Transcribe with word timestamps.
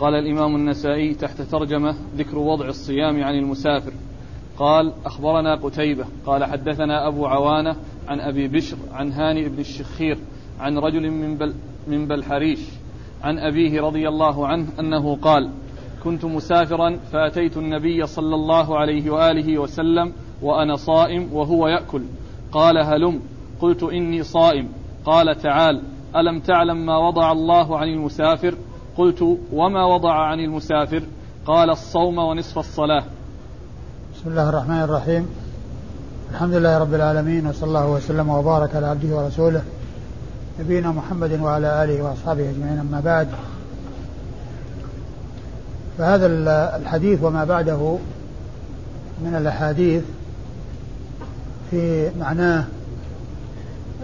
قال 0.00 0.14
الإمام 0.14 0.56
النسائي 0.56 1.14
تحت 1.14 1.42
ترجمة 1.42 1.94
ذكر 2.16 2.38
وضع 2.38 2.66
الصيام 2.66 3.24
عن 3.24 3.34
المسافر. 3.34 3.92
قال 4.58 4.92
أخبرنا 5.06 5.54
قتيبة. 5.54 6.04
قال 6.26 6.44
حدثنا 6.44 7.08
أبو 7.08 7.26
عوانة 7.26 7.76
عن 8.08 8.20
أبي 8.20 8.48
بشر 8.48 8.76
عن 8.92 9.12
هاني 9.12 9.48
بن 9.48 9.58
الشخير 9.58 10.18
عن 10.60 10.78
رجل 10.78 11.10
من 11.10 11.36
بل 11.36 11.54
من 11.88 12.06
بلحريش 12.06 12.60
عن 13.22 13.38
أبيه 13.38 13.80
رضي 13.80 14.08
الله 14.08 14.46
عنه 14.46 14.66
أنه 14.80 15.16
قال 15.16 15.50
كنت 16.04 16.24
مسافرا 16.24 16.96
فأتيت 17.12 17.56
النبي 17.56 18.06
صلى 18.06 18.34
الله 18.34 18.78
عليه 18.78 19.10
وآله 19.10 19.58
وسلم 19.58 20.12
وأنا 20.42 20.76
صائم 20.76 21.32
وهو 21.32 21.68
يأكل. 21.68 22.02
قال 22.52 22.78
هلم. 22.78 23.20
قلت 23.60 23.82
إني 23.82 24.22
صائم. 24.22 24.68
قال 25.04 25.36
تعال. 25.36 25.82
ألم 26.16 26.40
تعلم 26.40 26.86
ما 26.86 26.98
وضع 26.98 27.32
الله 27.32 27.78
عن 27.78 27.88
المسافر؟ 27.88 28.54
قلت 28.96 29.38
وما 29.52 29.84
وضع 29.84 30.12
عن 30.12 30.40
المسافر؟ 30.40 31.02
قال 31.46 31.70
الصوم 31.70 32.18
ونصف 32.18 32.58
الصلاة. 32.58 33.04
بسم 34.14 34.30
الله 34.30 34.48
الرحمن 34.48 34.80
الرحيم. 34.80 35.28
الحمد 36.32 36.54
لله 36.54 36.78
رب 36.78 36.94
العالمين 36.94 37.46
وصلى 37.46 37.68
الله 37.68 37.90
وسلم 37.90 38.28
وبارك 38.28 38.76
على 38.76 38.86
عبده 38.86 39.16
ورسوله 39.16 39.62
نبينا 40.60 40.90
محمد 40.90 41.40
وعلى 41.40 41.84
آله 41.84 42.02
وأصحابه 42.02 42.50
أجمعين 42.50 42.78
أما 42.78 43.00
بعد. 43.00 43.28
فهذا 45.98 46.26
الحديث 46.76 47.22
وما 47.22 47.44
بعده 47.44 47.98
من 49.22 49.34
الأحاديث 49.34 50.02
في 51.70 52.10
معناه 52.18 52.64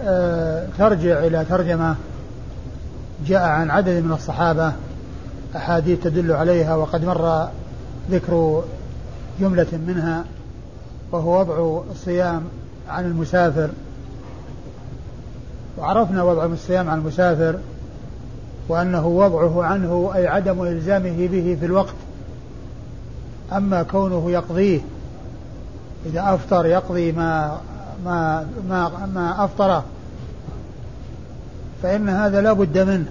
آه، 0.03 0.67
ترجع 0.77 1.19
إلى 1.19 1.45
ترجمة 1.49 1.95
جاء 3.27 3.41
عن 3.41 3.69
عدد 3.69 4.03
من 4.03 4.11
الصحابة 4.11 4.73
أحاديث 5.55 6.03
تدل 6.03 6.31
عليها 6.31 6.75
وقد 6.75 7.05
مر 7.05 7.47
ذكر 8.11 8.63
جملة 9.39 9.79
منها 9.87 10.25
وهو 11.11 11.39
وضع 11.39 11.81
الصيام 11.91 12.43
عن 12.89 13.05
المسافر. 13.05 13.69
وعرفنا 15.77 16.23
وضع 16.23 16.45
الصيام 16.45 16.89
عن 16.89 16.97
المسافر 16.97 17.59
وأنه 18.67 19.07
وضعه 19.07 19.63
عنه 19.63 20.11
أي 20.15 20.27
عدم 20.27 20.63
إلزامه 20.63 21.27
به 21.27 21.57
في 21.59 21.65
الوقت. 21.65 21.95
أما 23.53 23.83
كونه 23.83 24.31
يقضيه 24.31 24.79
إذا 26.05 26.33
أفطر 26.33 26.65
يقضي 26.65 27.11
ما 27.11 27.57
ما 28.05 28.47
ما 28.69 29.09
ما 29.13 29.45
أفطره. 29.45 29.83
فإن 31.83 32.09
هذا 32.09 32.41
لا 32.41 32.53
بد 32.53 32.77
منه. 32.77 33.05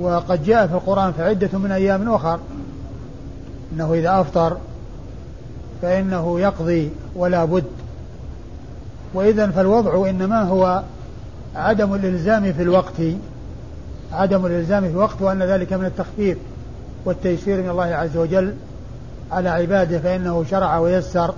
وقد 0.00 0.44
جاء 0.44 0.66
في 0.66 0.74
القرآن 0.74 1.12
في 1.12 1.22
عدة 1.22 1.58
من 1.58 1.72
أيام 1.72 2.12
أخر 2.12 2.40
أنه 3.72 3.94
إذا 3.94 4.20
أفطر 4.20 4.56
فإنه 5.82 6.40
يقضي 6.40 6.90
ولا 7.16 7.44
بد. 7.44 7.64
وإذا 9.14 9.46
فالوضع 9.46 10.10
إنما 10.10 10.42
هو 10.42 10.82
عدم 11.56 11.94
الإلزام 11.94 12.52
في 12.52 12.62
الوقت 12.62 13.00
عدم 14.12 14.46
الإلزام 14.46 14.82
في 14.82 14.90
الوقت 14.90 15.22
وأن 15.22 15.42
ذلك 15.42 15.72
من 15.72 15.84
التخفيف 15.84 16.38
والتيسير 17.04 17.62
من 17.62 17.70
الله 17.70 17.84
عز 17.84 18.16
وجل 18.16 18.54
على 19.32 19.48
عباده 19.48 19.98
فإنه 19.98 20.44
شرع 20.50 20.78
ويسر. 20.78 21.34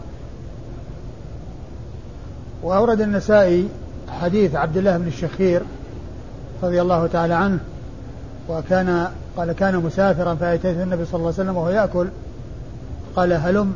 وأورد 2.62 3.00
النسائي 3.00 3.68
حديث 4.20 4.54
عبد 4.54 4.76
الله 4.76 4.96
بن 4.96 5.06
الشخير 5.06 5.62
رضي 6.62 6.82
الله 6.82 7.06
تعالى 7.06 7.34
عنه 7.34 7.58
وكان 8.48 9.08
قال 9.36 9.52
كان 9.52 9.76
مسافرا 9.76 10.34
فأتيت 10.34 10.76
النبي 10.76 11.04
صلى 11.04 11.14
الله 11.14 11.26
عليه 11.26 11.42
وسلم 11.42 11.56
وهو 11.56 11.68
يأكل. 11.68 12.08
قال 13.16 13.32
هلم؟ 13.32 13.74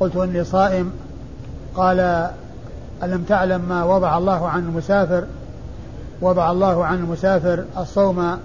قلت 0.00 0.16
إني 0.16 0.44
صائم. 0.44 0.92
قال 1.74 2.30
ألم 3.02 3.24
تعلم 3.28 3.60
ما 3.68 3.84
وضع 3.84 4.18
الله 4.18 4.48
عن 4.48 4.60
المسافر؟ 4.60 5.24
وضع 6.20 6.50
الله 6.50 6.84
عن 6.84 6.98
المسافر 6.98 7.64
الصوم 7.78 8.38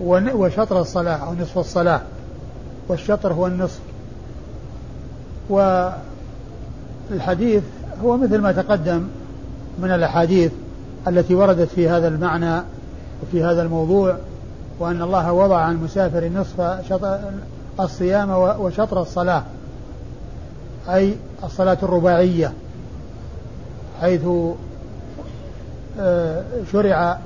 وشطر 0.00 0.80
الصلاة 0.80 1.16
أو 1.16 1.34
نصف 1.34 1.58
الصلاة 1.58 2.00
والشطر 2.88 3.32
هو 3.32 3.46
النصف. 3.46 3.80
والحديث 7.10 7.62
هو 8.04 8.16
مثل 8.16 8.38
ما 8.38 8.52
تقدم 8.52 9.06
من 9.78 9.90
الأحاديث 9.90 10.52
التي 11.08 11.34
وردت 11.34 11.68
في 11.68 11.88
هذا 11.88 12.08
المعنى 12.08 12.62
وفي 13.28 13.44
هذا 13.44 13.62
الموضوع 13.62 14.16
وأن 14.78 15.02
الله 15.02 15.32
وضع 15.32 15.56
عن 15.56 15.74
المسافر 15.74 16.28
نصف 16.28 16.88
شطر 16.88 17.20
الصيام 17.80 18.30
وشطر 18.30 19.02
الصلاة 19.02 19.42
أي 20.88 21.16
الصلاة 21.44 21.78
الرباعية 21.82 22.52
حيث 24.00 24.26
آه، 26.00 26.42
شرع 26.72 27.18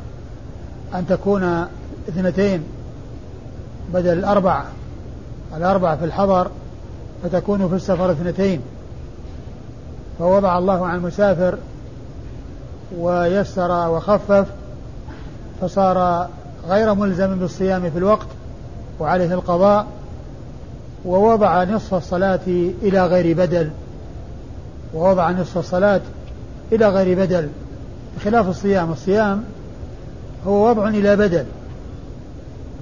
أن 0.95 1.07
تكون 1.07 1.67
اثنتين 2.09 2.63
بدل 3.95 4.19
الأربع 4.19 4.65
الأربع 5.57 5.97
في 5.97 6.05
الحضر 6.05 6.51
فتكون 7.23 7.69
في 7.69 7.75
السفر 7.75 8.11
اثنتين. 8.11 8.61
فوضع 10.19 10.59
الله 10.59 10.87
عن 10.87 10.97
المسافر 10.97 11.59
ويسر 12.99 13.89
وخفف 13.91 14.47
فصار 15.61 16.29
غير 16.69 16.95
ملزم 16.95 17.39
بالصيام 17.39 17.91
في 17.91 17.99
الوقت 17.99 18.27
وعليه 19.01 19.35
القضاء 19.35 19.87
ووضع 21.05 21.65
نصف 21.65 21.95
الصلاة 21.95 22.41
إلى 22.83 23.07
غير 23.07 23.37
بدل. 23.37 23.71
ووضع 24.95 25.31
نصف 25.31 25.59
الصلاة 25.59 26.01
إلى 26.73 26.89
غير 26.89 27.19
بدل. 27.19 27.49
بخلاف 28.17 28.49
الصيام 28.49 28.93
الصيام 28.93 29.45
هو 30.47 30.71
وضع 30.71 30.89
إلى 30.89 31.17
بدل 31.17 31.45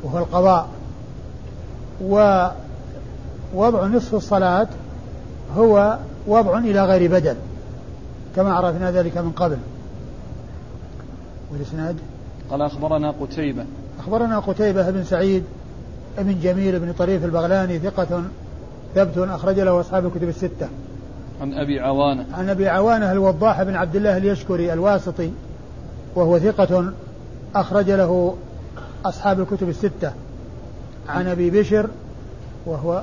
وهو 0.02 0.18
القضاء. 0.18 0.68
ووضع 3.54 3.86
نصف 3.86 4.14
الصلاة 4.14 4.68
هو 5.56 5.98
وضع 6.26 6.58
إلى 6.58 6.84
غير 6.84 7.10
بدل. 7.10 7.36
كما 8.36 8.54
عرفنا 8.54 8.90
ذلك 8.90 9.18
من 9.18 9.30
قبل. 9.30 9.58
والإسناد؟ 11.52 11.96
قال 12.50 12.62
أخبرنا 12.62 13.10
قتيبة. 13.10 13.64
أخبرنا 13.98 14.38
قتيبة 14.38 14.90
بن 14.90 15.04
سعيد 15.04 15.44
بن 16.18 16.40
جميل 16.40 16.78
بن 16.78 16.92
طريف 16.92 17.24
البغلاني 17.24 17.78
ثقة 17.78 18.22
ثبت 18.94 19.18
أخرج 19.18 19.60
له 19.60 19.80
أصحاب 19.80 20.06
الكتب 20.06 20.28
الستة. 20.28 20.68
عن 21.40 21.54
أبي 21.54 21.80
عوانة. 21.80 22.26
عن 22.34 22.48
أبي 22.48 22.68
عوانة 22.68 23.12
الوضاح 23.12 23.62
بن 23.62 23.74
عبد 23.74 23.96
الله 23.96 24.16
اليشكري 24.16 24.72
الواسطي 24.72 25.30
وهو 26.14 26.38
ثقة 26.38 26.92
أخرج 27.54 27.90
له 27.90 28.36
أصحاب 29.04 29.40
الكتب 29.40 29.68
الستة. 29.68 30.12
عن 31.08 31.26
أبي 31.26 31.50
بشر 31.50 31.90
وهو 32.66 33.02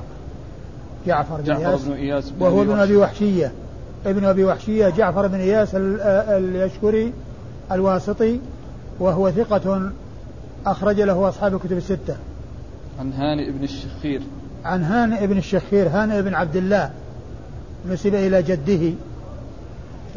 جعفر 1.08 1.38
بن 1.38 1.44
جعفر 1.44 1.90
بن 1.90 1.94
إياس 1.94 2.30
بن 2.30 2.46
وهو 2.46 2.62
ابن 2.62 2.80
أبي 2.80 2.98
وحشية. 2.98 3.52
ابن 4.06 4.26
أبي 4.26 4.44
وحشية 4.44 4.90
جعفر 4.90 5.28
بن 5.28 5.40
إياس 5.40 5.70
اليشكري 5.76 7.14
الواسطي 7.72 8.40
وهو 9.00 9.31
ثقة 9.31 9.92
أخرج 10.66 11.02
له 11.02 11.30
أصحاب 11.30 11.56
الكتب 11.56 11.78
الستة. 11.78 12.16
عن 13.00 13.14
هانئ 13.14 13.52
بن 13.52 13.64
الشخير. 13.64 14.22
عن 14.66 14.84
هانئ 14.84 15.28
بن 15.28 15.38
الشخير 15.38 15.88
هانئ 15.90 16.22
بن 16.22 16.36
عبد 16.36 16.56
الله. 16.56 16.92
نسب 17.90 18.16
إلى 18.16 18.44
جده. 18.44 18.94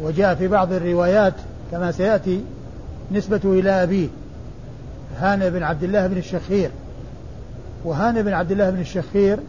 وجاء 0.01 0.35
في 0.35 0.47
بعض 0.47 0.73
الروايات 0.73 1.33
كما 1.71 1.91
سيأتي 1.91 2.43
نسبته 3.11 3.59
إلى 3.59 3.83
أبيه. 3.83 4.07
هانئ 5.17 5.49
بن 5.49 5.63
عبد 5.63 5.83
الله 5.83 6.07
بن 6.07 6.17
الشخير. 6.17 6.69
وهانئ 7.85 8.23
بن 8.23 8.33
عبد 8.33 8.51
الله 8.51 8.69
بن 8.69 8.79
الشخير 8.79 9.39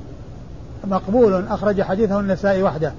مقبول 0.85 1.47
أخرج 1.47 1.83
حديثه 1.83 2.21
النسائي 2.21 2.63
وحده. 2.63 2.93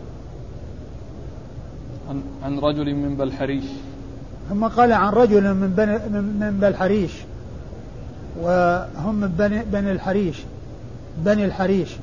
عن, 2.10 2.22
عن 2.44 2.60
رجل 2.60 2.96
من 2.96 3.16
بلحريش. 3.16 3.66
ثم 4.50 4.68
قال 4.68 4.94
عن 4.94 5.14
رجل 5.14 5.54
من 5.54 5.74
بني 5.78 5.98
من 6.20 6.58
بلحريش 6.62 7.12
وهم 8.42 9.16
من 9.16 9.28
بني, 9.28 9.64
بني 9.64 9.92
الحريش. 9.92 10.38
بني 11.18 11.46
الحريش. 11.46 11.96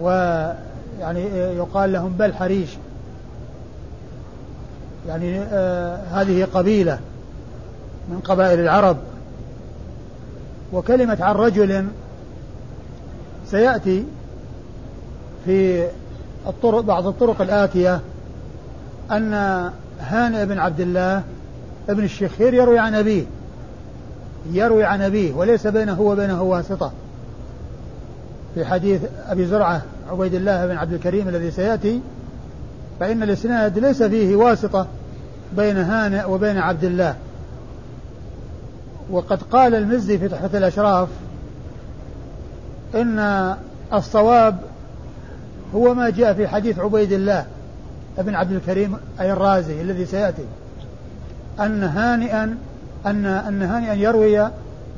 ويعني 0.00 1.20
يقال 1.56 1.92
لهم 1.92 2.12
بل 2.12 2.34
حريش. 2.34 2.70
يعني 5.08 5.40
آه 5.40 5.96
هذه 5.96 6.44
قبيلة 6.44 6.98
من 8.08 8.20
قبائل 8.20 8.60
العرب. 8.60 8.96
وكلمة 10.72 11.18
عن 11.20 11.34
رجل 11.34 11.86
سيأتي 13.46 14.04
في 15.44 15.88
الطرق 16.46 16.80
بعض 16.80 17.06
الطرق 17.06 17.40
الآتية 17.40 18.00
أن 19.10 19.32
هانئ 20.00 20.46
بن 20.46 20.58
عبد 20.58 20.80
الله 20.80 21.22
ابن 21.88 22.04
الشخير 22.04 22.54
يروي 22.54 22.78
عن 22.78 22.94
أبيه 22.94 23.24
يروي 24.50 24.84
عن 24.84 25.02
أبيه 25.02 25.32
وليس 25.34 25.66
بينه 25.66 26.00
وبينه 26.00 26.42
واسطة. 26.42 26.92
في 28.54 28.64
حديث 28.64 29.00
أبي 29.28 29.46
زرعة 29.46 29.82
عبيد 30.10 30.34
الله 30.34 30.66
بن 30.66 30.76
عبد 30.76 30.92
الكريم 30.92 31.28
الذي 31.28 31.50
سيأتي 31.50 32.00
فإن 33.00 33.22
الإسناد 33.22 33.78
ليس 33.78 34.02
فيه 34.02 34.36
واسطة 34.36 34.86
بين 35.56 35.76
هانئ 35.76 36.24
وبين 36.24 36.58
عبد 36.58 36.84
الله. 36.84 37.16
وقد 39.10 39.42
قال 39.42 39.74
المزي 39.74 40.18
في 40.18 40.28
تحفة 40.28 40.58
الأشراف 40.58 41.08
إن 42.94 43.54
الصواب 43.92 44.58
هو 45.74 45.94
ما 45.94 46.10
جاء 46.10 46.34
في 46.34 46.48
حديث 46.48 46.78
عبيد 46.78 47.12
الله 47.12 47.46
بن 48.18 48.34
عبد 48.34 48.52
الكريم 48.52 48.96
أي 49.20 49.32
الرازي 49.32 49.80
الذي 49.80 50.06
سيأتي. 50.06 50.44
أن 51.60 51.82
هانئا 51.82 52.56
أن 53.06 53.26
أن 53.26 53.62
هانئا 53.62 53.94
يروي 53.94 54.40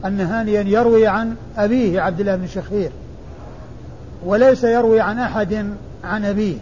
أن 0.04 0.20
هانئا 0.20 0.60
يروي 0.60 1.06
عن 1.06 1.34
أبيه 1.58 2.00
عبد 2.00 2.20
الله 2.20 2.36
بن 2.36 2.44
الشخير 2.44 2.90
وليس 4.24 4.64
يروي 4.64 5.00
عن 5.00 5.18
أحد 5.18 5.66
عن 6.04 6.24
أبيه 6.24 6.56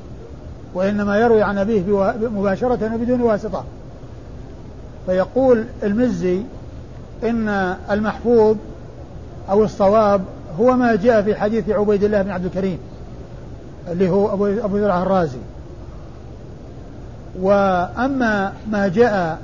وإنما 0.74 1.18
يروي 1.18 1.42
عن 1.42 1.58
أبيه 1.58 2.12
مباشرة 2.20 2.94
وبدون 2.94 3.20
واسطة. 3.20 3.64
فيقول 5.06 5.64
المزي 5.82 6.42
إن 7.24 7.48
المحفوظ 7.90 8.56
أو 9.50 9.64
الصواب 9.64 10.22
هو 10.60 10.76
ما 10.76 10.96
جاء 10.96 11.22
في 11.22 11.34
حديث 11.34 11.70
عبيد 11.70 12.04
الله 12.04 12.22
بن 12.22 12.30
عبد 12.30 12.44
الكريم 12.44 12.78
اللي 13.88 14.10
هو 14.10 14.32
أبو 14.32 14.46
أبو 14.46 14.76
الرازي. 14.76 15.38
وأما 17.40 18.52
ما 18.70 18.88
جاء 18.88 19.38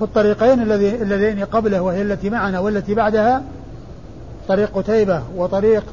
في 0.00 0.06
الطريقين 0.06 0.62
اللذين 0.82 1.44
قبله 1.44 1.80
وهي 1.80 2.02
التي 2.02 2.30
معنا 2.30 2.58
والتي 2.58 2.94
بعدها 2.94 3.42
طريق 4.48 4.78
قتيبة 4.78 5.22
وطريق 5.36 5.84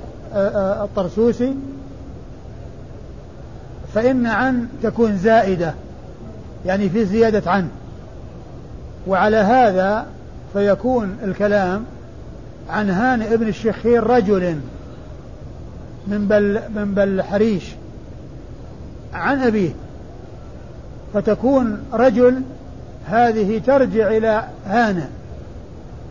الطرسوسي. 0.84 1.54
فإن 3.94 4.26
عن 4.26 4.68
تكون 4.84 5.18
زائدة 5.18 5.74
يعني 6.66 6.90
في 6.90 7.06
زيادة 7.06 7.52
عن. 7.52 7.70
وعلى 9.08 9.38
هذا 9.38 10.06
فيكون 10.54 11.18
الكلام 11.24 11.86
عن 12.70 12.90
هانئ 12.90 13.34
ابن 13.34 13.48
الشخير 13.48 14.04
رجل 14.04 14.60
من 16.08 16.28
بل 16.28 16.60
من 16.76 16.94
بل 16.94 17.22
حريش 17.22 17.64
عن 19.14 19.42
أبيه. 19.42 19.72
فتكون 21.14 21.84
رجل 21.94 22.42
هذه 23.10 23.62
ترجع 23.66 24.08
إلى 24.08 24.44
هانئ 24.66 25.06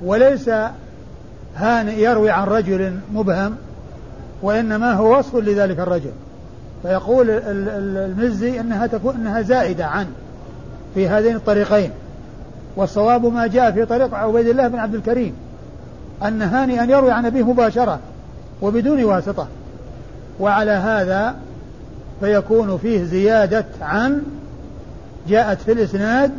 وليس 0.04 0.50
هانئ 1.56 2.00
يروي 2.00 2.30
عن 2.30 2.46
رجل 2.46 2.98
مبهم 3.12 3.56
وإنما 4.42 4.92
هو 4.92 5.18
وصف 5.18 5.36
لذلك 5.36 5.78
الرجل. 5.78 6.12
فيقول 6.82 7.26
المزي 7.30 8.60
إنها 8.60 8.86
تكون 8.86 9.14
إنها 9.14 9.42
زائدة 9.42 9.86
عن 9.86 10.06
في 10.94 11.08
هذين 11.08 11.36
الطريقين. 11.36 11.90
والصواب 12.76 13.26
ما 13.26 13.46
جاء 13.46 13.72
في 13.72 13.84
طريق 13.84 14.14
عبيد 14.14 14.48
الله 14.48 14.68
بن 14.68 14.78
عبد 14.78 14.94
الكريم 14.94 15.34
أن 16.24 16.42
هاني 16.42 16.82
أن 16.82 16.90
يروي 16.90 17.12
عن 17.12 17.26
أبيه 17.26 17.42
مباشرة 17.42 17.98
وبدون 18.62 19.04
واسطة. 19.04 19.48
وعلى 20.40 20.70
هذا 20.70 21.34
فيكون 22.20 22.78
فيه 22.78 23.04
زيادة 23.04 23.64
عن 23.80 24.22
جاءت 25.28 25.60
في 25.60 25.72
الإسناد 25.72 26.32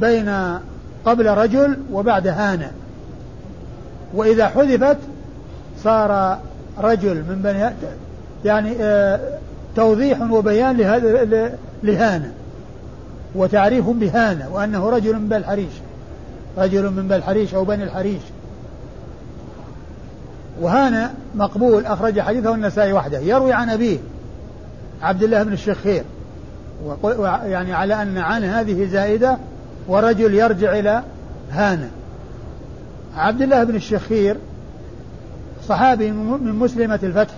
بين 0.00 0.58
قبل 1.04 1.26
رجل 1.26 1.76
وبعد 1.92 2.26
هانة. 2.26 2.70
وإذا 4.14 4.48
حذفت 4.48 4.96
صار 5.84 6.38
رجل 6.78 7.14
من 7.14 7.40
بني 7.42 7.70
يعني 8.44 8.76
آه، 8.80 9.38
توضيح 9.76 10.20
وبيان 10.30 10.76
لهذا 10.76 11.58
لهانة. 11.82 12.32
وتعريف 13.34 13.88
بهانة 13.88 14.48
وأنه 14.52 14.90
رجل 14.90 15.14
من 15.14 15.28
بالحريش 15.28 15.72
رجل 16.58 16.90
من 16.90 17.08
بالحريش 17.08 17.54
أو 17.54 17.64
بني 17.64 17.84
الحريش. 17.84 18.22
وهانا 20.60 21.10
مقبول 21.34 21.86
أخرج 21.86 22.20
حديثه 22.20 22.54
النسائي 22.54 22.92
وحده. 22.92 23.18
يروي 23.18 23.52
عن 23.52 23.70
أبيه 23.70 23.98
عبد 25.02 25.22
الله 25.22 25.42
بن 25.42 25.52
الشخير. 25.52 26.04
يعني 27.44 27.72
على 27.72 28.02
أن 28.02 28.18
عن 28.18 28.44
هذه 28.44 28.86
زائدة 28.86 29.38
ورجل 29.88 30.34
يرجع 30.34 30.78
إلى 30.78 31.02
هانا. 31.50 31.88
عبد 33.16 33.42
الله 33.42 33.64
بن 33.64 33.76
الشخير 33.76 34.36
صحابي 35.68 36.10
من 36.10 36.54
مسلمة 36.54 37.00
الفتح 37.02 37.34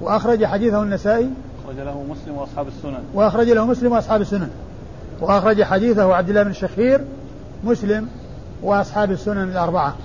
وأخرج 0.00 0.44
حديثه 0.44 0.82
النسائي. 0.82 1.30
أخرج 1.64 1.76
له 1.76 2.04
مسلم 2.10 2.36
وأصحاب 2.36 2.68
السنن. 2.68 3.04
وأخرج 3.14 3.50
له 3.50 3.66
مسلم 3.66 3.92
وأصحاب 3.92 4.20
السنن. 4.20 4.50
وأخرج 5.20 5.62
حديثه 5.62 6.14
عبد 6.14 6.28
الله 6.28 6.42
بن 6.42 6.50
الشخير 6.50 7.04
مسلم 7.64 8.08
وأصحاب 8.62 9.10
السنن 9.10 9.48
الأربعة. 9.48 9.96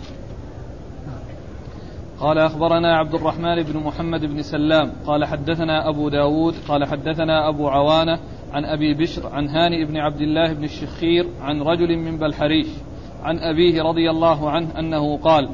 قال 2.19 2.37
أخبرنا 2.37 2.97
عبد 2.97 3.13
الرحمن 3.13 3.63
بن 3.63 3.79
محمد 3.79 4.25
بن 4.25 4.41
سلام 4.41 4.91
قال 5.05 5.25
حدثنا 5.25 5.89
أبو 5.89 6.09
داود 6.09 6.55
قال 6.67 6.85
حدثنا 6.85 7.49
أبو 7.49 7.67
عوانة 7.67 8.19
عن 8.53 8.65
أبي 8.65 8.93
بشر 8.93 9.27
عن 9.27 9.47
هاني 9.47 9.85
بن 9.85 9.97
عبد 9.97 10.21
الله 10.21 10.53
بن 10.53 10.63
الشخير 10.63 11.27
عن 11.41 11.61
رجل 11.61 11.97
من 11.97 12.17
بلحريش 12.17 12.67
عن 13.23 13.39
أبيه 13.39 13.81
رضي 13.81 14.09
الله 14.09 14.49
عنه 14.49 14.79
أنه 14.79 15.17
قال 15.17 15.49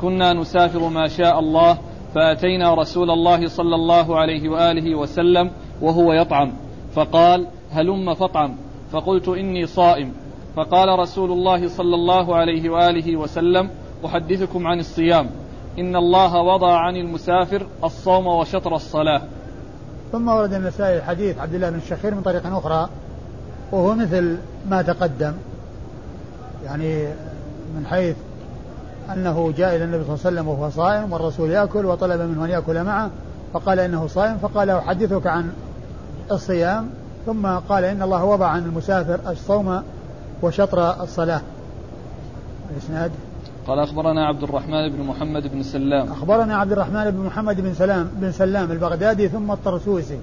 كنا 0.00 0.32
نسافر 0.32 0.88
ما 0.88 1.08
شاء 1.08 1.38
الله 1.38 1.78
فأتينا 2.14 2.74
رسول 2.74 3.10
الله 3.10 3.46
صلى 3.46 3.74
الله 3.74 4.16
عليه 4.16 4.48
وآله 4.48 4.94
وسلم 4.94 5.50
وهو 5.82 6.12
يطعم 6.12 6.52
فقال 6.92 7.46
هلم 7.70 8.14
فطعم؟ 8.14 8.56
فقلت 8.92 9.28
إني 9.28 9.66
صائم. 9.66 10.12
فقال 10.56 10.98
رسول 10.98 11.32
الله 11.32 11.68
صلى 11.68 11.94
الله 11.94 12.36
عليه 12.36 12.70
وآله 12.70 13.16
وسلم 13.16 13.70
أحدثكم 14.06 14.66
عن 14.66 14.78
الصيام 14.78 15.30
إن 15.78 15.96
الله 15.96 16.42
وضع 16.42 16.78
عن 16.78 16.96
المسافر 16.96 17.66
الصوم 17.84 18.26
وشطر 18.26 18.74
الصلاة. 18.74 19.22
ثم 20.16 20.28
ورد 20.28 20.54
النسائي 20.54 21.02
حديث 21.02 21.38
عبد 21.38 21.54
الله 21.54 21.70
بن 21.70 21.78
الشخير 21.78 22.14
من 22.14 22.22
طريق 22.22 22.56
أخرى 22.56 22.88
وهو 23.72 23.94
مثل 23.94 24.36
ما 24.70 24.82
تقدم. 24.82 25.32
يعني 26.64 27.04
من 27.76 27.86
حيث 27.90 28.16
أنه 29.12 29.52
جاء 29.56 29.76
إلى 29.76 29.84
النبي 29.84 30.04
صلى 30.04 30.14
الله 30.14 30.26
عليه 30.26 30.36
وسلم 30.36 30.48
وهو 30.48 30.70
صائم 30.70 31.12
والرسول 31.12 31.50
يأكل 31.50 31.86
وطلب 31.86 32.20
منه 32.20 32.44
أن 32.44 32.50
يأكل 32.50 32.84
معه 32.84 33.10
فقال 33.52 33.80
إنه 33.80 34.06
صائم 34.06 34.38
فقال 34.38 34.70
أحدثك 34.70 35.26
عن 35.26 35.52
الصيام 36.32 36.90
ثم 37.26 37.46
قال 37.46 37.84
إن 37.84 38.02
الله 38.02 38.24
وضع 38.24 38.46
عن 38.46 38.64
المسافر 38.64 39.20
الصوم 39.30 39.82
وشطر 40.42 41.02
الصلاة. 41.02 41.40
الإسناد؟ 42.70 43.10
قال 43.66 43.78
أخبرنا 43.78 44.26
عبد 44.26 44.42
الرحمن 44.42 44.88
بن 44.88 45.02
محمد 45.02 45.52
بن 45.52 45.62
سلام. 45.62 46.12
أخبرنا 46.12 46.56
عبد 46.56 46.72
الرحمن 46.72 47.10
بن 47.10 47.24
محمد 47.24 47.60
بن 47.60 47.74
سلام 47.74 48.10
بن 48.12 48.32
سلام 48.32 48.72
البغدادي 48.72 49.28
ثم 49.28 49.50
الطرسوسي. 49.50 50.18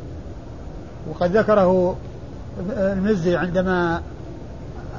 وقد 1.09 1.38
ذكره 1.38 1.95
المزي 2.77 3.35
عندما 3.35 4.01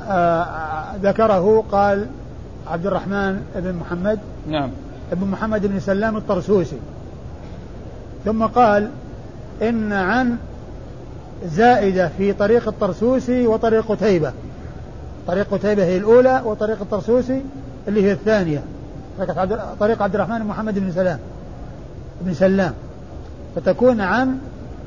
آه، 0.09 0.97
ذكره 1.03 1.65
قال 1.73 2.07
عبد 2.67 2.87
الرحمن 2.87 3.43
بن 3.57 3.75
محمد 3.75 4.19
نعم. 4.49 4.71
ابن 5.13 5.27
محمد 5.27 5.67
بن 5.67 5.81
سلام 5.81 6.17
الطرسوسي. 6.17 6.79
ثم 8.25 8.47
قال 8.47 8.91
إن 9.63 9.93
عن 9.93 10.37
زائدة 11.47 12.09
في 12.09 12.33
طريق 12.33 12.69
الطرسوسي 12.69 13.47
وطريق 13.47 13.93
قتيبة. 13.93 14.33
طريق 15.27 15.55
قتيبة 15.55 15.85
هي 15.85 15.97
الأولى 15.97 16.43
وطريق 16.45 16.81
الطرسوسي 16.81 17.43
اللي 17.89 18.05
هي 18.05 18.13
الثانية. 18.13 18.63
طريق 19.81 20.03
عبد 20.03 20.15
الرحمن 20.15 20.39
بن 20.39 20.45
محمد 20.45 20.79
بن 20.79 20.93
سلام. 20.93 21.19
بن 22.21 22.35
سلام. 22.35 22.73
فتكون 23.57 24.01
عن 24.01 24.39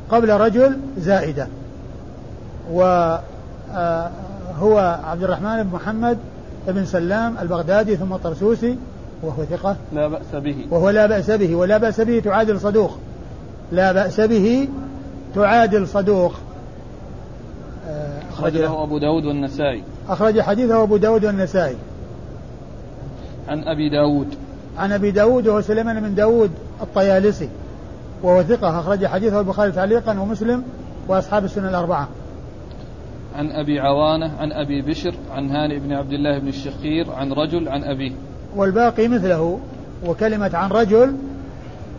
قبل 0.10 0.30
رجل 0.30 0.78
زائدة. 0.98 1.48
وهو 2.72 3.22
آه، 3.76 4.12
عبد 5.06 5.24
الرحمن 5.24 5.64
بن 5.64 5.70
محمد 5.74 6.18
ابن 6.68 6.86
سلام 6.86 7.38
البغدادي 7.42 7.96
ثم 7.96 8.14
الطرسوسي 8.14 8.78
وهو 9.24 9.46
ثقة. 9.46 9.76
لا 9.94 10.08
بأس 10.08 10.36
به. 10.36 10.68
وهو 10.72 10.90
لا 10.90 11.06
بأس 11.06 11.32
به. 11.32 11.56
ولا 11.56 11.78
بأس 11.78 12.02
به 12.02 12.20
تعادل 12.20 12.60
صدوق. 12.60 12.98
لا 13.72 13.92
بأس 13.92 14.22
به 14.22 14.70
تعادل 15.36 15.88
صدوق. 15.88 16.34
آه، 17.88 18.22
أخرجه 18.34 18.84
أبو 18.84 18.98
داود 18.98 19.26
والنسائي. 19.26 19.84
أخرج 20.10 20.40
حديثه 20.40 20.84
أبو 20.84 20.98
داود 20.98 21.26
والنسائي. 21.26 21.76
عن 23.48 23.64
أبي 23.64 23.90
داود. 23.90 24.36
عن 24.78 24.92
أبي 24.92 25.12
داود 25.12 25.48
وهو 25.48 25.62
سليمان 25.62 26.00
بن 26.00 26.16
داود 26.16 26.52
الطيالسي 26.82 27.50
وهو 28.24 28.44
ثقة 28.44 28.80
أخرج 28.80 29.06
حديثه 29.06 29.40
البخاري 29.40 29.72
تعليقا 29.72 30.20
ومسلم 30.20 30.64
وأصحاب 31.08 31.46
السنة 31.46 31.70
الأربعة. 31.70 32.08
عن 33.36 33.52
أبي 33.52 33.80
عوانة 33.80 34.32
عن 34.40 34.52
أبي 34.52 34.82
بشر 34.82 35.14
عن 35.32 35.52
هاني 35.52 35.80
بن 35.80 35.94
عبد 35.94 36.12
الله 36.12 36.40
بن 36.40 36.48
الشخير 36.48 37.12
عن 37.12 37.34
رجل 37.34 37.70
عن 37.70 37.84
أبيه. 37.84 38.12
والباقي 38.56 39.08
مثله 39.08 39.60
وكلمة 40.06 40.52
عن 40.54 40.70
رجل 40.70 41.16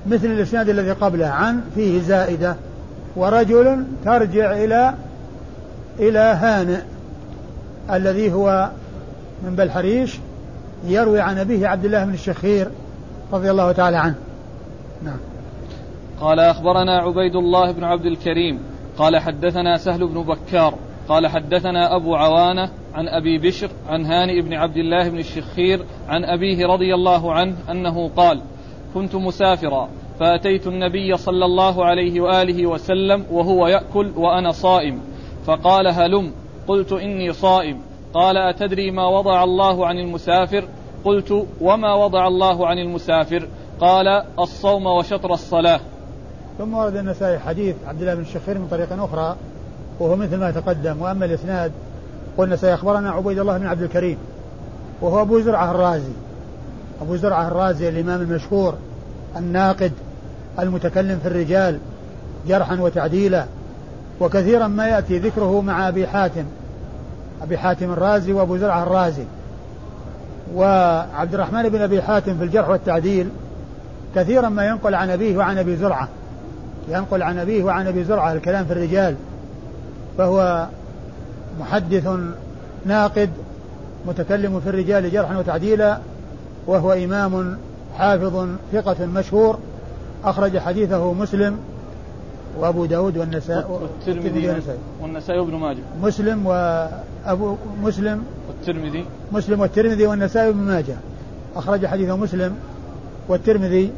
مثل 0.06 0.26
الإسناد 0.26 0.68
الذي 0.68 0.92
قبله 0.92 1.26
عن 1.26 1.60
فيه 1.74 2.00
زائدة 2.00 2.56
ورجل 3.16 3.84
ترجع 4.04 4.52
إلى 4.52 4.94
إلى 5.98 6.18
هانئ 6.18 6.80
الذي 7.90 8.32
هو 8.32 8.70
من 9.44 9.56
بلحريش 9.56 10.18
يروي 10.84 11.20
عن 11.20 11.38
أبيه 11.38 11.66
عبد 11.66 11.84
الله 11.84 12.04
بن 12.04 12.14
الشخير 12.14 12.70
رضي 13.32 13.50
الله 13.50 13.72
تعالى 13.72 13.96
عنه. 13.96 14.18
نعم. 15.02 15.18
قال 16.20 16.40
أخبرنا 16.40 16.98
عبيد 16.98 17.36
الله 17.36 17.72
بن 17.72 17.84
عبد 17.84 18.06
الكريم 18.06 18.60
قال 18.98 19.18
حدثنا 19.18 19.76
سهل 19.76 20.06
بن 20.06 20.22
بكار 20.22 20.74
قال 21.08 21.26
حدثنا 21.26 21.96
أبو 21.96 22.14
عوانة 22.14 22.70
عن 22.94 23.08
أبي 23.08 23.38
بشر 23.38 23.70
عن 23.88 24.04
هانئ 24.06 24.40
بن 24.40 24.54
عبد 24.54 24.76
الله 24.76 25.08
بن 25.08 25.18
الشخير 25.18 25.84
عن 26.08 26.24
أبيه 26.24 26.66
رضي 26.66 26.94
الله 26.94 27.32
عنه 27.32 27.56
أنه 27.70 28.08
قال 28.08 28.40
كنت 28.94 29.14
مسافرا 29.14 29.88
فأتيت 30.20 30.66
النبي 30.66 31.16
صلى 31.16 31.44
الله 31.44 31.84
عليه 31.84 32.20
وآله 32.20 32.66
وسلم 32.66 33.24
وهو 33.30 33.66
يأكل 33.66 34.12
وأنا 34.16 34.50
صائم 34.50 35.00
فقال 35.46 35.86
هلم؟ 35.86 36.32
قلت 36.68 36.92
إني 36.92 37.32
صائم. 37.32 37.80
قال 38.14 38.36
أتدري 38.36 38.90
ما 38.90 39.06
وضع 39.06 39.44
الله 39.44 39.86
عن 39.86 39.98
المسافر؟ 39.98 40.64
قلت 41.04 41.46
وما 41.60 41.94
وضع 41.94 42.26
الله 42.26 42.66
عن 42.66 42.78
المسافر؟ 42.78 43.48
قال 43.80 44.22
الصوم 44.38 44.86
وشطر 44.86 45.32
الصلاة. 45.32 45.80
ثم 46.58 46.74
ورد 46.74 46.96
النسائي 46.96 47.38
حديث 47.38 47.76
عبد 47.86 48.00
الله 48.00 48.14
بن 48.14 48.20
الشخير 48.20 48.58
من 48.58 48.68
طريق 48.70 49.02
أخرى 49.02 49.36
وهو 50.00 50.16
مثل 50.16 50.36
ما 50.36 50.50
تقدم 50.50 51.02
وأما 51.02 51.24
الإسناد 51.24 51.72
قلنا 52.38 52.56
سيخبرنا 52.56 53.10
عبيد 53.10 53.38
الله 53.38 53.58
بن 53.58 53.66
عبد 53.66 53.82
الكريم 53.82 54.18
وهو 55.00 55.22
أبو 55.22 55.40
زرعة 55.40 55.70
الرازي. 55.70 56.12
أبو 57.02 57.16
زرعة 57.16 57.48
الرازي 57.48 57.88
الإمام 57.88 58.20
المشهور 58.20 58.74
الناقد 59.36 59.92
المتكلم 60.58 61.18
في 61.18 61.28
الرجال 61.28 61.78
جرحا 62.48 62.80
وتعديلا 62.80 63.44
وكثيرا 64.20 64.66
ما 64.66 64.86
يأتي 64.86 65.18
ذكره 65.18 65.60
مع 65.60 65.88
أبي 65.88 66.06
حاتم. 66.06 66.44
أبي 67.42 67.58
حاتم 67.58 67.92
الرازي 67.92 68.32
وأبو 68.32 68.56
زرعة 68.56 68.82
الرازي. 68.82 69.24
وعبد 70.54 71.34
الرحمن 71.34 71.68
بن 71.68 71.82
أبي 71.82 72.02
حاتم 72.02 72.38
في 72.38 72.44
الجرح 72.44 72.68
والتعديل 72.68 73.28
كثيرا 74.14 74.48
ما 74.48 74.66
ينقل 74.66 74.94
عن 74.94 75.10
أبيه 75.10 75.36
وعن 75.36 75.58
أبي 75.58 75.76
زرعة. 75.76 76.08
ينقل 76.88 77.22
عن 77.22 77.38
أبيه 77.38 77.64
وعن 77.64 77.86
أبي 77.86 78.04
زرعة 78.04 78.32
الكلام 78.32 78.64
في 78.64 78.72
الرجال. 78.72 79.14
فهو 80.18 80.66
محدث 81.60 82.08
ناقد 82.86 83.30
متكلم 84.06 84.60
في 84.60 84.68
الرجال 84.68 85.10
جرحا 85.10 85.38
وتعديلا 85.38 85.98
وهو 86.66 86.92
إمام 86.92 87.58
حافظ 87.98 88.46
ثقة 88.72 89.06
مشهور. 89.06 89.58
أخرج 90.24 90.58
حديثه 90.58 91.12
مسلم 91.12 91.58
وأبو 92.58 92.84
داود 92.84 93.18
والنساء 93.18 93.90
والترمذي 94.06 94.54
والنسائي 95.02 95.38
وابن 95.40 95.54
ماجه. 95.54 95.78
مسلم 96.02 96.46
وأبو 97.26 97.56
مسلم 97.82 98.24
والترمذي. 98.48 99.04
مسلم 99.32 99.60
والترمذي 99.60 100.06
والنسائي 100.06 100.48
وابن 100.48 100.58
ماجه. 100.58 100.96
أخرج 101.56 101.86
حديثه 101.86 102.16
مسلم 102.16 102.56
والترمذي 103.28 103.92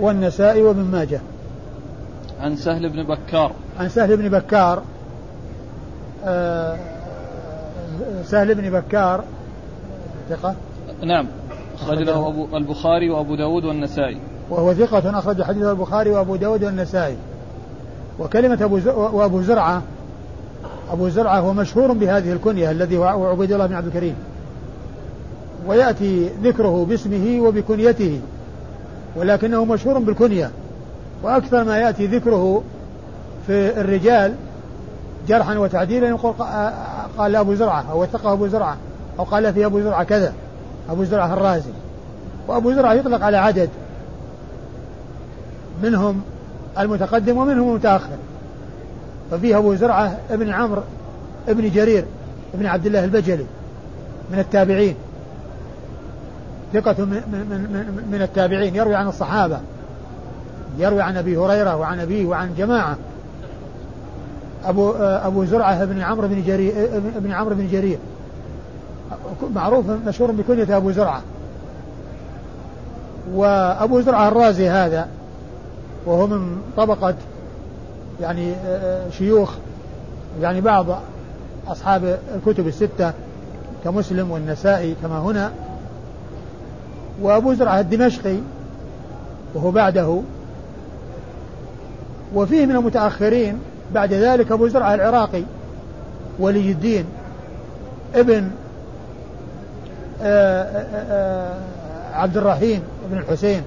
والنسائي 0.00 0.62
وابن 0.62 0.84
ماجه. 0.84 1.20
عن 2.40 2.56
سهل 2.56 2.88
بن 2.88 3.02
بكار. 3.02 3.52
عن 3.80 3.88
سهل 3.88 4.16
بن 4.16 4.28
بكار 4.28 4.82
آه 6.24 6.76
سهل 8.24 8.54
بن 8.54 8.70
بكار 8.70 9.24
ثقة؟ 10.30 10.54
نعم. 11.02 11.26
أخرج 11.82 11.98
له 11.98 12.28
أبو 12.28 12.56
البخاري 12.56 13.10
وأبو 13.10 13.34
داود 13.34 13.64
والنسائي. 13.64 14.20
وهو 14.50 14.74
ثقة 14.74 15.18
أخرج 15.18 15.42
حديثه 15.42 15.70
البخاري 15.70 16.10
وأبو 16.10 16.36
داود 16.36 16.64
والنسائي. 16.64 17.16
وكلمة 18.18 18.64
أبو 18.64 18.80
وأبو 19.18 19.42
زرعة 19.42 19.82
أبو 20.92 21.08
زرعة 21.08 21.38
هو 21.38 21.52
مشهور 21.52 21.92
بهذه 21.92 22.32
الكنية 22.32 22.70
الذي 22.70 22.98
هو 22.98 23.04
عبيد 23.04 23.52
الله 23.52 23.66
بن 23.66 23.74
عبد 23.74 23.86
الكريم. 23.86 24.14
ويأتي 25.66 26.28
ذكره 26.42 26.86
باسمه 26.88 27.40
وبكنيته 27.40 28.20
ولكنه 29.16 29.64
مشهور 29.64 29.98
بالكنية. 29.98 30.50
وأكثر 31.22 31.64
ما 31.64 31.78
يأتي 31.78 32.06
ذكره 32.06 32.62
في 33.46 33.80
الرجال 33.80 34.34
جرحا 35.28 35.58
وتعديلا 35.58 36.08
يقول 36.08 36.34
قال 37.18 37.36
أبو 37.36 37.54
زرعة 37.54 37.84
أو 37.90 38.02
وثقه 38.02 38.32
أبو 38.32 38.46
زرعة 38.46 38.76
أو 39.18 39.24
قال 39.24 39.54
في 39.54 39.66
أبو 39.66 39.80
زرعة 39.80 40.04
كذا 40.04 40.32
أبو 40.90 41.04
زرعة 41.04 41.32
الرازي. 41.32 41.70
وأبو 42.48 42.72
زرعة 42.72 42.92
يطلق 42.92 43.24
على 43.24 43.36
عدد 43.36 43.68
منهم 45.82 46.20
المتقدم 46.78 47.36
ومنهم 47.36 47.68
المتأخر. 47.68 48.16
ففيه 49.30 49.58
أبو 49.58 49.74
زرعة 49.74 50.18
ابن 50.30 50.50
عمرو 50.50 50.82
ابن 51.48 51.70
جرير 51.70 52.04
ابن 52.54 52.66
عبد 52.66 52.86
الله 52.86 53.04
البجلي 53.04 53.46
من 54.32 54.38
التابعين. 54.38 54.94
ثقة 56.72 57.04
من, 57.04 57.22
من, 57.32 58.06
من 58.12 58.22
التابعين. 58.22 58.76
يروي 58.76 58.94
عن 58.94 59.08
الصحابة. 59.08 59.60
يروي 60.78 61.02
عن 61.02 61.16
أبي 61.16 61.36
هريرة 61.36 61.76
وعن 61.76 62.00
أبيه 62.00 62.26
وعن 62.26 62.54
جماعة. 62.58 62.96
أبو 64.64 64.92
أبو 65.00 65.44
زرعة 65.44 65.84
بن 65.84 66.00
عمرو 66.00 66.28
بن 66.28 66.42
جرير 66.46 66.72
ابن 67.16 67.32
عمرو 67.32 67.54
بن 67.54 67.68
جرير. 67.68 67.98
معروف 69.54 69.84
مشهور 70.06 70.30
بكنية 70.30 70.76
أبو 70.76 70.90
زرعة. 70.90 71.22
وأبو 73.34 74.00
زرعة 74.00 74.28
الرازي 74.28 74.68
هذا 74.68 75.08
وهو 76.06 76.26
من 76.26 76.56
طبقة 76.76 77.14
يعني 78.20 78.54
شيوخ 79.18 79.54
يعني 80.40 80.60
بعض 80.60 80.86
أصحاب 81.68 82.18
الكتب 82.34 82.66
الستة 82.66 83.12
كمسلم 83.84 84.30
والنسائي 84.30 84.94
كما 85.02 85.18
هنا. 85.18 85.52
وأبو 87.22 87.54
زرعة 87.54 87.80
الدمشقي 87.80 88.36
وهو 89.54 89.70
بعده. 89.70 90.20
وفيه 92.34 92.66
من 92.66 92.76
المتأخرين 92.76 93.58
بعد 93.94 94.12
ذلك 94.12 94.52
أبو 94.52 94.68
زرعة 94.68 94.94
العراقي 94.94 95.42
ولي 96.38 96.70
الدين 96.72 97.04
ابن 98.14 98.50
آآ 100.22 101.54
عبد 102.14 102.36
الرحيم 102.36 102.82
بن 103.10 103.18
الحسين 103.18 103.62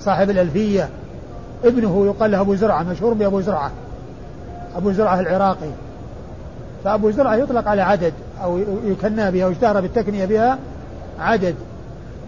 صاحب 0.00 0.30
الألفية. 0.30 0.88
ابنه 1.64 2.06
يقال 2.06 2.30
له 2.30 2.40
أبو 2.40 2.54
زرعة 2.54 2.82
مشهور 2.82 3.14
بأبو 3.14 3.40
زرعة. 3.40 3.70
أبو 4.76 4.92
زرعة 4.92 5.20
العراقي. 5.20 5.70
فأبو 6.84 7.10
زرعة 7.10 7.34
يطلق 7.34 7.68
على 7.68 7.82
عدد 7.82 8.12
أو 8.42 8.58
يكنى 8.86 9.30
بها 9.30 9.44
أو 9.44 9.50
اشتهر 9.50 9.80
بالتكنية 9.80 10.24
بها 10.24 10.58
عدد 11.20 11.54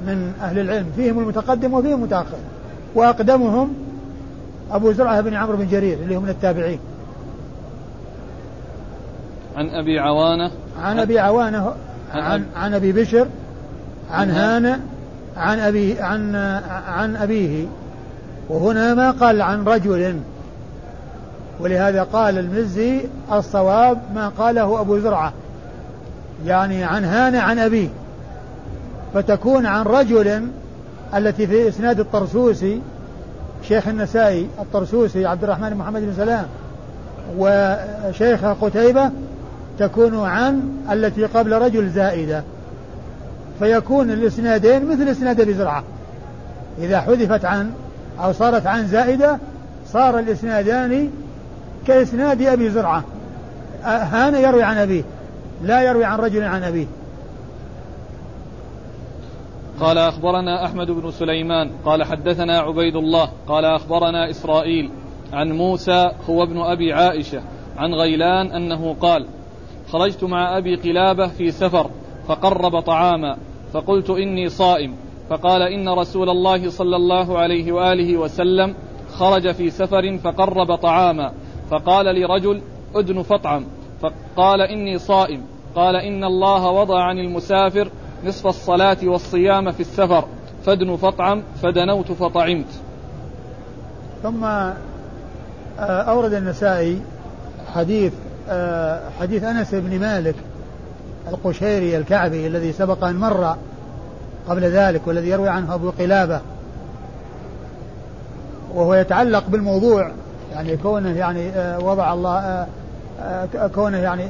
من 0.06 0.32
أهل 0.42 0.58
العلم. 0.58 0.86
فيهم 0.96 1.18
المتقدم 1.18 1.74
وفيهم 1.74 1.98
المتأخر. 1.98 2.38
وأقدمهم 2.94 3.74
أبو 4.70 4.92
زرعة 4.92 5.20
بن 5.20 5.34
عمرو 5.34 5.56
بن 5.56 5.66
جرير 5.66 5.98
اللي 5.98 6.16
هو 6.16 6.20
من 6.20 6.28
التابعين. 6.28 6.78
عن 9.56 9.68
أبي 9.68 9.98
عوانة. 9.98 10.50
عن 10.82 10.98
أبي 10.98 11.18
عوانة 11.18 11.74
عن, 12.14 12.22
عن, 12.22 12.44
عن 12.56 12.74
أبي 12.74 12.92
بشر 12.92 13.26
عن 14.10 14.30
هانئ 14.30 14.76
عن 15.36 15.58
أبي 15.58 16.00
عن 16.00 16.36
عن 16.86 17.16
أبيه. 17.16 17.66
وهنا 18.48 18.94
ما 18.94 19.10
قال 19.10 19.42
عن 19.42 19.64
رجل. 19.64 20.20
ولهذا 21.60 22.02
قال 22.02 22.38
المزي 22.38 23.00
الصواب 23.32 23.98
ما 24.14 24.28
قاله 24.28 24.80
أبو 24.80 24.98
زرعة 24.98 25.32
يعني 26.46 26.84
عن 26.84 27.04
هانئ 27.04 27.38
عن 27.38 27.58
أبيه 27.58 27.88
فتكون 29.14 29.66
عن 29.66 29.82
رجل 29.84 30.48
التي 31.16 31.46
في 31.46 31.68
إسناد 31.68 32.00
الطرسوسي 32.00 32.80
شيخ 33.62 33.88
النسائي 33.88 34.48
الطرسوسي 34.58 35.26
عبد 35.26 35.44
الرحمن 35.44 35.70
بن 35.70 35.76
محمد 35.76 36.02
بن 36.02 36.12
سلام 36.16 36.46
وشيخ 37.38 38.44
قتيبة 38.44 39.10
تكون 39.78 40.20
عن 40.20 40.60
التي 40.92 41.24
قبل 41.24 41.52
رجل 41.52 41.90
زائدة. 41.90 42.42
فيكون 43.58 44.10
الإسنادين 44.10 44.86
مثل 44.86 45.08
إسناد 45.08 45.40
أبي 45.40 45.54
زرعة 45.54 45.84
إذا 46.78 47.00
حذفت 47.00 47.44
عن 47.44 47.70
أو 48.20 48.32
صارت 48.32 48.66
عن 48.66 48.86
زائدة 48.86 49.38
صار 49.86 50.18
الإسنادان 50.18 51.10
كإسناد 51.86 52.42
أبي 52.42 52.70
زرعة. 52.70 53.04
هان 53.84 54.34
يروي 54.34 54.62
عن 54.62 54.76
أبيه 54.76 55.02
لا 55.62 55.82
يروي 55.82 56.04
عن 56.04 56.18
رجل 56.18 56.42
عن 56.42 56.62
أبيه. 56.62 56.86
قال 59.80 59.98
أخبرنا 59.98 60.64
أحمد 60.64 60.90
بن 60.90 61.10
سليمان 61.10 61.70
قال 61.84 62.04
حدثنا 62.04 62.58
عبيد 62.58 62.96
الله 62.96 63.28
قال 63.48 63.64
أخبرنا 63.64 64.30
إسرائيل 64.30 64.90
عن 65.32 65.52
موسى 65.52 66.10
هو 66.30 66.42
ابن 66.42 66.60
أبي 66.60 66.92
عائشة 66.92 67.42
عن 67.76 67.94
غيلان 67.94 68.52
أنه 68.52 68.96
قال 69.00 69.26
خرجت 69.92 70.24
مع 70.24 70.58
أبي 70.58 70.76
قلابة 70.76 71.26
في 71.28 71.50
سفر 71.50 71.90
فقرب 72.28 72.80
طعاما 72.80 73.36
فقلت 73.72 74.10
إني 74.10 74.48
صائم. 74.48 74.94
فقال 75.30 75.62
إن 75.62 75.88
رسول 75.88 76.30
الله 76.30 76.70
صلى 76.70 76.96
الله 76.96 77.38
عليه 77.38 77.72
وآله 77.72 78.16
وسلم 78.16 78.74
خرج 79.12 79.52
في 79.52 79.70
سفر 79.70 80.18
فقرب 80.18 80.74
طعاما. 80.74 81.32
فقال 81.70 82.06
لرجل 82.06 82.60
أدن 82.94 83.22
فطعم. 83.22 83.64
فقال 84.02 84.60
إني 84.60 84.98
صائم. 84.98 85.42
قال 85.74 85.96
إن 85.96 86.24
الله 86.24 86.70
وضع 86.70 87.02
عن 87.02 87.18
المسافر 87.18 87.88
نصف 88.24 88.46
الصلاة 88.46 88.98
والصيام 89.02 89.72
في 89.72 89.80
السفر. 89.80 90.24
فادن 90.64 90.96
فطعم 90.96 91.42
فدنوت 91.62 92.12
فطعمت. 92.12 92.80
ثم 94.22 94.44
آه، 94.44 94.72
أورد 95.80 96.32
النسائي 96.32 97.00
حديث 97.74 98.12
آه، 98.48 99.10
حديث 99.20 99.44
أنس 99.44 99.74
بن 99.74 100.00
مالك 100.00 100.34
القشيري 101.28 101.96
الكعبي 101.96 102.46
الذي 102.46 102.72
سبق 102.72 103.04
أن 103.04 103.16
مر 103.16 103.56
قبل 104.48 104.64
ذلك 104.64 105.00
والذي 105.06 105.28
يروي 105.28 105.48
عنه 105.48 105.74
أبو 105.74 105.90
قلابة. 105.90 106.40
وهو 108.74 108.94
يتعلق 108.94 109.44
بالموضوع 109.48 110.10
يعني 110.52 110.76
كونه 110.76 111.16
يعني 111.16 111.50
آه، 111.50 111.78
وضع 111.78 112.12
الله 112.12 112.66
كونه 113.74 113.98
يعني 113.98 114.22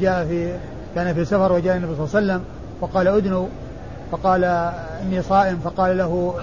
جاء 0.00 0.24
في 0.24 0.54
كان 0.94 1.14
في 1.14 1.24
سفر 1.24 1.52
وجاء 1.52 1.76
النبي 1.76 1.94
صلى 1.94 2.04
الله 2.04 2.16
عليه 2.16 2.26
وسلم 2.26 2.44
فقال 2.80 3.08
أدنوا 3.08 3.46
فقال 4.12 4.44
إني 5.02 5.22
صائم 5.22 5.58
فقال 5.64 5.98
له 5.98 6.34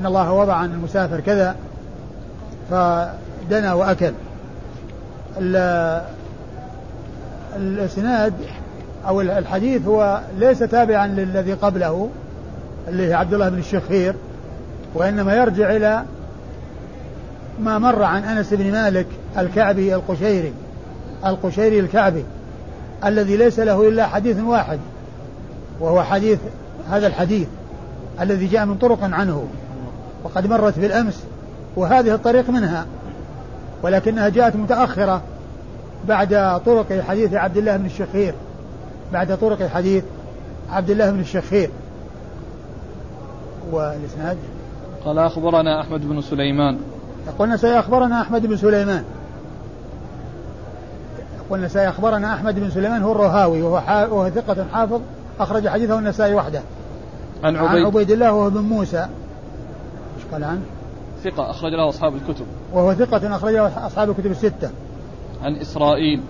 إن 0.00 0.06
الله 0.06 0.32
وضع 0.32 0.54
عن 0.54 0.70
المسافر 0.70 1.20
كذا 1.20 1.56
فدنا 2.70 3.74
وأكل. 3.74 4.12
الإسناد 7.56 8.32
أو 9.08 9.20
الحديث 9.20 9.86
هو 9.86 10.20
ليس 10.38 10.58
تابعا 10.58 11.06
للذي 11.06 11.52
قبله 11.52 12.08
اللي 12.88 13.08
هي 13.08 13.14
عبد 13.14 13.34
الله 13.34 13.48
بن 13.48 13.58
الشخير 13.58 14.14
وإنما 14.94 15.34
يرجع 15.34 15.76
إلى 15.76 16.04
ما 17.60 17.78
مر 17.78 18.02
عن 18.02 18.24
أنس 18.24 18.54
بن 18.54 18.72
مالك 18.72 19.06
الكعبي 19.38 19.94
القشيري 19.94 20.52
القشيري 21.26 21.80
الكعبي 21.80 22.24
الذي 23.04 23.36
ليس 23.36 23.58
له 23.58 23.88
إلا 23.88 24.06
حديث 24.06 24.40
واحد 24.40 24.78
وهو 25.80 26.02
حديث 26.02 26.38
هذا 26.90 27.06
الحديث 27.06 27.48
الذي 28.20 28.46
جاء 28.46 28.66
من 28.66 28.78
طرق 28.78 28.98
عنه 29.02 29.46
وقد 30.24 30.46
مرت 30.46 30.78
بالأمس 30.78 31.24
وهذه 31.76 32.14
الطريق 32.14 32.50
منها 32.50 32.86
ولكنها 33.82 34.28
جاءت 34.28 34.56
متأخرة 34.56 35.22
بعد 36.08 36.60
طرق 36.66 37.00
حديث 37.08 37.34
عبد 37.34 37.56
الله 37.56 37.76
بن 37.76 37.86
الشخير 37.86 38.34
بعد 39.12 39.38
طرق 39.38 39.66
حديث 39.66 40.04
عبد 40.70 40.90
الله 40.90 41.10
بن 41.10 41.20
الشخير. 41.20 41.70
والإسناد؟ 43.70 44.36
قال 45.04 45.18
أخبرنا 45.18 45.80
أحمد 45.80 46.08
بن 46.08 46.20
سليمان. 46.20 46.78
يقول 47.26 47.58
سيخبرنا 47.58 48.20
أحمد 48.22 48.46
بن 48.46 48.56
سليمان. 48.56 49.04
يقول 51.46 51.58
النسائي 51.58 51.88
اخبرنا 51.88 52.34
أحمد 52.34 52.60
بن 52.60 52.70
سليمان 52.70 53.02
هو 53.02 53.12
الرهاوي 53.12 53.62
وهو, 53.62 53.74
وهو 54.16 54.30
ثقة 54.30 54.66
حافظ 54.72 55.00
أخرج 55.40 55.68
حديثه 55.68 55.98
النسائي 55.98 56.34
وحده. 56.34 56.62
عن 57.44 57.56
عبيد, 57.56 57.70
عن 57.70 57.86
عبيد 57.86 58.10
الله 58.10 58.32
وهو 58.32 58.50
بن 58.50 58.60
موسى. 58.60 59.00
إيش 60.16 60.24
قال 60.32 60.44
عنه؟ 60.44 60.62
ثقة 61.24 61.50
أخرج 61.50 61.72
له 61.72 61.88
أصحاب 61.88 62.14
الكتب. 62.14 62.46
وهو 62.72 62.94
ثقة 62.94 63.36
أخرجه 63.36 63.86
أصحاب 63.86 64.10
الكتب 64.10 64.30
الستة. 64.30 64.70
عن 65.42 65.56
إسرائيل. 65.56 66.20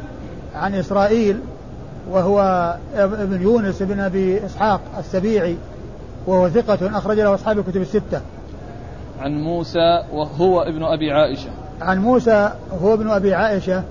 عن 0.54 0.74
إسرائيل 0.74 1.40
وهو 2.10 2.40
ابن 2.94 3.42
يونس 3.42 3.82
بن 3.82 4.00
أبي 4.00 4.46
إسحاق 4.46 4.80
السبيعي. 4.98 5.56
وهو 6.26 6.48
ثقة 6.48 6.98
أخرج 6.98 7.20
له 7.20 7.34
أصحاب 7.34 7.58
الكتب 7.58 7.80
الستة. 7.80 8.20
عن 9.20 9.42
موسى 9.42 10.02
وهو 10.12 10.62
ابن 10.62 10.82
أبي 10.82 11.12
عائشة. 11.12 11.50
عن 11.82 11.98
موسى 11.98 12.50
هو 12.82 12.94
ابن 12.94 13.10
أبي 13.10 13.34
عائشة 13.34 13.82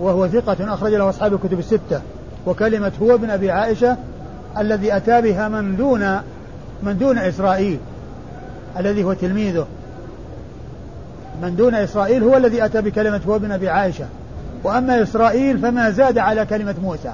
وهو 0.00 0.28
ثقة 0.28 0.74
أخرج 0.74 0.94
له 0.94 1.08
أصحاب 1.08 1.34
الكتب 1.34 1.58
الستة. 1.58 2.00
وكلمة 2.46 2.92
هو 3.02 3.14
ابن 3.14 3.30
أبي 3.30 3.50
عائشة 3.50 3.96
الذي 4.58 4.96
أتى 4.96 5.20
بها 5.20 5.48
من 5.48 5.76
دون 5.76 6.20
من 6.82 6.98
دون 6.98 7.18
إسرائيل 7.18 7.78
الذي 8.78 9.04
هو 9.04 9.12
تلميذه. 9.12 9.66
من 11.42 11.56
دون 11.56 11.74
إسرائيل 11.74 12.22
هو 12.22 12.36
الذي 12.36 12.64
أتى 12.64 12.80
بكلمة 12.80 13.20
هو 13.28 13.36
ابن 13.36 13.52
أبي 13.52 13.68
عائشة. 13.68 14.06
وأما 14.64 15.02
إسرائيل 15.02 15.58
فما 15.58 15.90
زاد 15.90 16.18
على 16.18 16.46
كلمة 16.46 16.74
موسى. 16.82 17.12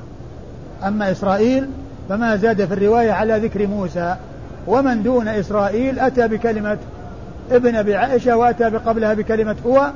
أما 0.87 1.11
إسرائيل 1.11 1.69
فما 2.09 2.37
زاد 2.37 2.65
في 2.65 2.75
الرواية 2.75 3.13
على 3.13 3.39
ذكر 3.39 3.67
موسى. 3.67 4.17
ومن 4.67 5.03
دون 5.03 5.29
إسرائيل 5.29 5.99
أتى 5.99 6.29
بكلمة 6.29 6.79
ابن 7.51 7.75
أبي 7.75 7.95
عائشة 7.95 8.37
وأتى 8.37 8.65
قبلها 8.65 9.15
بكلمة 9.15 9.57
هو 9.67 9.91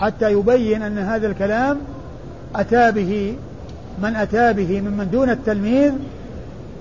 حتى 0.00 0.32
يبين 0.32 0.82
أن 0.82 0.98
هذا 0.98 1.26
الكلام 1.26 1.78
أتى 2.56 2.92
به 2.92 3.36
من 4.02 4.16
أتى 4.16 4.52
به 4.52 4.80
ممن 4.80 5.10
دون 5.10 5.30
التلميذ 5.30 5.92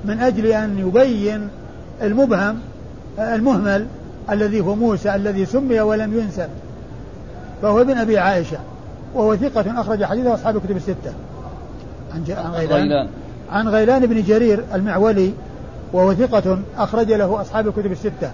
من 0.06 0.19
أجل 0.19 0.45
أن 0.47 0.80
يبين 0.80 1.47
المبهم 2.02 2.60
المهمل 3.19 3.88
الذي 4.30 4.62
هو 4.62 4.76
موسى 4.76 5.15
الذي 5.15 5.45
سمي 5.45 5.80
ولم 5.82 6.19
ينسب 6.19 6.49
فهو 7.62 7.82
ابن 7.82 7.97
أبي 7.97 8.17
عائشة 8.17 8.58
وهو 9.13 9.36
ثقة 9.36 9.82
أخرج 9.82 10.04
حديثه 10.04 10.34
أصحاب 10.34 10.56
الكتب 10.56 10.78
الستة. 10.78 11.13
عن, 12.13 12.23
عن 12.30 12.52
غيلان. 12.52 13.08
عن 13.52 13.67
غيلان 13.67 14.06
بن 14.06 14.21
جرير 14.21 14.63
المعولي 14.73 15.34
وهو 15.93 16.13
ثقة 16.13 16.60
أخرج 16.77 17.12
له 17.12 17.41
أصحاب 17.41 17.67
الكتب 17.67 17.91
الستة. 17.91 18.32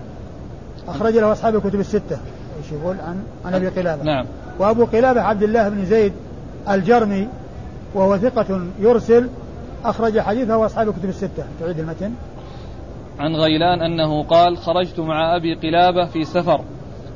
أخرج 0.87 1.17
له 1.17 1.31
أصحاب 1.31 1.55
الكتب 1.55 1.79
الستة. 1.79 2.17
إيش 2.57 2.71
يقول؟ 2.71 2.97
عن 2.99 3.23
عن 3.45 3.53
أبي 3.53 3.67
قلابة. 3.67 4.03
نعم. 4.03 4.25
وأبو 4.59 4.85
قلابة 4.85 5.21
عبد 5.21 5.43
الله 5.43 5.69
بن 5.69 5.85
زيد 5.85 6.13
الجرمي 6.69 7.27
وهو 7.93 8.17
ثقة 8.17 8.61
يرسل 8.79 9.29
أخرج 9.85 10.19
حديثه 10.19 10.65
أصحاب 10.65 10.89
الكتب 10.89 11.09
الستة. 11.09 11.43
تعيد 11.59 11.79
المتن. 11.79 12.11
عن 13.19 13.35
غيلان 13.35 13.81
أنه 13.81 14.23
قال 14.23 14.57
خرجت 14.57 14.99
مع 14.99 15.35
أبي 15.35 15.53
قلابة 15.53 16.05
في 16.05 16.23
سفر 16.23 16.61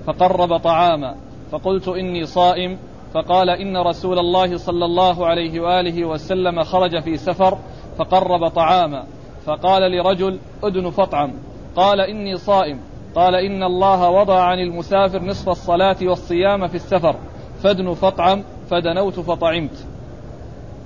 فقرب 0.08 0.58
طعاما 0.58 1.16
فقلت 1.52 1.88
إني 1.88 2.26
صائم 2.26 2.78
فقال 3.14 3.50
إن 3.50 3.78
رسول 3.78 4.20
الله 4.20 4.58
صلى 4.58 4.86
الله 4.86 5.28
عليه 5.28 5.60
وآله 5.60 6.06
وسلم 6.06 6.64
خرج 6.64 7.02
في 7.02 7.18
سفر 7.18 7.58
فقرب 7.98 8.48
طعاما. 8.48 9.04
فقال 9.46 9.92
لرجل 9.92 10.40
أدن 10.64 10.90
فطعم. 10.90 11.32
قال 11.76 12.00
إني 12.00 12.38
صائم. 12.38 12.80
قال 13.16 13.36
إن 13.36 13.64
الله 13.64 14.10
وضع 14.10 14.44
عن 14.44 14.60
المسافر 14.60 15.24
نصف 15.24 15.50
الصلاة 15.50 15.98
والصيام 16.02 16.68
في 16.68 16.76
السفر. 16.76 17.16
فادن 17.64 17.94
فطعم 17.94 18.44
فدنوت 18.70 19.20
فطعمت. 19.20 19.86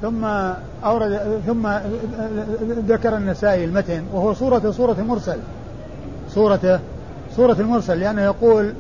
ثم 0.02 0.26
أورد 0.86 1.42
ثم 1.46 1.68
ذكر 2.88 3.18
النسائي 3.18 3.66
المتن 3.66 4.04
وهو 4.14 4.34
صورة 4.34 4.72
صورة 4.72 4.96
المرسل. 5.00 5.38
صورته 6.30 6.80
صورة 7.36 7.56
المرسل 7.60 8.00
لأنه 8.00 8.22
يقول 8.22 8.74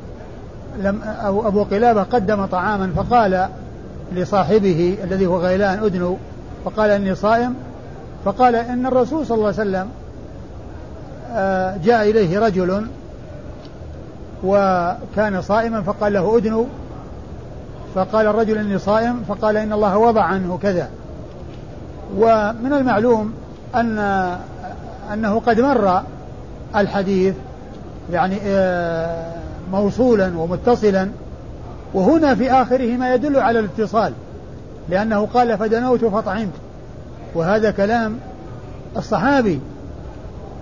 لم 0.80 1.02
أو 1.02 1.48
أبو 1.48 1.64
قلابة 1.64 2.04
قدم 2.04 2.46
طعاما 2.46 2.92
فقال 2.96 3.48
لصاحبه 4.14 4.98
الذي 5.04 5.26
هو 5.26 5.38
غيلان 5.38 5.84
أدنو 5.84 6.18
فقال 6.66 6.90
إني 6.90 7.16
صائم 7.16 7.56
فقال 8.28 8.56
إن 8.56 8.86
الرسول 8.86 9.26
صلى 9.26 9.36
الله 9.36 9.48
عليه 9.48 9.56
وسلم 9.56 9.90
آه، 11.32 11.78
جاء 11.78 12.10
إليه 12.10 12.40
رجل 12.40 12.88
وكان 14.44 15.42
صائما 15.42 15.82
فقال 15.82 16.14
له 16.14 16.38
أدنو 16.38 16.66
فقال 17.96 18.28
الرجل 18.28 18.58
إني 18.58 18.80
صائم 18.80 19.24
فقال 19.28 19.58
إن 19.58 19.74
الله 19.74 19.98
وضع 19.98 20.22
عنه 20.24 20.60
كذا. 20.62 20.90
ومن 22.18 22.74
المعلوم 22.74 23.34
أن 23.76 24.00
أنه 25.14 25.40
قد 25.40 25.60
مر 25.60 26.02
الحديث 26.76 27.36
يعني 28.12 28.38
آه، 28.44 29.32
موصولا 29.72 30.38
ومتصلا 30.38 31.10
وهنا 31.94 32.36
في 32.36 32.52
آخره 32.52 32.98
ما 32.98 33.14
يدل 33.14 33.38
على 33.38 33.60
الاتصال 33.60 34.14
لأنه 34.90 35.26
قال 35.34 35.58
فدنوت 35.58 36.06
فطعمت 36.06 36.67
وهذا 37.36 37.72
كلام 37.72 38.18
الصحابي. 38.98 39.60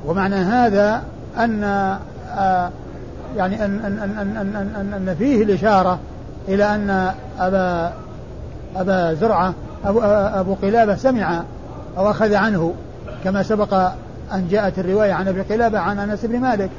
ومعنى 0.05 0.35
هذا 0.35 1.03
أن 1.37 1.63
آه، 2.37 2.69
يعني 3.37 3.65
أن 3.65 3.79
أن 3.85 3.99
أن 3.99 4.37
أن 4.37 4.55
أن, 4.75 5.07
أن, 5.07 5.15
فيه 5.15 5.43
الإشارة 5.43 5.99
إلى 6.47 6.75
أن 6.75 7.11
أبا 7.39 7.93
أبا 8.75 9.13
زرعة 9.13 9.53
أبو, 9.85 9.99
أبو 10.39 10.53
قلابة 10.53 10.95
سمع 10.95 11.43
أو 11.97 12.11
أخذ 12.11 12.33
عنه 12.33 12.73
كما 13.23 13.43
سبق 13.43 13.73
أن 14.33 14.47
جاءت 14.51 14.79
الرواية 14.79 15.13
عن 15.13 15.27
أبي 15.27 15.41
قلابة 15.41 15.79
عن 15.79 15.99
أنس 15.99 16.25
بن 16.25 16.39
مالك. 16.39 16.69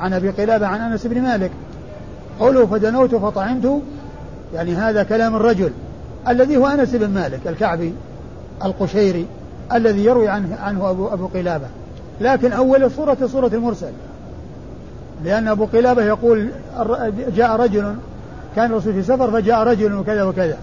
عن 0.00 0.12
أبي 0.12 0.30
قلابة 0.30 0.66
عن 0.66 0.80
أنس 0.80 1.06
بن 1.06 1.22
مالك. 1.22 1.50
قوله 2.40 2.66
فدنوت 2.66 3.14
فطعمت 3.14 3.82
يعني 4.54 4.74
هذا 4.74 5.02
كلام 5.02 5.36
الرجل 5.36 5.72
الذي 6.28 6.56
هو 6.56 6.66
أنس 6.66 6.94
بن 6.94 7.10
مالك 7.10 7.40
الكعبي. 7.46 7.94
القشيري 8.64 9.26
الذي 9.72 10.04
يروي 10.04 10.28
عنه, 10.28 10.56
عنه 10.62 10.90
أبو, 10.90 11.08
أبو 11.08 11.26
قلابة. 11.26 11.66
لكن 12.20 12.52
أول 12.52 12.84
الصورة 12.84 13.16
صورة 13.26 13.50
المرسل. 13.54 13.90
لأن 15.24 15.48
أبو 15.48 15.64
قلابة 15.64 16.02
يقول 16.02 16.48
جاء 17.36 17.56
رجل 17.56 17.94
كان 18.56 18.70
الرسول 18.70 18.92
في 18.92 19.02
سفر 19.02 19.30
فجاء 19.30 19.62
رجل 19.62 19.94
وكذا 19.94 20.22
وكذا. 20.22 20.56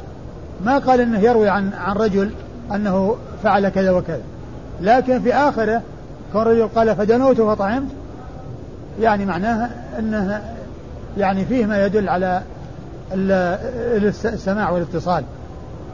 ما 0.66 0.78
قال 0.78 1.02
إنه 1.02 1.20
يروي 1.20 1.50
عن 1.50 1.74
عن 1.74 1.96
رجل 1.96 2.32
أنه 2.76 3.16
فعل 3.44 3.70
كذا 3.70 3.92
وكذا. 3.92 4.22
لكن 4.82 5.20
في 5.20 5.34
آخره 5.34 5.82
كون 6.34 6.42
رجل 6.42 6.68
قال 6.68 6.96
فدنوت 6.96 7.42
فطعمت 7.42 7.90
يعني 9.02 9.26
معناه 9.26 9.70
إنه 10.00 10.42
يعني 11.18 11.46
فيه 11.46 11.66
ما 11.66 11.86
يدل 11.86 12.10
على 12.10 12.42
السماع 13.14 14.70
والاتصال. 14.70 15.24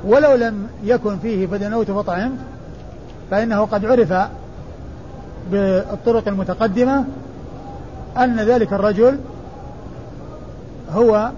ولو 0.05 0.35
لم 0.35 0.67
يكن 0.83 1.17
فيه 1.17 1.47
فدنوت 1.47 1.91
فطعمت 1.91 2.39
فإنه 3.31 3.65
قد 3.65 3.85
عرف 3.85 4.13
بالطرق 5.51 6.27
المتقدمة 6.27 7.05
أن 8.17 8.39
ذلك 8.39 8.73
الرجل 8.73 9.19
هو 10.91 11.31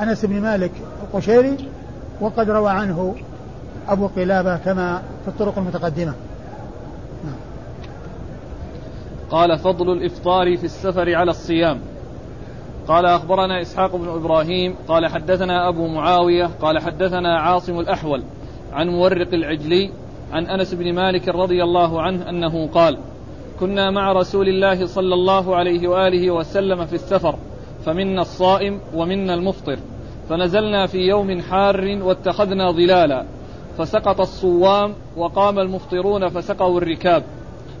أنس 0.00 0.24
بن 0.24 0.40
مالك 0.40 0.72
القشيري 1.02 1.56
وقد 2.20 2.50
روى 2.50 2.70
عنه 2.70 3.14
أبو 3.88 4.06
قلابة 4.06 4.56
كما 4.56 5.02
في 5.22 5.28
الطرق 5.28 5.58
المتقدمة 5.58 6.12
نعم. 7.24 7.34
قال 9.30 9.58
فضل 9.58 9.92
الإفطار 9.92 10.56
في 10.56 10.64
السفر 10.64 11.14
على 11.14 11.30
الصيام 11.30 11.78
قال 12.88 13.06
أخبرنا 13.06 13.60
إسحاق 13.60 13.96
بن 13.96 14.08
إبراهيم 14.08 14.74
قال 14.88 15.06
حدثنا 15.06 15.68
أبو 15.68 15.86
معاوية 15.86 16.50
قال 16.62 16.78
حدثنا 16.78 17.38
عاصم 17.38 17.80
الأحول 17.80 18.22
عن 18.72 18.88
مورق 18.88 19.34
العجلي 19.34 19.90
عن 20.32 20.46
أنس 20.46 20.74
بن 20.74 20.94
مالك 20.94 21.28
رضي 21.28 21.62
الله 21.62 22.02
عنه 22.02 22.28
أنه 22.30 22.66
قال 22.66 22.98
كنا 23.60 23.90
مع 23.90 24.12
رسول 24.12 24.48
الله 24.48 24.86
صلى 24.86 25.14
الله 25.14 25.56
عليه 25.56 25.88
وآله 25.88 26.30
وسلم 26.30 26.86
في 26.86 26.92
السفر 26.92 27.38
فمنا 27.84 28.22
الصائم 28.22 28.80
ومنا 28.94 29.34
المفطر 29.34 29.78
فنزلنا 30.28 30.86
في 30.86 30.98
يوم 30.98 31.40
حار 31.40 31.98
واتخذنا 32.02 32.70
ظلالا 32.70 33.24
فسقط 33.78 34.20
الصوام 34.20 34.94
وقام 35.16 35.58
المفطرون 35.58 36.28
فسقوا 36.28 36.78
الركاب 36.78 37.22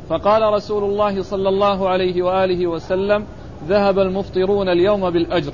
فقال 0.08 0.42
رسول 0.42 0.84
الله 0.84 1.22
صلى 1.22 1.48
الله 1.48 1.88
عليه 1.88 2.22
وآله 2.22 2.66
وسلم 2.66 3.26
ذهب 3.68 3.98
المفطرون 3.98 4.68
اليوم 4.68 5.10
بالأجر. 5.10 5.52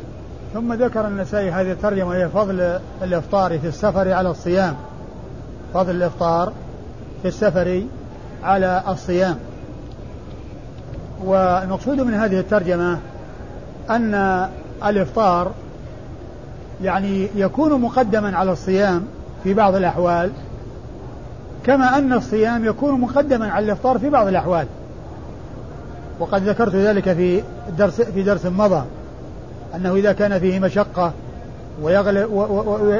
ثم 0.55 0.73
ذكر 0.73 1.07
النسائي 1.07 1.51
هذه 1.51 1.73
الترجمة 1.73 2.09
وهي 2.09 2.29
فضل 2.29 2.79
الإفطار 3.03 3.59
في 3.59 3.67
السفر 3.67 4.13
على 4.13 4.31
الصيام. 4.31 4.77
فضل 5.75 5.91
الإفطار 5.91 6.53
في 7.23 7.29
السفر 7.29 7.83
على 8.45 8.83
الصيام. 8.89 9.39
والمقصود 11.25 12.01
من 12.01 12.15
هذه 12.15 12.41
الترجمة 12.41 12.99
أن 13.91 14.49
الإفطار 14.87 15.53
يعني 16.83 17.29
يكون 17.35 17.81
مقدما 17.81 18.37
على 18.37 18.53
الصيام 18.53 19.03
في 19.45 19.55
بعض 19.55 19.75
الأحوال 19.75 20.31
كما 21.65 21.99
أن 21.99 22.13
الصيام 22.13 22.65
يكون 22.65 23.01
مقدما 23.01 23.51
على 23.51 23.65
الإفطار 23.65 23.99
في 23.99 24.11
بعض 24.11 24.27
الأحوال 24.27 24.67
وقد 26.21 26.49
ذكرت 26.49 26.75
ذلك 26.75 27.13
في 27.13 27.43
درس 27.79 28.01
في 28.01 28.23
درس 28.23 28.47
مضى 28.47 28.83
أنه 29.75 29.95
إذا 29.95 30.13
كان 30.13 30.39
فيه 30.39 30.61
مشقة 30.61 31.13
ويغلب 31.83 32.33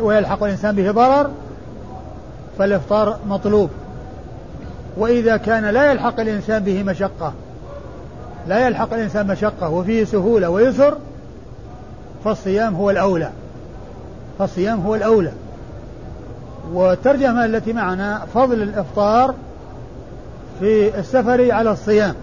ويلحق 0.03 0.43
الإنسان 0.43 0.75
به 0.75 0.91
ضرر 0.91 1.31
فالإفطار 2.59 3.19
مطلوب. 3.29 3.71
وإذا 4.97 5.37
كان 5.37 5.65
لا 5.65 5.91
يلحق 5.91 6.21
الإنسان 6.21 6.63
به 6.63 6.83
مشقة 6.83 7.33
لا 8.49 8.67
يلحق 8.67 8.95
الإنسان 8.95 9.27
مشقة 9.27 9.69
وفيه 9.69 10.05
سهولة 10.05 10.49
ويسر 10.49 10.99
فالصيام 12.25 12.75
هو 12.75 12.91
الأولى. 12.91 13.31
فالصيام 14.39 14.81
هو 14.81 14.95
الأولى. 14.95 15.33
والترجمة 16.73 17.45
التي 17.45 17.73
معنا 17.73 18.27
فضل 18.35 18.63
الإفطار 18.63 19.35
في 20.61 20.99
السفر 20.99 21.53
على 21.53 21.71
الصيام. 21.71 22.15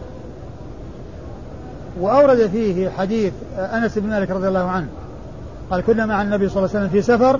وأورد 1.99 2.47
فيه 2.47 2.89
حديث 2.89 3.33
أنس 3.57 3.97
بن 3.97 4.09
مالك 4.09 4.31
رضي 4.31 4.47
الله 4.47 4.69
عنه. 4.69 4.87
قال 5.71 5.81
كنا 5.81 6.05
مع 6.05 6.21
النبي 6.21 6.49
صلى 6.49 6.57
الله 6.57 6.69
عليه 6.75 6.85
وسلم 6.85 6.89
في 6.89 7.01
سفر 7.01 7.39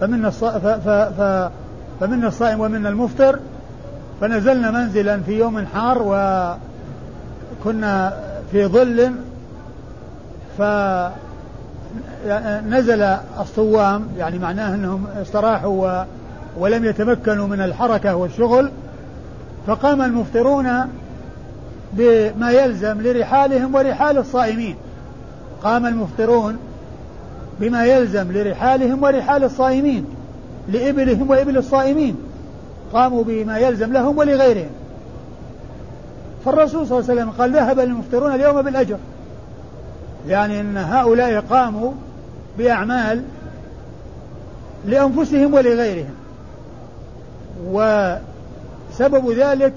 فمنا 0.00 0.30
فمنا 2.00 2.28
الصائم 2.28 2.60
ومنا 2.60 2.88
المفطر 2.88 3.38
فنزلنا 4.20 4.70
منزلا 4.70 5.20
في 5.20 5.38
يوم 5.38 5.66
حار 5.66 6.02
وكنا 7.62 8.16
في 8.52 8.66
ظل 8.66 9.12
ف 10.58 10.62
نزل 12.68 13.02
الصوام 13.40 14.08
يعني 14.18 14.38
معناه 14.38 14.74
أنهم 14.74 15.06
استراحوا 15.22 16.04
ولم 16.58 16.84
يتمكنوا 16.84 17.46
من 17.46 17.60
الحركة 17.60 18.16
والشغل 18.16 18.70
فقام 19.66 20.02
المفطرون 20.02 20.66
بما 21.96 22.50
يلزم 22.50 23.02
لرحالهم 23.02 23.74
ورحال 23.74 24.18
الصائمين. 24.18 24.76
قام 25.62 25.86
المفطرون 25.86 26.56
بما 27.60 27.84
يلزم 27.86 28.32
لرحالهم 28.32 29.02
ورحال 29.02 29.44
الصائمين 29.44 30.06
لإبلهم 30.68 31.30
وإبل 31.30 31.56
الصائمين. 31.56 32.16
قاموا 32.92 33.24
بما 33.24 33.58
يلزم 33.58 33.92
لهم 33.92 34.18
ولغيرهم. 34.18 34.70
فالرسول 36.44 36.86
صلى 36.86 36.98
الله 36.98 37.10
عليه 37.10 37.20
وسلم 37.20 37.30
قال 37.30 37.52
ذهب 37.52 37.80
المفطرون 37.80 38.34
اليوم 38.34 38.62
بالأجر. 38.62 38.96
يعني 40.28 40.60
أن 40.60 40.76
هؤلاء 40.76 41.40
قاموا 41.40 41.92
بأعمال 42.58 43.22
لأنفسهم 44.86 45.54
ولغيرهم. 45.54 46.14
وسبب 47.66 49.30
ذلك 49.30 49.72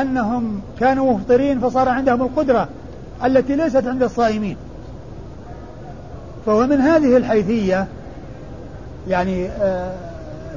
أنهم 0.00 0.60
كانوا 0.80 1.12
مفطرين 1.12 1.60
فصار 1.60 1.88
عندهم 1.88 2.22
القدرة 2.22 2.68
التي 3.24 3.56
ليست 3.56 3.86
عند 3.86 4.02
الصائمين. 4.02 4.56
فهو 6.46 6.66
من 6.66 6.80
هذه 6.80 7.16
الحيثية 7.16 7.86
يعني 9.08 9.48
آه، 9.48 9.92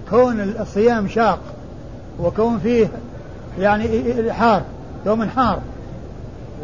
كون 0.10 0.42
الصيام 0.42 1.08
شاق 1.08 1.40
وكون 2.20 2.60
فيه 2.60 2.88
يعني 3.60 4.14
حار 4.34 4.62
يوم 5.06 5.30
حار 5.30 5.60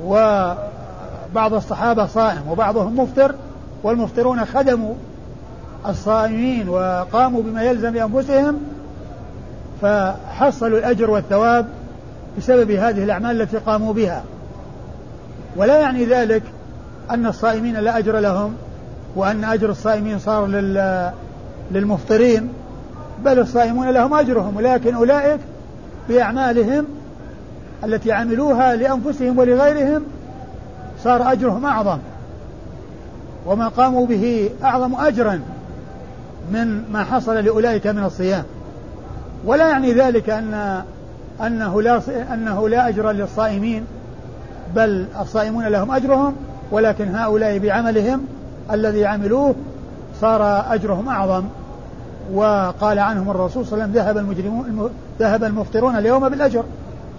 وبعض 0.05 1.53
الصحابة 1.53 2.05
صائم 2.05 2.41
وبعضهم 2.49 2.99
مفطر 2.99 3.35
والمفطرون 3.83 4.45
خدموا 4.45 4.93
الصائمين 5.87 6.69
وقاموا 6.69 7.43
بما 7.43 7.63
يلزم 7.63 7.93
لأنفسهم 7.93 8.59
فحصلوا 9.81 10.79
الأجر 10.79 11.09
والثواب 11.09 11.67
بسبب 12.37 12.71
هذه 12.71 13.03
الأعمال 13.03 13.41
التي 13.41 13.57
قاموا 13.57 13.93
بها. 13.93 14.23
ولا 15.55 15.79
يعني 15.79 16.05
ذلك 16.05 16.43
أن 17.11 17.25
الصائمين 17.25 17.75
لا 17.75 17.97
أجر 17.97 18.19
لهم 18.19 18.53
وأن 19.15 19.43
أجر 19.43 19.69
الصائمين 19.69 20.19
صار 20.19 20.47
للمفطرين 21.71 22.49
بل 23.25 23.39
الصائمون 23.39 23.89
لهم 23.89 24.13
أجرهم. 24.13 24.57
ولكن 24.57 24.95
أولئك 24.95 25.39
بأعمالهم 26.09 26.85
التي 27.83 28.11
عملوها 28.11 28.75
لأنفسهم 28.75 29.37
ولغيرهم 29.37 30.03
صار 31.03 31.31
أجرهم 31.31 31.65
أعظم. 31.65 31.97
وما 33.45 33.67
قاموا 33.67 34.07
به 34.07 34.49
أعظم 34.63 34.95
أجرا 34.95 35.41
من 36.51 36.83
ما 36.91 37.03
حصل 37.03 37.35
لأولئك 37.35 37.87
من 37.87 38.03
الصيام. 38.03 38.43
ولا 39.45 39.69
يعني 39.69 39.93
ذلك 39.93 40.29
أن 40.29 40.83
أنه 41.47 41.81
لا 41.81 42.01
أنه 42.33 42.69
لا 42.69 42.89
أجر 42.89 43.11
للصائمين 43.11 43.85
بل 44.75 45.05
الصائمون 45.21 45.67
لهم 45.67 45.91
أجرهم 45.91 46.35
ولكن 46.71 47.15
هؤلاء 47.15 47.57
بعملهم 47.57 48.25
الذي 48.71 49.05
عملوه 49.05 49.55
صار 50.21 50.73
أجرهم 50.73 51.09
أعظم. 51.09 51.43
وقال 52.33 52.99
عنهم 52.99 53.29
الرسول 53.29 53.65
صلى 53.65 53.73
الله 53.73 53.83
عليه 53.83 53.93
وسلم 53.93 54.05
ذهب 54.05 54.17
المجرمون 54.17 54.89
ذهب 55.19 55.43
المفطرون 55.43 55.95
اليوم 55.95 56.29
بالأجر. 56.29 56.63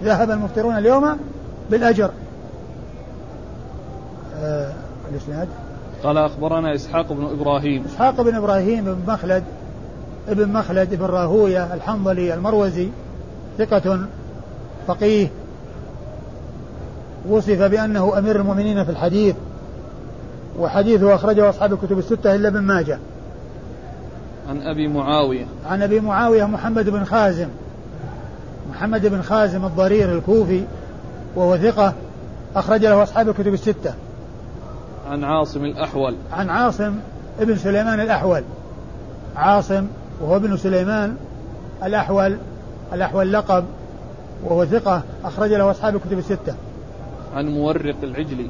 ذهب 0.03 0.31
المفطرون 0.31 0.77
اليوم 0.77 1.17
بالأجر. 1.71 2.09
آه 4.43 4.71
الإسناد؟ 5.11 5.47
قال 6.03 6.17
أخبرنا 6.17 6.75
إسحاق 6.75 7.13
بن 7.13 7.25
إبراهيم. 7.25 7.83
إسحاق 7.85 8.21
بن 8.21 8.35
إبراهيم 8.35 8.83
بن 8.85 9.13
مخلد 9.13 9.43
ابن 10.29 10.49
مخلد 10.49 10.95
بن 10.95 11.05
راهوية 11.05 11.73
الحنظلي 11.73 12.33
المروزي. 12.33 12.89
ثقة 13.57 13.99
فقيه 14.87 15.27
وصف 17.29 17.61
بأنه 17.61 18.17
أمير 18.17 18.35
المؤمنين 18.35 18.83
في 18.85 18.91
الحديث 18.91 19.35
وحديثه 20.59 21.15
أخرجه 21.15 21.49
أصحاب 21.49 21.73
الكتب 21.73 21.99
الستة 21.99 22.35
إلا 22.35 22.47
ابن 22.47 22.59
ماجه. 22.59 22.99
عن 24.49 24.61
أبي 24.61 24.87
معاوية. 24.87 25.45
عن 25.65 25.81
أبي 25.81 25.99
معاوية 25.99 26.43
محمد 26.43 26.89
بن 26.89 27.03
خازم 27.03 27.47
محمد 28.71 29.05
بن 29.05 29.21
خازم 29.21 29.65
الضرير 29.65 30.17
الكوفي 30.17 30.63
وهو 31.35 31.57
ثقة 31.57 31.93
أخرج 32.55 32.81
له 32.81 33.03
أصحاب 33.03 33.29
الكتب 33.29 33.53
الستة. 33.53 33.93
عن 35.09 35.23
عاصم 35.23 35.65
الأحول. 35.65 36.15
عن 36.33 36.49
عاصم 36.49 36.95
ابن 37.39 37.57
سليمان 37.57 37.99
الأحول. 37.99 38.43
عاصم 39.35 39.87
وهو 40.21 40.35
ابن 40.35 40.57
سليمان 40.57 41.15
الأحول 41.83 42.37
الأحول 42.93 43.33
لقب 43.33 43.65
وهو 44.43 44.65
ثقة 44.65 45.01
أخرج 45.25 45.53
له 45.53 45.71
أصحاب 45.71 45.95
الكتب 45.95 46.17
الستة. 46.17 46.55
عن 47.35 47.47
مورق 47.47 47.95
العجلي. 48.03 48.49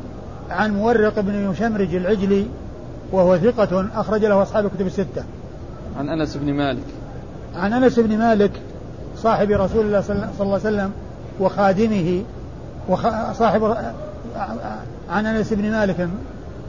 عن 0.49 0.73
مورق 0.73 1.19
بن 1.19 1.51
يشمرج 1.51 1.95
العجلي 1.95 2.45
وهو 3.11 3.37
ثقة 3.37 3.87
أخرج 3.95 4.25
له 4.25 4.41
أصحاب 4.41 4.65
الكتب 4.65 4.87
الستة. 4.87 5.23
عن 5.99 6.09
أنس 6.09 6.37
بن 6.37 6.53
مالك. 6.53 6.83
عن 7.55 7.73
أنس 7.73 7.99
بن 7.99 8.17
مالك 8.17 8.51
صاحب 9.17 9.51
رسول 9.51 9.85
الله 9.85 10.01
صلى 10.01 10.15
الله 10.15 10.29
عليه 10.39 10.53
وسلم 10.53 10.91
وخادمه 11.39 12.23
وخ... 12.89 13.07
صاحب 13.33 13.75
عن 15.09 15.25
أنس 15.25 15.53
بن 15.53 15.71
مالك 15.71 16.09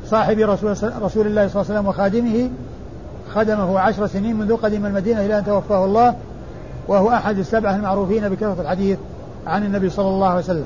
صاحب 0.07 0.38
رسول, 0.38 0.70
رسول 1.02 1.26
الله 1.26 1.48
صلى 1.48 1.62
الله 1.62 1.70
عليه 1.70 1.81
وسلم 1.81 1.87
وخادمه 1.87 2.50
خدمه 3.35 3.81
عشر 3.81 4.07
سنين 4.07 4.37
منذ 4.37 4.57
قدم 4.57 4.87
المدينة 4.87 5.26
إلى 5.26 5.38
أن 5.38 5.44
توفاه 5.44 5.85
الله. 5.85 6.14
وهو 6.88 7.11
أحد 7.11 7.38
السبعة 7.38 7.77
المعروفين 7.77 8.29
بكثرة 8.29 8.57
الحديث 8.61 8.99
عن 9.46 9.64
النبي 9.64 9.90
صلى 9.90 10.09
الله 10.09 10.29
عليه 10.29 10.38
وسلم. 10.38 10.64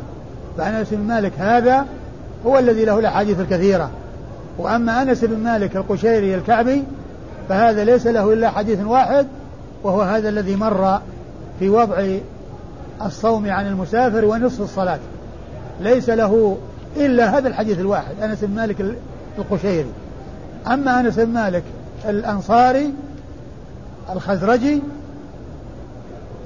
فعن 0.59 0.75
أنس 0.75 0.89
بن 0.91 1.07
مالك 1.07 1.33
هذا 1.39 1.87
هو 2.47 2.59
الذي 2.59 2.85
له 2.85 2.99
الأحاديث 2.99 3.41
الكثيرة. 3.41 3.91
وأما 4.59 5.03
أنس 5.03 5.25
بن 5.25 5.39
مالك 5.39 5.77
القشيري 5.77 6.35
الكعبي 6.35 6.85
فهذا 7.49 7.85
ليس 7.85 8.07
له 8.07 8.33
إلا 8.33 8.51
حديث 8.51 8.81
واحد 8.81 9.27
وهو 9.83 10.03
هذا 10.03 10.29
الذي 10.29 10.57
مر 10.57 11.01
في 11.59 11.69
وضع 11.69 12.07
الصوم 13.03 13.51
عن 13.51 13.67
المسافر 13.67 14.25
ونصف 14.25 14.61
الصلاة. 14.61 14.99
ليس 15.81 16.11
له 16.11 16.57
إلا 16.97 17.39
هذا 17.39 17.49
الحديث 17.49 17.79
الواحد 17.79 18.23
أنس 18.23 18.39
بن 18.45 18.55
مالك 18.55 18.95
القشيري. 19.39 19.91
أما 20.67 21.01
أنس 21.01 21.19
بن 21.19 21.33
مالك 21.33 21.63
الأنصاري 22.09 22.95
الخزرجي 24.13 24.83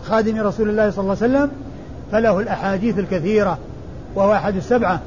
خادم 0.04 0.40
رسول 0.40 0.70
الله 0.70 0.90
صلى 0.90 1.02
الله 1.02 1.16
عليه 1.22 1.34
وسلم 1.34 1.50
فله 2.12 2.40
الأحاديث 2.40 2.98
الكثيرة 2.98 3.58
وهو 4.14 4.32
أحد 4.32 4.56
السبعة 4.56 5.00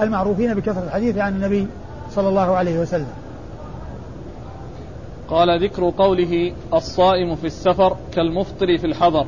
المعروفين 0.00 0.54
بكثرة 0.54 0.84
الحديث 0.84 1.18
عن 1.18 1.34
النبي 1.34 1.66
صلى 2.10 2.28
الله 2.28 2.56
عليه 2.56 2.78
وسلم. 2.78 3.12
قال 5.28 5.64
ذكر 5.64 5.90
قوله 5.98 6.52
الصائم 6.74 7.36
في 7.36 7.46
السفر 7.46 7.96
كالمفطر 8.14 8.78
في 8.78 8.86
الحضر. 8.86 9.26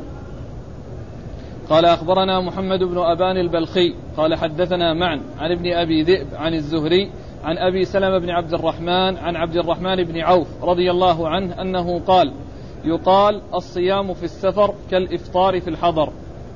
قال 1.71 1.85
أخبرنا 1.85 2.41
محمد 2.41 2.79
بن 2.79 2.99
أبان 2.99 3.37
البلخي 3.37 3.95
قال 4.17 4.35
حدثنا 4.35 4.95
معا 4.95 5.21
عن 5.39 5.53
ابن 5.53 5.73
أبي 5.73 6.03
ذئب 6.03 6.27
عن 6.35 6.55
الزهري 6.55 7.11
عن 7.45 7.59
أبي 7.59 7.85
سلمة 7.85 8.19
بن 8.19 8.31
عبد 8.31 8.55
الرحمن 8.55 9.17
عن 9.17 9.37
عبد 9.37 9.57
الرحمن 9.57 10.05
بن 10.05 10.19
عوف 10.19 10.47
رضي 10.63 10.91
الله 10.91 11.29
عنه 11.29 11.63
أنه 11.63 11.99
قال 11.99 12.33
يقال 12.87 13.41
الصيام 13.55 14.15
في 14.15 14.25
السفر 14.25 14.75
كالإفطار 14.91 15.61
في 15.61 15.71
الحضر. 15.71 16.09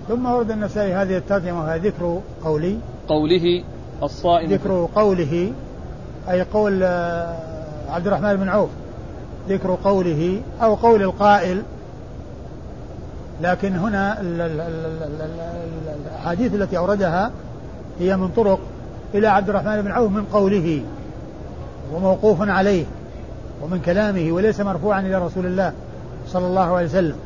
ثم 0.09 0.27
ورد 0.27 0.51
النسائي 0.51 0.95
هذه 0.95 1.17
الترجمة 1.17 1.61
وهي 1.61 1.79
ذكر 1.79 2.21
قولي. 2.45 2.79
قوله 3.09 3.65
الصائم 4.03 4.51
ذكر 4.51 4.89
قوله 4.95 5.53
أي 6.31 6.43
قول 6.43 6.83
آه، 6.83 7.37
عبد 7.89 8.07
الرحمن 8.07 8.37
بن 8.37 8.49
عوف. 8.49 8.71
ذكر 9.49 9.79
قوله 9.85 10.43
أو 10.63 10.75
قول 10.75 11.03
القائل. 11.03 11.63
لكن 13.43 13.77
هنا 13.77 14.21
الأحاديث 16.07 16.55
التي 16.55 16.79
أوردها 16.79 17.31
هي 17.99 18.17
من 18.17 18.29
طرق 18.29 18.61
إلى 19.15 19.27
عبد 19.27 19.49
الرحمن 19.49 19.83
بن 19.83 19.91
عوف 19.91 20.13
من 20.13 20.25
قوله 20.25 20.83
وموقوف 21.95 22.49
عليه 22.49 22.85
ومن 23.63 23.81
كلامه 23.81 24.33
وليس 24.33 24.61
مرفوعا 24.61 25.01
إلى 25.01 25.25
رسول 25.25 25.47
الله. 25.47 25.73
صلى 26.33 26.47
الله 26.47 26.77
عليه 26.77 26.87
وسلم. 26.87 27.17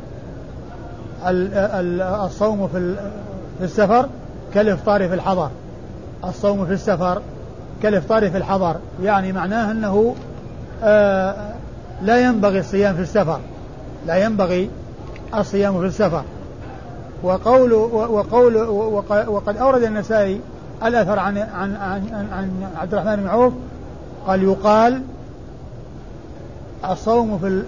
الصوم 2.26 2.68
في 2.68 2.96
السفر 3.60 4.08
كالإفطار 4.54 5.08
في 5.08 5.14
الحضر. 5.14 5.50
الصوم 6.24 6.66
في 6.66 6.72
السفر 6.72 7.22
كالإفطار 7.82 8.30
في 8.30 8.36
الحضر. 8.36 8.76
يعني 9.02 9.32
معناه 9.32 9.70
أنه 9.70 10.14
آه، 10.82 11.34
لا 12.02 12.20
ينبغي 12.20 12.60
الصيام 12.60 12.94
في 12.94 13.02
السفر. 13.02 13.38
لا 14.06 14.16
ينبغي 14.16 14.70
الصيام 15.34 15.80
في 15.80 15.86
السفر. 15.86 16.22
وقول 17.22 17.72
وقول 17.72 18.56
وقد 19.28 19.56
أورد 19.56 19.82
النسائي 19.82 20.40
الأثر 20.84 21.18
عن 21.18 21.38
عن 21.38 21.76
عن, 21.76 22.28
عن 22.32 22.50
عبد 22.80 22.94
الرحمن 22.94 23.16
بن 23.16 23.28
عوف 23.28 23.52
قال 24.26 24.42
يقال 24.42 25.02
الصوم 26.92 27.38
في 27.38 27.62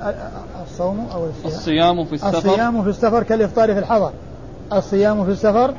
الصوم 0.62 1.06
أو 1.14 1.26
الصيام. 1.44 2.04
في 2.04 2.12
السفر. 2.12 2.38
الصيام 2.38 2.82
في 2.82 2.88
السفر 2.88 3.22
كالإفطار 3.22 3.72
في 3.72 3.78
الحضر. 3.78 4.12
الصيام 4.72 5.24
في 5.24 5.30
السفر 5.30 5.74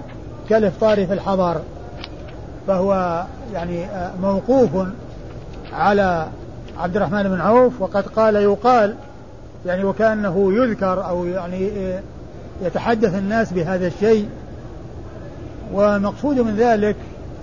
كالإفطار 0.50 1.08
في 1.08 1.14
الحضر. 1.14 1.62
فهو 2.68 3.24
يعني 3.54 3.86
موقوف 4.22 4.70
على 5.74 6.28
عبد 6.78 6.96
الرحمن 6.96 7.24
بن 7.24 7.42
عوف 7.42 7.82
وقد 7.82 8.08
قال 8.08 8.36
يقال 8.36 8.96
يعني 9.66 9.84
وكأنه 9.84 10.54
يذكر 10.54 11.08
أو 11.08 11.26
يعني 11.26 11.72
يتحدث 12.62 13.16
الناس 13.16 13.54
بهذا 13.54 13.88
الشيء. 13.88 14.30
ومقصود 15.74 16.40
من 16.40 16.56
ذلك 16.56 16.96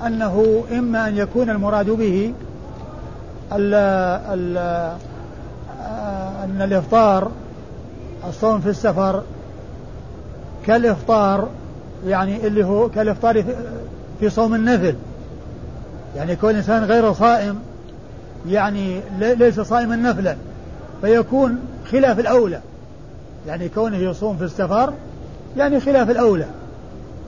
أنه 0.07 0.65
إما 0.73 1.09
أن 1.09 1.17
يكون 1.17 1.51
المراد 1.51 1.91
به 1.91 2.33
ال 3.53 3.75
ال 4.35 4.57
آه، 4.57 4.97
أن 6.45 6.63
الإفطار 6.63 7.31
الصوم 8.29 8.61
في 8.61 8.69
السفر 8.69 9.23
كالإفطار 10.67 11.49
يعني 12.07 12.47
اللي 12.47 12.65
هو 12.65 12.89
كالإفطار 12.89 13.45
في 14.21 14.31
صوم 14.31 14.55
النفل. 14.55 14.95
يعني 16.17 16.37
كون 16.37 16.51
الإنسان 16.51 16.85
غير 16.85 17.13
صائم 17.13 17.59
يعني 18.49 19.01
ليس 19.19 19.61
صائما 19.61 19.97
نفلا 19.97 20.37
فيكون 21.01 21.59
خلاف 21.91 22.19
الأولى. 22.19 22.61
يعني 23.47 23.69
كونه 23.69 23.97
يصوم 23.97 24.37
في 24.37 24.45
السفر 24.45 24.93
يعني 25.57 25.81
خلاف 25.81 26.11
الأولى 26.11 26.47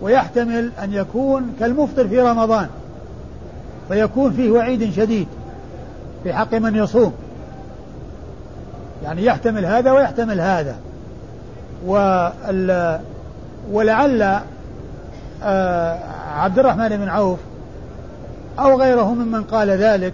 ويحتمل 0.02 0.70
أن 0.82 0.92
يكون 0.92 1.54
كالمفطر 1.60 2.08
في 2.08 2.20
رمضان 2.20 2.68
فيكون 3.88 4.32
فيه 4.32 4.50
وعيد 4.50 4.92
شديد 4.92 5.28
في 6.24 6.32
حق 6.32 6.54
من 6.54 6.76
يصوم. 6.76 7.12
يعني 9.06 9.24
يحتمل 9.24 9.66
هذا 9.66 9.92
ويحتمل 9.92 10.40
هذا. 10.40 10.76
ولعل 13.72 14.40
آه، 15.42 15.98
عبد 16.36 16.58
الرحمن 16.58 16.88
بن 16.88 17.08
عوف 17.08 17.38
أو 18.58 18.80
غيره 18.80 19.14
ممن 19.14 19.42
قال 19.42 19.70
ذلك 19.70 20.12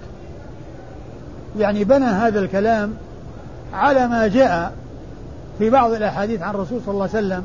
يعني 1.59 1.85
بنى 1.85 2.05
هذا 2.05 2.41
الكلام 2.41 2.95
على 3.73 4.07
ما 4.07 4.27
جاء 4.27 4.73
في 5.59 5.71
بعض 5.71 5.93
الأحاديث 5.93 6.43
عن 6.43 6.55
الرسول 6.55 6.81
صلى 6.87 6.93
الله 6.93 7.09
عليه 7.15 7.27
وسلم 7.27 7.45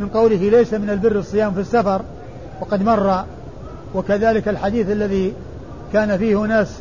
من 0.00 0.08
قوله 0.08 0.36
ليس 0.36 0.74
من 0.74 0.90
البر 0.90 1.16
الصيام 1.16 1.54
في 1.54 1.60
السفر 1.60 2.02
وقد 2.60 2.82
مر 2.82 3.24
وكذلك 3.94 4.48
الحديث 4.48 4.90
الذي 4.90 5.34
كان 5.92 6.18
فيه 6.18 6.36
ناس 6.36 6.78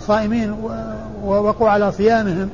صائمين 0.00 0.56
ووقوا 1.24 1.68
على 1.68 1.92
صيامهم. 1.92 2.50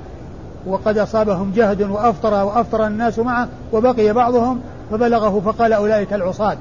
وقد 0.66 0.98
أصابهم 0.98 1.53
جهد 1.57 1.83
وأفطر 1.83 2.44
وأفطر 2.44 2.87
الناس 2.87 3.18
معه 3.18 3.48
وبقي 3.72 4.12
بعضهم 4.12 4.61
فبلغه 4.90 5.40
فقال 5.40 5.72
أولئك 5.72 6.12
العصاة. 6.12 6.57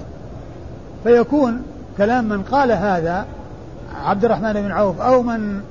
فيكون 1.03 1.61
كلام 1.97 2.25
من 2.29 2.41
قال 2.43 2.71
هذا 2.71 3.25
عبد 4.03 4.25
الرحمن 4.25 4.53
بن 4.53 4.71
عوف 4.71 5.01
أو 5.01 5.21
من 5.23 5.61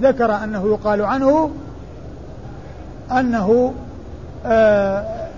ذكر 0.00 0.44
أنه 0.44 0.66
يقال 0.66 1.02
عنه 1.02 1.50
أنه 3.12 3.74
آه 4.46 5.28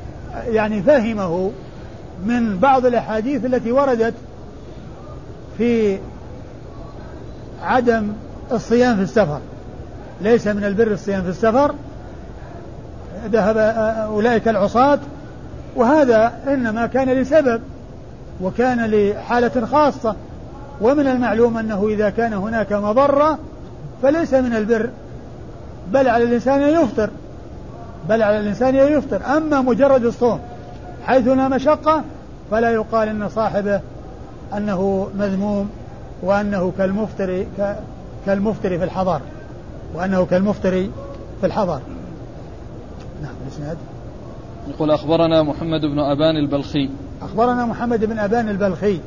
يعني 0.47 0.83
فهمه 0.83 1.51
من 2.25 2.59
بعض 2.59 2.87
الأحاديث 2.87 3.45
التي 3.45 3.73
وردت 3.73 4.15
في 5.59 5.99
عدم 7.63 8.13
الصيام 8.53 8.97
في 8.97 9.03
السفر. 9.03 9.41
ليس 10.21 10.47
من 10.47 10.65
البر 10.65 10.93
الصيام 10.93 11.23
في 11.23 11.29
السفر 11.29 11.75
ذهب 13.27 13.57
أولئك 14.13 14.49
العصاة 14.49 14.99
وهذا 15.77 16.33
إنما 16.49 16.87
كان 16.87 17.09
لسبب 17.09 17.61
وكان 18.41 18.91
لحالة 18.91 19.67
خاصة 19.67 20.15
ومن 20.81 21.07
المعلوم 21.07 21.59
أنه 21.59 21.89
إذا 21.89 22.11
كان 22.11 22.33
هناك 22.33 22.73
مضرة 22.73 23.39
فليس 24.03 24.35
من 24.35 24.55
البر 24.55 24.91
بل 25.93 26.09
على 26.09 26.25
الإنسان 26.25 26.63
أن 26.63 26.85
يفطر 26.85 27.11
بل 28.09 28.23
على 28.23 28.41
الإنسان 28.41 28.77
أن 28.77 28.93
يفطر. 28.93 29.37
أما 29.37 29.61
مجرد 29.61 30.05
الصوم 30.05 30.41
حيث 31.07 31.29
لا 31.29 31.49
مشقة 31.49 32.03
فلا 32.51 32.71
يقال 32.71 33.09
أن 33.09 33.29
صاحبه 33.29 33.81
أنه 34.57 35.09
مذموم 35.19 35.71
وأنه 36.23 36.73
كالمفتري 36.79 37.47
كالمفتري 38.27 38.79
في 38.79 38.85
الحضر 38.85 39.21
وأنه 39.95 40.27
كالمفتري 40.27 40.91
في 41.41 41.47
الحضر. 41.47 41.81
نعم 43.23 43.33
الإسناد 43.47 43.77
يقول 44.69 44.91
أخبرنا 44.91 45.43
محمد 45.43 45.81
بن 45.81 45.99
أبان 45.99 46.37
البلخي. 46.37 46.91
أخبرنا 47.23 47.67
محمد 47.67 48.05
بن 48.05 48.19
أبان 48.19 48.49
البلخي 48.49 49.01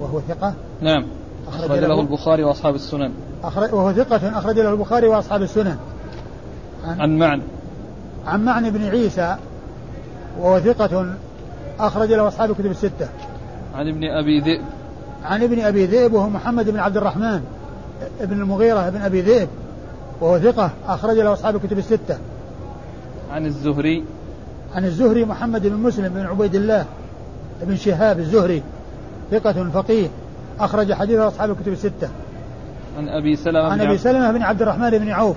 وهو 0.00 0.20
ثقة. 0.20 0.54
نعم 0.80 1.04
أخرج 1.48 1.78
له. 1.78 2.00
البخاري 2.00 2.44
وأصحاب 2.44 2.74
السنن. 2.74 3.12
أخرج 3.44 3.74
وهو 3.74 3.92
ثقة 3.92 4.38
أخرج 4.38 4.58
له 4.58 4.70
البخاري 4.70 5.08
وأصحاب 5.08 5.42
السنن. 5.42 5.76
عن, 6.84 7.00
عن 7.00 7.18
معن. 7.18 7.42
عن 8.26 8.44
معن 8.44 8.70
بن 8.70 8.84
عيسى 8.84 9.36
وهو 10.40 10.60
ثقة 10.60 11.14
أخرج 11.80 12.12
له 12.12 12.28
أصحاب 12.28 12.50
الكتب 12.50 12.70
الستة. 12.70 13.08
عن 13.74 13.88
ابن 13.88 14.04
أبي 14.04 14.40
ذئب. 14.40 14.64
عن 15.24 15.42
ابن 15.42 15.60
أبي 15.60 15.86
ذئب 15.86 16.12
وهو 16.12 16.28
محمد 16.28 16.70
بن 16.70 16.78
عبد 16.78 16.96
الرحمن 16.96 17.40
ابن 18.20 18.40
المغيرة 18.40 18.90
بن 18.90 19.00
أبي 19.00 19.20
ذئب 19.20 19.48
وهو 20.20 20.38
ثقة 20.38 20.70
أخرج 20.88 21.16
له 21.16 21.32
أصحاب 21.32 21.56
الكتب 21.56 21.78
الستة. 21.78 22.18
عن 23.34 23.46
الزهري. 23.46 24.04
عن 24.74 24.84
الزهري 24.84 25.24
محمد 25.24 25.66
بن 25.66 25.76
مسلم 25.76 26.08
بن 26.08 26.20
عبيد 26.20 26.54
الله 26.54 26.84
بن 27.62 27.76
شهاب 27.76 28.18
الزهري 28.18 28.62
ثقة 29.30 29.70
فقيه 29.74 30.08
أخرج 30.60 30.92
حديثه 30.92 31.28
أصحاب 31.28 31.50
الكتب 31.50 31.72
الستة. 31.72 32.08
عن 32.98 33.08
أبي 33.08 33.36
سلمة 33.36 33.72
عن 33.72 33.80
أبي 33.80 33.98
سلمة 33.98 34.32
بن 34.32 34.42
عبد 34.42 34.62
الرحمن 34.62 34.90
بن 34.90 35.08
عوف. 35.08 35.36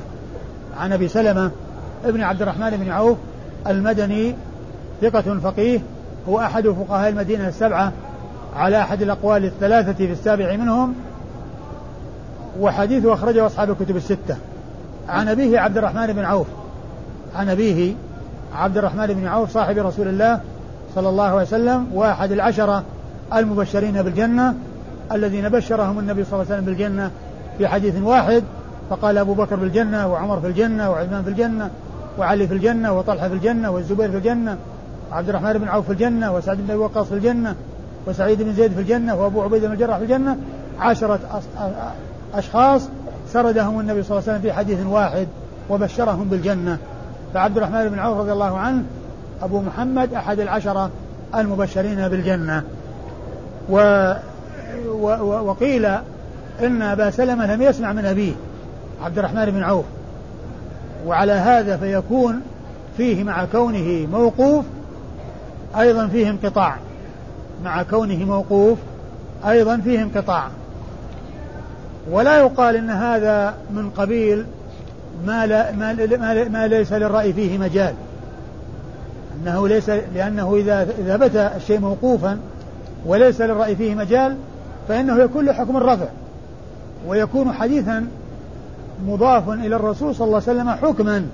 عن 0.79 0.93
أبي 0.93 1.07
سلمة 1.07 1.51
بن 2.05 2.21
عبد 2.21 2.41
الرحمن 2.41 2.69
بن 2.69 2.91
عوف 2.91 3.17
المدني 3.67 4.35
ثقة 5.01 5.39
فقيه 5.39 5.79
هو 6.29 6.39
أحد 6.39 6.67
فقهاء 6.67 7.09
المدينة 7.09 7.47
السبعة 7.47 7.91
على 8.55 8.81
أحد 8.81 9.01
الأقوال 9.01 9.45
الثلاثة 9.45 9.93
في 9.93 10.11
السابع 10.11 10.55
منهم 10.55 10.95
وحديثه 12.59 13.13
أخرجه 13.13 13.45
أصحاب 13.45 13.69
الكتب 13.69 13.95
الستة. 13.95 14.37
عن 15.09 15.27
أبيه 15.27 15.59
عبد 15.59 15.77
الرحمن 15.77 16.07
بن 16.07 16.25
عوف. 16.25 16.47
عن 17.35 17.49
أبيه 17.49 17.93
عبد 18.55 18.77
الرحمن 18.77 19.07
بن 19.07 19.27
عوف 19.27 19.51
صاحب 19.51 19.77
رسول 19.77 20.07
الله 20.07 20.39
صلى 20.95 21.09
الله 21.09 21.23
عليه 21.23 21.41
وسلم 21.41 21.87
وأحد 21.93 22.31
العشرة 22.31 22.83
المبشرين 23.33 24.01
بالجنة 24.01 24.55
الذين 25.11 25.49
بشرهم 25.49 25.99
النبي 25.99 26.23
صلى 26.23 26.33
الله 26.33 26.45
عليه 26.45 26.61
وسلم 26.61 26.65
بالجنة 26.65 27.11
في 27.57 27.67
حديث 27.67 28.01
واحد. 28.01 28.43
فقال 28.89 29.17
أبو 29.17 29.33
بكر 29.33 29.55
بالجنة 29.55 30.07
وعمر 30.07 30.39
في 30.39 30.47
الجنة 30.47 30.91
وعثمان 30.91 31.23
في 31.23 31.29
الجنة 31.29 31.69
وعلي 32.19 32.47
في 32.47 32.53
الجنة 32.53 32.97
وطلحة 32.97 33.27
في 33.27 33.33
الجنة 33.33 33.69
والزبير 33.69 34.11
في 34.11 34.17
الجنة 34.17 34.57
وعبد 35.11 35.29
الرحمن 35.29 35.53
بن 35.53 35.67
عوف 35.67 35.85
في 35.85 35.91
الجنة 35.91 36.35
وسعد 36.35 36.57
بن 36.57 36.75
وقاص 36.75 37.07
في 37.07 37.13
الجنة 37.13 37.55
وسعيد 38.07 38.41
بن 38.41 38.53
زيد 38.53 38.71
في 38.71 38.79
الجنة 38.79 39.15
وأبو 39.15 39.41
عبيدة 39.41 39.67
بن 39.67 39.73
الجراح 39.73 39.97
في 39.97 40.03
الجنة. 40.03 40.37
عشرة 40.79 41.19
أشخاص 42.33 42.89
سردهم 43.29 43.79
النبي 43.79 44.03
صلى 44.03 44.17
الله 44.17 44.29
عليه 44.29 44.39
وسلم 44.39 44.51
في 44.51 44.53
حديث 44.57 44.85
واحد 44.85 45.27
وبشرهم 45.69 46.29
بالجنة. 46.29 46.77
فعبد 47.37 47.57
الرحمن 47.57 47.89
بن 47.89 47.99
عوف 47.99 48.17
رضي 48.17 48.31
الله 48.31 48.57
عنه 48.57 48.83
أبو 49.41 49.61
محمد 49.61 50.13
أحد 50.13 50.39
العشرة 50.39 50.89
المبشرين 51.35 52.07
بالجنة. 52.07 52.63
و 53.69 54.13
و 54.87 55.07
وقيل 55.49 55.85
إن 56.63 56.81
أبا 56.81 57.09
سلمة 57.09 57.55
لم 57.55 57.61
يسمع 57.61 57.93
من 57.93 58.05
أبيه 58.05 58.33
عبد 59.03 59.17
الرحمن 59.17 59.45
بن 59.45 59.63
عوف. 59.63 59.85
وعلى 61.05 61.31
هذا 61.31 61.77
فيكون 61.77 62.41
فيه 62.97 63.23
مع 63.23 63.45
كونه 63.45 64.07
موقوف 64.11 64.65
أيضا 65.79 66.07
فيه 66.07 66.29
انقطاع. 66.29 66.75
مع 67.63 67.83
كونه 67.83 68.25
موقوف 68.25 68.77
أيضا 69.47 69.77
فيه 69.77 70.01
انقطاع. 70.01 70.47
ولا 72.11 72.37
يقال 72.37 72.75
إن 72.75 72.89
هذا 72.89 73.53
من 73.71 73.89
قبيل 73.89 74.45
ما, 75.25 75.45
لا 75.45 75.71
ما, 75.71 75.93
ما, 75.93 76.49
ما 76.49 76.67
ليس 76.67 76.93
للرأي 76.93 77.33
فيه 77.33 77.57
مجال. 77.57 77.93
أنه 79.43 79.67
ليس 79.67 79.89
لأنه 79.89 80.55
إذا 80.55 80.87
إذا 80.99 81.15
بت 81.15 81.35
الشيء 81.35 81.79
موقوفا 81.79 82.39
وليس 83.05 83.41
للرأي 83.41 83.75
فيه 83.75 83.95
مجال 83.95 84.35
فإنه 84.87 85.19
يكون 85.19 85.45
له 85.45 85.53
حكم 85.53 85.77
الرفع 85.77 86.05
ويكون 87.07 87.51
حديثا 87.51 88.07
مضاف 89.07 89.49
إلى 89.49 89.75
الرسول 89.75 90.15
صلى 90.15 90.25
الله 90.25 90.41
عليه 90.47 90.59
وسلم 90.59 90.69
حكما 90.69 91.25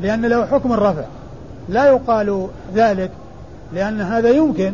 لأن 0.00 0.26
له 0.26 0.46
حكم 0.46 0.72
الرفع. 0.72 1.04
لا 1.68 1.86
يقال 1.86 2.48
ذلك 2.74 3.10
لأن 3.72 4.00
هذا 4.00 4.30
يمكن 4.30 4.72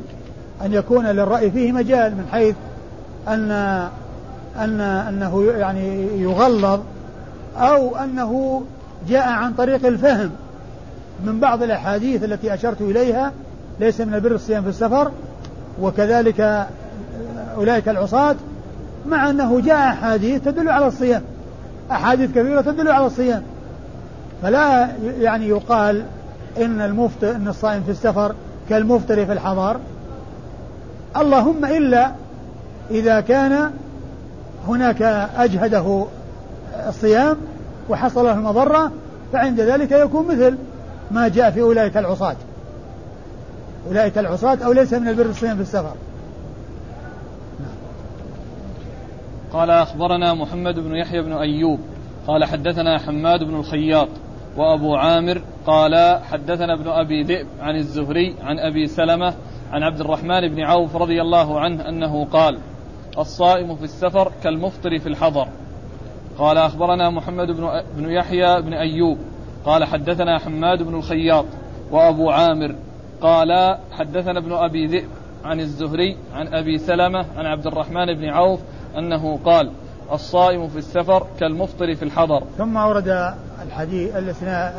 أن 0.62 0.72
يكون 0.72 1.06
للرأي 1.06 1.50
فيه 1.50 1.72
مجال 1.72 2.14
من 2.14 2.26
حيث 2.32 2.54
أن 3.28 3.50
أن 4.58 4.80
أنه 4.80 5.44
يعني 5.58 6.06
يغلظ 6.22 6.80
أو 7.56 7.96
أنه 7.96 8.62
جاء 9.08 9.28
عن 9.28 9.52
طريق 9.52 9.86
الفهم 9.86 10.30
من 11.24 11.40
بعض 11.40 11.62
الأحاديث 11.62 12.24
التي 12.24 12.54
أشرت 12.54 12.80
إليها 12.80 13.32
ليس 13.80 14.00
من 14.00 14.14
البر 14.14 14.34
الصيام 14.34 14.62
في 14.62 14.68
السفر 14.68 15.10
وكذلك 15.80 16.66
أولئك 17.56 17.88
العصاة 17.88 18.36
مع 19.06 19.30
أنه 19.30 19.60
جاء 19.60 19.88
أحاديث 19.88 20.44
تدل 20.44 20.68
على 20.68 20.86
الصيام 20.86 21.22
أحاديث 21.90 22.30
كثيرة 22.30 22.60
تدل 22.60 22.88
على 22.88 23.06
الصيام. 23.06 23.42
فلا 24.42 24.88
يعني 25.20 25.48
يقال 25.48 26.04
إن 26.58 26.80
المفطر 26.80 27.30
إن 27.30 27.48
الصائم 27.48 27.82
في 27.82 27.90
السفر 27.90 28.34
كالمفطر 28.68 29.26
في 29.26 29.32
الحضر 29.32 29.76
اللهم 31.16 31.64
إلا 31.64 32.12
إذا 32.90 33.20
كان 33.20 33.70
هناك 34.68 35.02
أجهده 35.36 36.04
الصيام 36.86 37.36
وحصل 37.88 38.24
له 38.24 38.32
المضرة 38.32 38.92
فعند 39.32 39.60
ذلك 39.60 39.92
يكون 39.92 40.26
مثل 40.26 40.58
ما 41.10 41.28
جاء 41.28 41.50
في 41.50 41.60
أولئك 41.60 41.96
العصاة. 41.96 42.36
أولئك 43.88 44.18
العصاة 44.18 44.58
أو 44.64 44.72
ليس 44.72 44.94
من 44.94 45.08
البر 45.08 45.26
الصيام 45.26 45.56
في 45.56 45.62
السفر. 45.62 45.94
قال 49.52 49.70
أخبرنا 49.70 50.34
محمد 50.34 50.74
بن 50.78 50.94
يحيى 50.94 51.22
بن 51.22 51.32
أيوب 51.32 51.80
قال 52.26 52.44
حدثنا 52.44 52.98
حماد 52.98 53.44
بن 53.44 53.54
الخياط 53.54 54.08
وأبو 54.56 54.96
عامر 54.96 55.42
قال 55.66 56.20
حدثنا 56.24 56.74
ابن 56.74 56.88
أبي 56.88 57.22
ذئب 57.22 57.46
عن 57.60 57.76
الزهري 57.76 58.34
عن 58.42 58.58
أبي 58.58 58.86
سلمة 58.86 59.34
عن 59.72 59.82
عبد 59.82 60.00
الرحمن 60.00 60.48
بن 60.48 60.60
عوف 60.60 60.96
رضي 60.96 61.20
الله 61.20 61.60
عنه 61.60 61.88
أنه 61.88 62.24
قال 62.24 62.58
الصائم 63.18 63.76
في 63.76 63.84
السفر 63.84 64.32
كالمفطر 64.42 64.98
في 64.98 65.08
الحضر. 65.08 65.48
قال 66.38 66.58
أخبرنا 66.58 67.10
محمد 67.10 67.46
بن, 67.46 67.82
بن 67.96 68.10
يحيى 68.10 68.62
بن 68.62 68.72
أيوب 68.72 69.18
قال 69.64 69.84
حدثنا 69.84 70.38
حماد 70.38 70.82
بن 70.82 70.94
الخياط 70.94 71.44
وأبو 71.90 72.30
عامر 72.30 72.74
قال 73.20 73.78
حدثنا 73.92 74.38
ابن 74.38 74.52
أبي 74.52 74.86
ذئب 74.86 75.08
عن 75.44 75.60
الزهري 75.60 76.16
عن 76.34 76.54
أبي 76.54 76.78
سلمة 76.78 77.26
عن 77.36 77.46
عبد 77.46 77.66
الرحمن 77.66 78.14
بن 78.14 78.24
عوف 78.24 78.60
أنه 78.98 79.38
قال 79.44 79.70
الصائم 80.12 80.68
في 80.68 80.78
السفر 80.78 81.26
كالمفطر 81.40 81.94
في 81.94 82.02
الحضر. 82.02 82.42
ثم 82.58 82.76
أورد 82.76 83.34
الحديث 83.66 84.16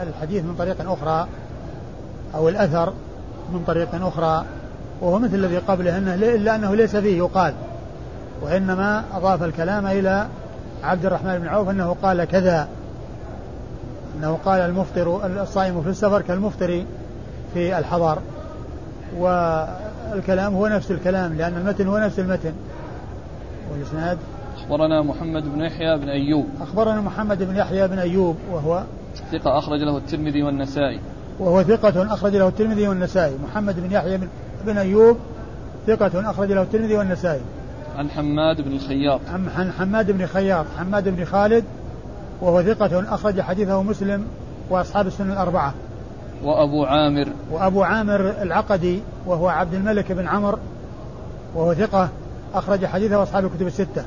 الحديث 0.04 0.44
من 0.44 0.56
طريق 0.56 0.92
أخرى 0.92 1.28
أو 2.36 2.50
الأثر 2.50 2.94
من 3.54 3.64
طريق 3.68 4.06
أخرى 4.06 4.46
وهو 5.02 5.20
مثل 5.20 5.36
الذي 5.36 5.58
قبله 5.58 5.98
أنه 5.98 6.14
إلا 6.14 6.56
أنه 6.56 6.76
ليس 6.76 6.96
فيه 6.96 7.18
يقال 7.18 7.54
وإنما 8.42 9.04
أضاف 9.14 9.44
الكلام 9.44 9.88
إلى 9.88 10.28
عبد 10.84 11.06
الرحمن 11.06 11.40
بن 11.40 11.48
عوف 11.48 11.70
أنه 11.70 11.96
قال 12.04 12.24
كذا. 12.24 12.68
أنه 14.18 14.40
قال 14.46 14.62
المفطر 14.62 15.26
الصائم 15.42 15.82
في 15.82 15.90
السفر 15.90 16.22
كالمفطر 16.22 16.84
في 17.54 17.80
الحضر 17.80 18.20
والكلام 19.18 20.56
هو 20.56 20.68
نفس 20.68 20.92
الكلام 20.92 21.34
لأن 21.34 21.58
المتن 21.58 21.88
هو 21.88 21.98
نفس 21.98 22.20
المتن. 22.20 22.54
والإسناد؟ 23.72 24.18
أخبرنا 24.58 25.02
محمد 25.02 25.44
بن 25.44 25.62
يحيى 25.62 25.98
بن 25.98 26.10
أيوب. 26.10 26.46
أخبرنا 26.62 27.02
محمد 27.02 27.44
بن 27.44 27.56
يحيى 27.56 27.88
بن 27.88 28.00
أيوب 28.00 28.36
وهو 28.52 28.84
ثقة 29.32 29.58
أخرج 29.58 29.80
له 29.80 29.98
الترمذي 29.98 30.44
والنسائي. 30.44 31.00
وهو 31.40 31.64
ثقة 31.64 32.14
أخرج 32.14 32.36
له 32.36 32.48
الترمذي 32.48 32.88
والنسائي. 32.88 33.38
محمد 33.44 33.80
بن 33.80 33.92
يحيى 33.92 34.18
بن, 34.18 34.28
بن 34.66 34.78
أيوب 34.78 35.18
ثقة 35.88 36.30
أخرج 36.30 36.52
له 36.52 36.62
الترمذي 36.62 36.96
والنسائي. 36.96 37.42
عن 38.00 38.10
حماد 38.10 38.62
بن 38.62 38.72
الخياط. 38.72 39.20
عن 39.34 39.72
حماد 39.72 40.12
بن 40.12 40.26
خياط. 40.26 40.66
حماد 40.80 41.10
بن 41.10 41.26
خالد 41.26 41.64
وهو 42.42 42.64
ثقة 42.64 43.14
أخرج 43.14 43.42
حديثه 43.42 43.84
مسلم 43.84 44.26
وأصحاب 44.70 45.08
السنة 45.08 45.34
الأربعة. 45.34 45.74
وأبو 46.44 46.86
عامر. 46.86 47.28
وأبو 47.52 47.84
عامر 47.84 48.34
العقدي 48.42 49.00
وهو 49.26 49.48
عبد 49.48 49.74
الملك 49.74 50.12
بن 50.12 50.28
عمر 50.28 50.60
وهو 51.56 51.74
ثقة 51.74 52.10
أخرج 52.54 52.86
حديثه 52.86 53.24
أصحاب 53.24 53.46
الكتب 53.46 53.68
الستة. 53.68 54.04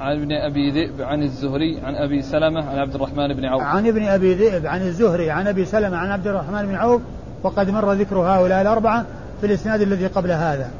عن 0.00 0.16
ابن 0.16 0.32
أبي 0.32 0.70
ذئب 0.70 1.02
عن 1.02 1.22
الزهري 1.22 1.80
عن 1.80 1.94
أبي 1.94 2.22
سلمة 2.22 2.70
عن 2.70 2.78
عبد 2.78 2.94
الرحمن 2.94 3.34
بن 3.34 3.44
عوف. 3.44 3.62
عن 3.62 3.86
ابن 3.86 4.02
أبي 4.02 4.34
ذئب 4.34 4.66
عن 4.66 4.82
الزهري 4.82 5.30
عن 5.30 5.46
أبي 5.46 5.64
سلمة 5.64 5.96
عن 5.96 6.10
عبد 6.10 6.26
الرحمن 6.26 6.66
بن 6.66 6.74
عوف 6.74 7.02
وقد 7.42 7.70
مر 7.70 7.92
ذكر 7.92 8.18
هؤلاء 8.18 8.62
الأربعة 8.62 9.04
في 9.40 9.46
الإسناد 9.46 9.80
الذي 9.80 10.06
قبل 10.06 10.30
هذا. 10.30 10.70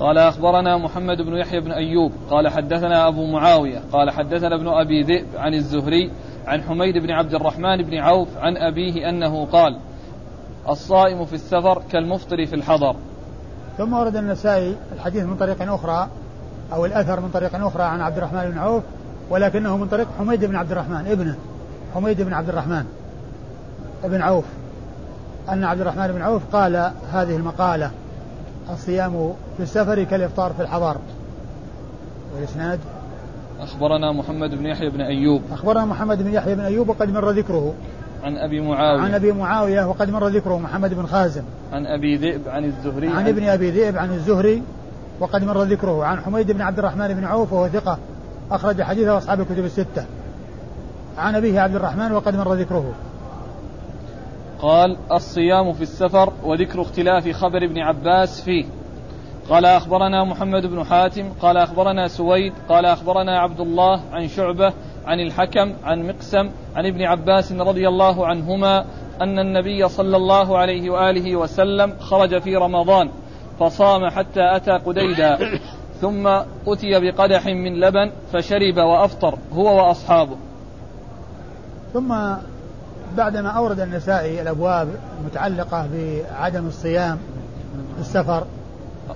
قال 0.00 0.18
أخبرنا 0.18 0.76
محمد 0.76 1.22
بن 1.22 1.36
يحيى 1.36 1.60
بن 1.60 1.72
أيوب 1.72 2.12
قال 2.30 2.48
حدثنا 2.48 3.08
أبو 3.08 3.26
معاوية 3.26 3.82
قال 3.92 4.10
حدثنا 4.10 4.54
ابن 4.54 4.68
أبي 4.68 5.02
ذئب 5.02 5.26
عن 5.36 5.54
الزهري 5.54 6.10
عن 6.46 6.62
حميد 6.62 6.98
بن 6.98 7.10
عبد 7.10 7.34
الرحمن 7.34 7.82
بن 7.82 7.98
عوف 7.98 8.28
عن 8.38 8.56
أبيه 8.56 9.08
أنه 9.08 9.46
قال 9.46 9.78
الصائم 10.68 11.24
في 11.24 11.32
السفر 11.32 11.82
كالمفطر 11.92 12.46
في 12.46 12.54
الحضر. 12.54 12.96
ثم 13.78 13.92
ورد 13.92 14.16
النسائي 14.16 14.76
الحديث 14.92 15.24
من 15.24 15.36
طريق 15.36 15.72
أخرى 15.72 16.08
أو 16.72 16.86
الأثر 16.86 17.20
من 17.20 17.28
طريق 17.28 17.66
أخرى 17.66 17.82
عن 17.82 18.00
عبد 18.00 18.16
الرحمن 18.16 18.50
بن 18.50 18.58
عوف 18.58 18.82
ولكنه 19.30 19.76
من 19.76 19.88
طريق 19.88 20.08
حميد 20.18 20.44
بن 20.44 20.56
عبد 20.56 20.72
الرحمن 20.72 21.06
ابنه 21.06 21.36
حميد 21.94 22.22
بن 22.22 22.32
عبد 22.32 22.48
الرحمن 22.48 22.84
بن 24.04 24.22
عوف. 24.22 24.44
أن 25.48 25.64
عبد 25.64 25.80
الرحمن 25.80 26.06
بن 26.06 26.22
عوف 26.22 26.42
قال 26.52 26.92
هذه 27.12 27.36
المقالة 27.36 27.90
الصيام 28.72 29.32
في 29.56 29.62
السفر 29.62 30.04
كالإفطار 30.04 30.52
في 30.52 30.62
الحضر 30.62 30.96
والإسناد؟ 32.34 32.80
أخبرنا 33.60 34.12
محمد 34.12 34.54
بن 34.54 34.66
يحيى 34.66 34.90
بن 34.90 35.00
أيوب. 35.00 35.42
أخبرنا 35.52 35.84
محمد 35.84 36.22
بن 36.22 36.32
يحيى 36.32 36.54
بن 36.54 36.60
أيوب 36.60 36.88
وقد 36.88 37.10
مر 37.10 37.30
ذكره. 37.30 37.74
عن 38.24 38.36
أبي 38.36 38.60
معاوية. 38.60 39.00
عن 39.00 39.14
أبي 39.14 39.32
معاوية 39.32 39.84
وقد 39.84 40.10
مر 40.10 40.28
ذكره 40.28 40.58
محمد 40.58 40.94
بن 40.94 41.06
خازم. 41.06 41.42
عن 41.72 41.86
أبي 41.86 42.16
ذئب 42.16 42.48
عن 42.48 42.64
الزهري 42.64 43.08
عن 43.08 43.28
ابن 43.28 43.44
أبي 43.44 43.70
ذئب 43.70 43.96
عن 43.96 44.12
الزهري 44.12 44.62
وقد 45.20 45.44
مر 45.44 45.62
ذكره. 45.62 46.04
عن 46.04 46.20
حميد 46.20 46.50
بن 46.50 46.62
عبد 46.62 46.78
الرحمن 46.78 47.14
بن 47.14 47.24
عوف 47.24 47.52
وهو 47.52 47.68
ثقة 47.68 47.98
أخرج 48.50 48.82
حديثه 48.82 49.18
أصحاب 49.18 49.40
الكتب 49.40 49.64
الستة. 49.64 50.04
عن 51.18 51.34
أبيه 51.34 51.60
عبد 51.60 51.74
الرحمن 51.74 52.12
وقد 52.12 52.36
مر 52.36 52.54
ذكره. 52.54 52.92
قال 54.60 54.96
الصيام 55.12 55.72
في 55.72 55.82
السفر 55.82 56.32
وذكر 56.44 56.82
اختلاف 56.82 57.28
خبر 57.28 57.64
ابن 57.64 57.78
عباس 57.78 58.42
فيه. 58.42 58.64
قال 59.50 59.64
أخبرنا 59.64 60.24
محمد 60.24 60.66
بن 60.66 60.84
حاتم 60.84 61.32
قال 61.42 61.56
أخبرنا 61.56 62.08
سويد 62.08 62.52
قال 62.68 62.86
أخبرنا 62.86 63.38
عبد 63.38 63.60
الله 63.60 64.00
عن 64.12 64.28
شعبة 64.28 64.72
عن 65.06 65.20
الحكم 65.20 65.72
عن 65.84 66.06
مقسم 66.06 66.50
عن 66.76 66.86
ابن 66.86 67.02
عباس 67.02 67.52
رضي 67.52 67.88
الله 67.88 68.26
عنهما 68.26 68.84
أن 69.20 69.38
النبي 69.38 69.88
صلى 69.88 70.16
الله 70.16 70.58
عليه 70.58 70.90
وآله 70.90 71.36
وسلم 71.36 71.94
خرج 72.00 72.38
في 72.38 72.56
رمضان 72.56 73.10
فصام 73.60 74.08
حتى 74.10 74.56
أتى 74.56 74.70
قديدا 74.70 75.38
ثم 76.00 76.26
أتي 76.66 77.00
بقدح 77.00 77.46
من 77.46 77.80
لبن 77.80 78.12
فشرب 78.32 78.76
وأفطر 78.76 79.38
هو 79.52 79.76
وأصحابه. 79.76 80.36
ثم 81.92 82.12
بعدما 83.16 83.48
أورد 83.48 83.80
النسائي 83.80 84.42
الأبواب 84.42 84.88
المتعلقة 85.20 85.88
بعدم 85.92 86.66
الصيام 86.66 87.18
في 87.94 88.00
السفر 88.00 88.44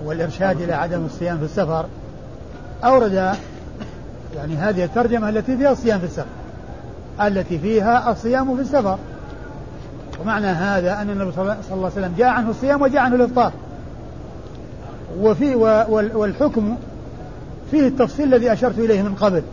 والإرشاد 0.05 0.61
إلى 0.61 0.73
عدم 0.73 1.05
الصيام 1.05 1.37
في 1.37 1.43
السفر 1.43 1.85
أورد 2.83 3.13
يعني 4.35 4.55
هذه 4.57 4.83
الترجمة 4.83 5.29
التي 5.29 5.57
فيها 5.57 5.71
الصيام 5.71 5.99
في 5.99 6.05
السفر 6.05 6.25
التي 7.21 7.59
فيها 7.59 8.11
الصيام 8.11 8.55
في 8.55 8.61
السفر. 8.61 8.97
ومعنى 10.21 10.47
هذا 10.47 11.01
أن 11.01 11.09
النبي 11.09 11.31
صلى 11.31 11.41
الله 11.43 11.57
عليه 11.71 11.85
وسلم 11.85 12.13
جاء 12.17 12.27
عنه 12.27 12.49
الصيام 12.49 12.81
وجاء 12.81 13.01
عنه 13.01 13.15
الإفطار. 13.15 13.51
وفي 15.19 15.55
والحكم 16.15 16.77
فيه 17.71 17.87
التفصيل 17.87 18.33
الذي 18.33 18.53
أشرت 18.53 18.79
إليه 18.79 19.01
من 19.01 19.15
قبل. 19.15 19.43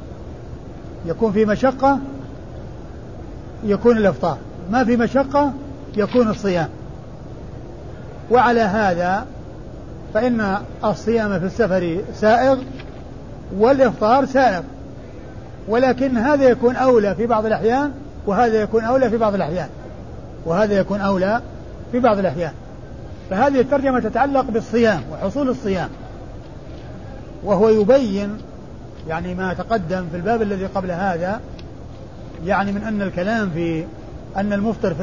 يكون 1.07 1.33
في 1.33 1.45
مشقة 1.45 1.99
يكون 3.65 3.97
الإفطار. 3.97 4.39
ما 4.71 4.85
في 4.85 4.97
مشقة 4.97 5.53
يكون 5.97 6.29
الصيام. 6.29 6.69
وعلى 8.31 8.61
هذا 8.61 9.27
فإن 10.15 10.57
الصيام 10.85 11.39
في 11.39 11.47
السفر 11.47 12.01
سائغ 12.15 12.59
والإفطار 13.59 14.27
سائغ. 14.27 14.63
ولكن 15.69 16.17
هذا 16.17 16.45
يكون 16.45 16.77
أولى 16.77 17.15
في 17.15 17.27
بعض 17.27 17.47
الأحيان 17.47 17.93
وهذا 18.27 18.63
يكون 18.63 18.85
أولى 18.85 19.11
في 19.11 19.17
بعض 19.17 19.35
الأحيان. 19.35 19.69
وهذا 20.45 20.75
يكون 20.75 21.01
أولى 21.01 21.41
في 21.93 21.99
بعض 21.99 22.19
الأحيان. 22.19 22.53
فهذه 23.31 23.61
الترجمة 23.61 24.01
تتعلق 24.01 24.45
بالصيام 24.51 25.03
وحصول 25.13 25.49
الصيام. 25.49 25.89
وهو 27.45 27.69
يبين 27.69 28.39
يعني 29.09 29.35
ما 29.35 29.55
تقدم 29.55 30.07
في 30.11 30.17
الباب 30.17 30.43
الذي 30.43 30.67
قبل 30.67 30.91
هذا 30.91 31.41
يعني 32.47 32.73
من 32.73 32.83
أن 32.83 33.03
الكلام 33.03 33.51
في 33.51 33.85
أن 34.37 34.53
المفطر 34.53 34.95
في 34.95 35.03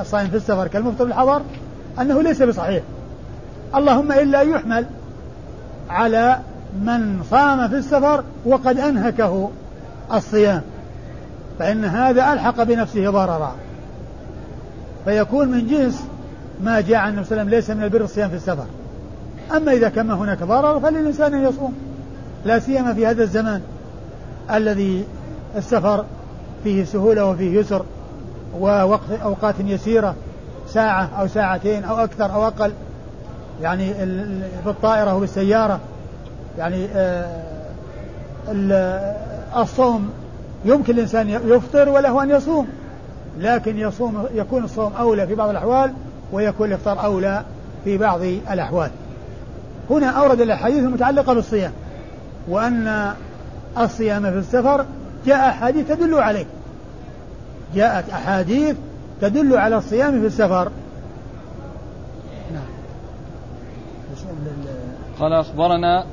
الصائم 0.00 0.28
في 0.28 0.36
السفر 0.36 0.66
كالمفطر 0.66 1.04
في 1.04 1.10
الحضر 1.10 1.42
أنه 2.00 2.22
ليس 2.22 2.42
بصحيح. 2.42 2.82
اللهم 3.74 4.12
إلا 4.12 4.40
يحمل 4.40 4.86
على 5.90 6.38
من 6.82 7.22
صام 7.30 7.68
في 7.68 7.76
السفر 7.76 8.24
وقد 8.46 8.78
أنهكه 8.78 9.50
الصيام 10.12 10.62
فإن 11.58 11.84
هذا 11.84 12.32
ألحق 12.32 12.62
بنفسه 12.62 13.10
ضررا. 13.10 13.54
فيكون 15.04 15.48
من 15.48 15.66
جنس 15.66 16.04
ما 16.62 16.80
جاء 16.80 16.96
عن 16.96 17.10
النبي 17.10 17.24
صلى 17.24 17.32
الله 17.32 17.42
عليه 17.42 17.42
وسلم 17.42 17.48
ليس 17.48 17.70
من 17.70 17.84
البر 17.84 18.04
الصيام 18.04 18.28
في 18.28 18.36
السفر. 18.36 18.66
أما 19.56 19.72
إذا 19.72 19.88
كان 19.88 20.10
هناك 20.10 20.42
ضرر 20.42 20.80
فللإنسان 20.80 21.34
أن 21.34 21.44
يصوم 21.44 21.74
لا 22.44 22.58
سيما 22.58 22.94
في 22.94 23.06
هذا 23.06 23.22
الزمان 23.22 23.60
الذي 24.50 25.04
السفر 25.56 26.04
فيه 26.64 26.84
سهولة 26.84 27.30
وفيه 27.30 27.60
يسر 27.60 27.84
ووقت 28.60 29.10
أوقات 29.22 29.54
يسيرة 29.60 30.14
ساعة 30.68 31.10
أو 31.20 31.26
ساعتين 31.26 31.84
أو 31.84 31.96
أكثر 31.96 32.34
أو 32.34 32.46
أقل 32.46 32.72
يعني 33.62 33.92
بالطائرة 34.66 35.14
وبالسيارة 35.14 35.80
يعني 36.58 36.86
آه، 36.94 37.44
الصوم 39.56 40.10
يمكن 40.64 40.94
الإنسان 40.94 41.28
يفطر 41.28 41.88
وله 41.88 42.22
أن 42.22 42.30
يصوم 42.30 42.68
لكن 43.38 43.78
يصوم 43.78 44.26
يكون 44.34 44.64
الصوم 44.64 44.92
أولى 44.92 45.26
في 45.26 45.34
بعض 45.34 45.48
الأحوال 45.48 45.92
ويكون 46.32 46.68
الإفطار 46.68 47.04
أولى 47.04 47.42
في 47.84 47.98
بعض 47.98 48.20
الأحوال. 48.22 48.90
هنا 49.90 50.06
أورد 50.06 50.40
الأحاديث 50.40 50.78
المتعلقة 50.78 51.34
بالصيام 51.34 51.72
وأن 52.48 53.12
الصيام 53.78 54.22
في 54.22 54.38
السفر 54.38 54.84
جاء 55.26 55.48
أحاديث 55.48 55.88
تدل 55.88 56.14
عليه. 56.14 56.46
جاءت 57.74 58.10
أحاديث 58.10 58.76
تدل 59.20 59.56
على 59.56 59.76
الصيام 59.76 60.20
في 60.20 60.26
السفر. 60.26 60.70
نعم. 62.52 62.66
قال 65.20 65.32
أخبرنا 65.32 66.04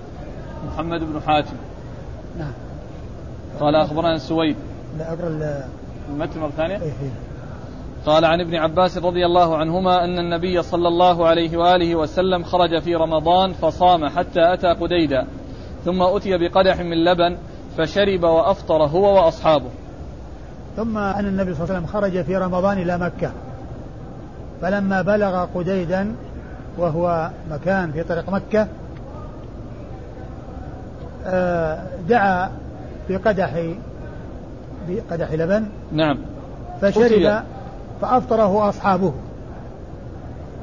محمد 0.68 1.00
بن 1.00 1.22
حاتم. 1.28 1.56
نعم. 2.40 2.54
قال 3.60 3.76
أخبرنا 3.76 4.18
سويد. 4.18 4.56
لا 4.98 5.14
أقرأ 5.14 5.28
المتن 6.10 6.40
مرة 6.40 6.52
ثانية. 6.58 6.76
إيه، 6.76 6.82
إيه. 6.82 7.12
قال 8.06 8.26
عن 8.26 8.42
ابن 8.42 8.56
عباس 8.56 8.98
رضي 8.98 9.26
الله 9.26 9.58
عنهما 9.58 10.04
أن 10.04 10.20
النبي 10.20 10.62
صلى 10.62 10.88
الله 10.88 11.28
عليه 11.28 11.58
وآله 11.58 11.96
وسلم 11.96 12.44
خرج 12.44 12.80
في 12.80 12.96
رمضان 12.96 13.54
فصام 13.54 14.08
حتى 14.08 14.54
أتى 14.54 14.68
قديدا 14.68 15.28
ثم 15.86 16.02
أتي 16.02 16.38
بقدح 16.38 16.80
من 16.80 17.06
لبن 17.06 17.38
فشرب 17.82 18.24
وأفطر 18.24 18.84
هو 18.84 19.16
وأصحابه. 19.16 19.70
ثم 20.78 20.98
أن 20.98 21.26
النبي 21.26 21.54
صلى 21.54 21.64
الله 21.64 21.76
عليه 21.76 21.86
وسلم 21.86 22.02
خرج 22.02 22.22
في 22.22 22.38
رمضان 22.38 22.78
إلى 22.78 22.98
مكة. 22.98 23.32
فلما 24.62 25.02
بلغ 25.02 25.46
قديدا 25.56 26.16
وهو 26.78 27.30
مكان 27.52 27.92
في 27.92 28.04
طريق 28.04 28.30
مكة 28.30 28.68
آه، 31.26 31.84
دعا 32.10 32.52
بقدح 33.10 33.64
بقدح 34.90 35.32
لبن. 35.32 35.66
نعم. 35.92 36.18
فشرب 36.82 37.44
فأفطره 38.02 38.70
أصحابه. 38.70 39.14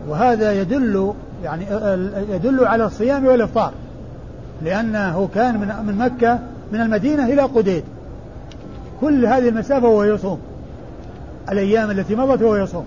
وهذا 0.09 0.53
يدل 0.53 1.15
يعني 1.45 1.67
يدل 2.31 2.65
على 2.65 2.85
الصيام 2.85 3.27
والإفطار. 3.27 3.73
لأنه 4.63 5.29
كان 5.35 5.61
من 5.61 5.87
من 5.87 5.99
مكة 5.99 6.39
من 6.73 6.81
المدينة 6.81 7.27
إلى 7.27 7.43
قديد. 7.43 7.85
كل 9.01 9.27
هذه 9.27 9.49
المسافة 9.49 9.89
وهو 9.89 10.05
يصوم. 10.05 10.41
الأيام 11.51 11.91
التي 11.91 12.15
مضت 12.15 12.43
وهو 12.43 12.57
يصوم. 12.57 12.87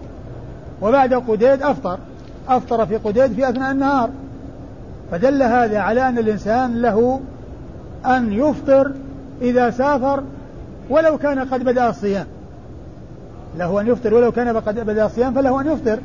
وبعد 0.81 1.13
قديد 1.13 1.61
أفطر. 1.63 1.99
أفطر 2.49 2.85
في 2.85 2.97
قديد 2.97 3.33
في 3.33 3.49
أثناء 3.49 3.71
النهار. 3.71 4.09
فدل 5.11 5.43
هذا 5.43 5.79
على 5.79 6.09
أن 6.09 6.17
الإنسان 6.17 6.81
له 6.81 7.19
أن 8.05 8.33
يفطر 8.33 8.91
إذا 9.41 9.69
سافر 9.69 10.23
ولو 10.89 11.17
كان 11.17 11.39
قد 11.39 11.63
بدأ 11.63 11.89
الصيام. 11.89 12.25
له 13.57 13.81
أن 13.81 13.87
يفطر 13.87 14.13
ولو 14.13 14.31
كان 14.31 14.57
قد 14.57 14.79
بدأ 14.79 15.05
الصيام 15.05 15.33
فله 15.33 15.61
أن 15.61 15.67
يفطر. 15.67 15.99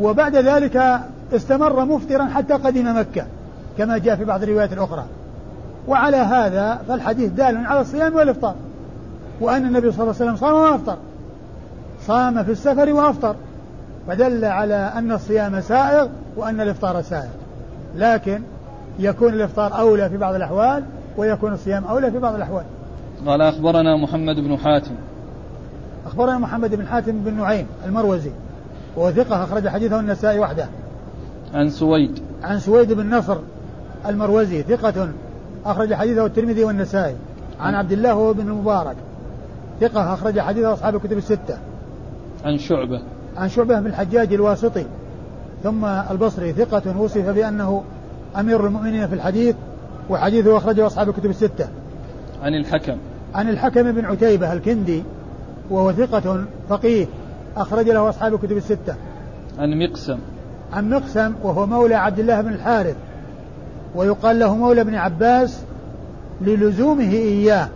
وبعد 0.00 0.36
ذلك 0.36 1.00
استمر 1.32 1.84
مفطرا 1.84 2.24
حتى 2.24 2.54
قدم 2.54 2.98
مكة. 2.98 3.26
كما 3.78 3.98
جاء 3.98 4.16
في 4.16 4.24
بعض 4.24 4.42
الروايات 4.42 4.72
الأخرى. 4.72 5.04
وعلى 5.88 6.16
هذا 6.16 6.80
فالحديث 6.88 7.32
دال 7.32 7.66
على 7.66 7.80
الصيام 7.80 8.14
والإفطار. 8.14 8.54
وأن 9.40 9.66
النبي 9.66 9.92
صلى 9.92 10.02
الله 10.02 10.14
عليه 10.20 10.24
وسلم 10.24 10.36
صام 10.36 10.54
وأفطر. 10.54 10.96
صام 12.06 12.44
في 12.44 12.52
السفر 12.52 12.92
وأفطر. 12.92 13.36
فدل 14.08 14.44
على 14.44 14.92
أن 14.96 15.12
الصيام 15.12 15.60
سائغ 15.60 16.08
وأن 16.36 16.60
الإفطار 16.60 17.02
سائغ. 17.02 17.30
لكن 17.96 18.42
يكون 18.98 19.34
الإفطار 19.34 19.78
أولى 19.78 20.10
في 20.10 20.16
بعض 20.16 20.34
الأحوال 20.34 20.84
ويكون 21.16 21.52
الصيام 21.52 21.84
أولى 21.84 22.10
في 22.10 22.18
بعض 22.18 22.34
الأحوال. 22.34 22.64
قال 23.26 23.42
أخبرنا 23.42 23.96
محمد 23.96 24.36
بن 24.36 24.58
حاتم. 24.58 24.94
أخبرنا 26.06 26.38
محمد 26.38 26.74
بن 26.74 26.86
حاتم 26.86 27.12
بن 27.12 27.34
نعيم 27.34 27.66
المروزي. 27.84 28.30
وهو 28.96 29.10
ثقة 29.10 29.44
أخرج 29.44 29.68
حديثه 29.68 30.00
النسائي 30.00 30.38
وحده. 30.38 30.66
عن 31.54 31.70
سويد. 31.70 32.18
عن 32.42 32.58
سويد 32.58 32.92
بن 32.92 33.14
نصر 33.14 33.38
المروزي 34.06 34.62
ثقة. 34.62 35.08
أخرج 35.66 35.94
حديثه 35.94 36.26
الترمذي 36.26 36.64
والنسائي. 36.64 37.14
عن 37.60 37.74
عبد 37.74 37.92
الله 37.92 38.32
بن 38.32 38.40
المبارك. 38.40 38.96
ثقة 39.80 40.14
أخرج 40.14 40.40
حديثه 40.40 40.72
أصحاب 40.72 40.96
الكتب 40.96 41.18
الستة. 41.18 41.58
عن 42.44 42.58
شعبة. 42.58 43.02
عن 43.36 43.48
شعبة 43.48 43.80
بن 43.80 43.86
الحجاج 43.86 44.32
الواسطي. 44.32 44.84
ثم 45.62 45.84
البصري 45.84 46.52
ثقة. 46.52 47.00
وصف 47.00 47.28
بأنه 47.28 47.82
أمير 48.36 48.66
المؤمنين 48.66 49.08
في 49.08 49.14
الحديث 49.14 49.56
وحديثه 50.10 50.56
أخرجه 50.56 50.86
أصحاب 50.86 51.08
الكتب 51.08 51.30
الستة. 51.30 51.68
عن 52.42 52.54
الحكم. 52.54 52.96
عن 53.34 53.48
الحكم 53.48 53.92
بن 53.92 54.04
عتيبة 54.04 54.52
الكندي 54.52 55.02
وهو 55.70 55.92
ثقة 55.92 56.44
فقيه 56.68 57.06
أخرج 57.56 57.88
له 57.88 58.08
أصحاب 58.08 58.34
الكتب 58.34 58.56
الستة. 58.56 58.94
عن 59.58 59.78
مقسم. 59.78 60.18
عن 60.72 60.90
مقسم 60.90 61.34
وهو 61.42 61.66
مولى 61.66 61.94
عبد 61.94 62.18
الله 62.18 62.40
بن 62.40 62.52
الحارث. 62.52 62.96
ويقال 63.94 64.38
له 64.38 64.56
مولى 64.56 64.80
ابن 64.80 64.94
عباس 64.94 65.60
للزومه 66.40 67.10
إياه 67.12 67.68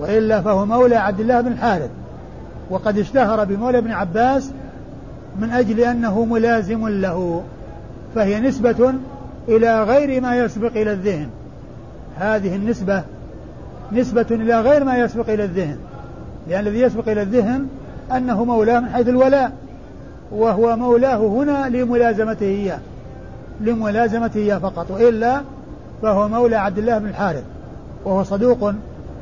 وإلا 0.00 0.42
فهو 0.42 0.66
مولى 0.66 0.96
عبد 0.96 1.20
الله 1.20 1.40
بن 1.40 1.52
الحارث. 1.52 1.90
وقد 2.70 2.98
اشتهر 2.98 3.44
بمولى 3.44 3.78
ابن 3.78 3.90
عباس 3.90 4.50
من 5.40 5.50
أجل 5.50 5.80
أنه 5.80 6.24
ملازم 6.24 6.88
له 6.88 7.42
فهي 8.14 8.40
نسبة 8.40 8.92
إلى 9.48 9.82
غير 9.82 10.20
ما 10.20 10.36
يسبق 10.36 10.70
إلى 10.70 10.92
الذهن. 10.92 11.28
هذه 12.18 12.56
النسبة 12.56 13.02
نسبة 13.92 14.26
إلى 14.30 14.60
غير 14.60 14.84
ما 14.84 14.98
يسبق 14.98 15.30
إلى 15.30 15.44
الذهن 15.44 15.76
لأن 16.48 16.66
الذي 16.66 16.80
يسبق 16.80 17.08
إلى 17.08 17.22
الذهن 17.22 17.66
أنه 18.16 18.44
مولاه 18.44 18.80
من 18.80 18.88
حيث 18.88 19.08
الولاء 19.08 19.52
وهو 20.32 20.76
مولاه 20.76 21.16
هنا 21.16 21.68
لملازمته 21.68 22.46
إياه. 22.46 22.78
لملازمته 23.60 24.38
إياه 24.38 24.58
فقط 24.58 24.90
وإلا 24.90 25.40
فهو 26.02 26.28
مولى 26.28 26.56
عبد 26.56 26.78
الله 26.78 26.98
بن 26.98 27.08
الحارث 27.08 27.44
وهو 28.04 28.22
صدوق 28.22 28.72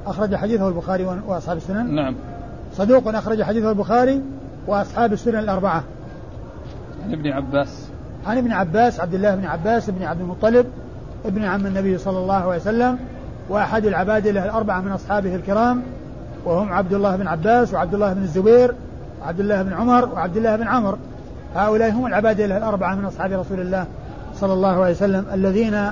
أخرج 0.07 0.37
حديثه 0.37 0.69
البخاري 0.69 1.05
وأصحاب 1.05 1.57
السنن. 1.57 1.95
نعم. 1.95 2.15
صدوق 2.77 3.09
أخرج 3.09 3.43
حديثه 3.43 3.71
البخاري 3.71 4.23
وأصحاب 4.67 5.13
السنن 5.13 5.39
الأربعة. 5.39 5.85
عن 7.05 7.13
ابن 7.13 7.29
عباس. 7.29 7.89
عن 8.27 8.39
ابن 8.39 8.53
عباس 8.53 9.01
عبد 9.01 9.15
الله 9.15 9.35
بن 9.35 9.45
عباس 9.45 9.91
بن 9.91 10.03
عبد 10.03 10.21
المطلب 10.21 10.67
ابن 11.25 11.45
عم 11.45 11.67
النبي 11.67 11.99
صلى 11.99 12.19
الله 12.19 12.35
عليه 12.35 12.57
وسلم 12.57 12.99
وأحد 13.49 13.87
العبادلة 13.87 14.45
الأربعة 14.45 14.81
من 14.81 14.93
أصحابه 14.93 15.35
الكرام 15.35 15.83
وهم 16.45 16.73
عبد 16.73 16.93
الله 16.93 17.17
بن 17.17 17.27
عباس 17.27 17.75
وعبد 17.75 17.95
الله 17.95 18.13
بن 18.13 18.23
الزبير 18.23 18.75
وعبد 19.23 19.41
الله 19.41 19.63
بن 19.63 19.73
عمر 19.73 20.09
وعبد 20.15 20.37
الله 20.37 20.57
بن 20.57 20.69
عمر 20.69 20.99
هؤلاء 21.55 21.91
هم 21.91 22.07
العبادلة 22.07 22.57
الأربعة 22.57 22.95
من 22.95 23.05
أصحاب 23.05 23.33
رسول 23.33 23.61
الله. 23.61 23.87
صلى 24.35 24.53
الله 24.53 24.83
عليه 24.83 24.93
وسلم 24.93 25.27
الذين 25.33 25.91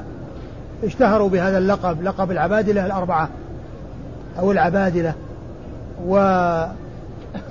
اشتهروا 0.85 1.29
بهذا 1.29 1.59
اللقب 1.59 2.03
لقب 2.03 2.31
العبادلة 2.31 2.87
الأربعة 2.87 3.29
أو 4.39 4.53
العبادلة 4.53 5.15
و 6.07 6.17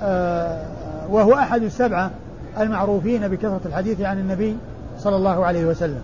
آه، 0.02 0.66
وهو 1.10 1.34
أحد 1.34 1.62
السبعة 1.62 2.10
المعروفين 2.60 3.28
بكثرة 3.28 3.60
الحديث 3.66 4.00
عن 4.00 4.18
النبي 4.18 4.56
صلى 4.98 5.16
الله 5.16 5.46
عليه 5.46 5.64
وسلم. 5.64 6.02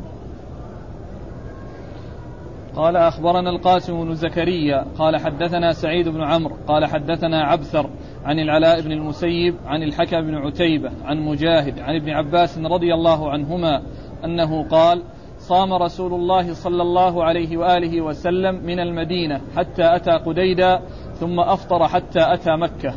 قال 2.77 2.97
أخبرنا 2.97 3.51
القاسم 3.51 4.05
بن 4.05 4.15
زكريا 4.15 4.85
قال 4.99 5.17
حدثنا 5.17 5.73
سعيد 5.73 6.09
بن 6.09 6.23
عمرو 6.23 6.57
قال 6.69 6.87
حدثنا 6.87 7.45
عبثر 7.45 7.91
عن 8.25 8.39
العلاء 8.39 8.81
بن 8.81 8.93
المسيب 8.93 9.55
عن 9.67 9.83
الحكم 9.83 10.21
بن 10.21 10.35
عتيبة 10.35 10.91
عن 11.05 11.21
مجاهد 11.21 11.79
عن 11.79 11.95
ابن 11.95 12.11
عباس 12.11 12.59
رضي 12.59 12.95
الله 12.95 13.31
عنهما 13.31 13.83
أنه 14.25 14.69
قال 14.69 15.03
صام 15.41 15.73
رسول 15.73 16.15
الله 16.15 16.55
صلى 16.55 16.83
الله 16.83 17.25
عليه 17.25 17.57
وآله 17.57 18.01
وسلم 18.01 18.55
من 18.55 18.81
المدينة 18.81 19.41
حتى 19.57 19.97
أتى 19.97 20.11
قديدا 20.11 20.81
ثم 21.21 21.41
أفطر 21.41 21.89
حتى 21.89 22.35
أتى 22.35 22.57
مكة. 22.57 22.95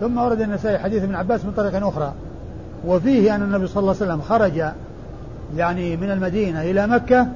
ثم 0.00 0.18
ورد 0.18 0.40
النسائي 0.40 0.78
حديث 0.78 1.02
ابن 1.02 1.14
عباس 1.14 1.44
من 1.44 1.52
طريق 1.52 1.86
أخرى 1.86 2.12
وفيه 2.86 3.34
أن 3.34 3.42
النبي 3.42 3.66
صلى 3.66 3.80
الله 3.80 3.94
عليه 4.00 4.04
وسلم 4.12 4.20
خرج 4.20 4.62
يعني 5.56 5.96
من 5.96 6.10
المدينة 6.10 6.62
إلى 6.62 6.86
مكة 6.86 7.28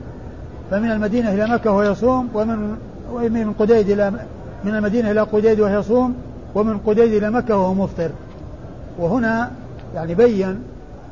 فمن 0.70 0.90
المدينة 0.90 1.34
إلى 1.34 1.47
مكة 1.47 1.70
وهو 1.70 1.82
يصوم 1.82 2.28
ومن 2.34 2.76
من 3.32 3.53
قديد 3.53 3.90
إلى 3.90 4.11
من 4.64 4.74
المدينة 4.74 5.11
إلى 5.11 5.20
قديد 5.20 5.61
وهو 5.61 5.78
يصوم 5.78 6.14
ومن 6.55 6.78
قديد 6.78 7.12
إلى 7.12 7.30
مكة 7.30 7.57
وهو 7.57 7.74
مفطر. 7.74 8.11
وهنا 8.99 9.51
يعني 9.95 10.14
بين 10.14 10.62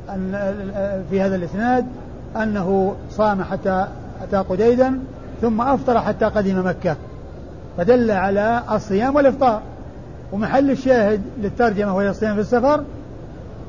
أن 0.09 0.53
في 1.09 1.21
هذا 1.21 1.35
الإسناد 1.35 1.85
أنه 2.35 2.95
صام 3.09 3.43
حتى 3.43 3.87
أتى 4.23 4.37
قديدا 4.37 4.99
ثم 5.41 5.61
أفطر 5.61 6.01
حتى 6.01 6.25
قدم 6.25 6.67
مكة. 6.67 6.95
فدل 7.77 8.11
على 8.11 8.63
الصيام 8.71 9.15
والإفطار. 9.15 9.61
ومحل 10.31 10.71
الشاهد 10.71 11.21
للترجمة 11.41 11.95
وهي 11.95 12.09
الصيام 12.09 12.35
في 12.35 12.41
السفر 12.41 12.83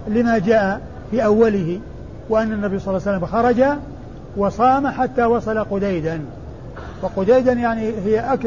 لما 0.08 0.38
جاء 0.38 0.80
في 1.10 1.24
أوله 1.24 1.80
وأن 2.28 2.52
النبي 2.52 2.78
صلى 2.78 2.96
الله 2.96 3.08
عليه 3.08 3.18
وسلم 3.18 3.26
خرج 3.26 3.78
وصام 4.36 4.88
حتى 4.88 5.24
وصل 5.24 5.64
قديدا. 5.64 6.20
وقديدا 7.02 7.52
يعني 7.52 7.92
هي 8.04 8.38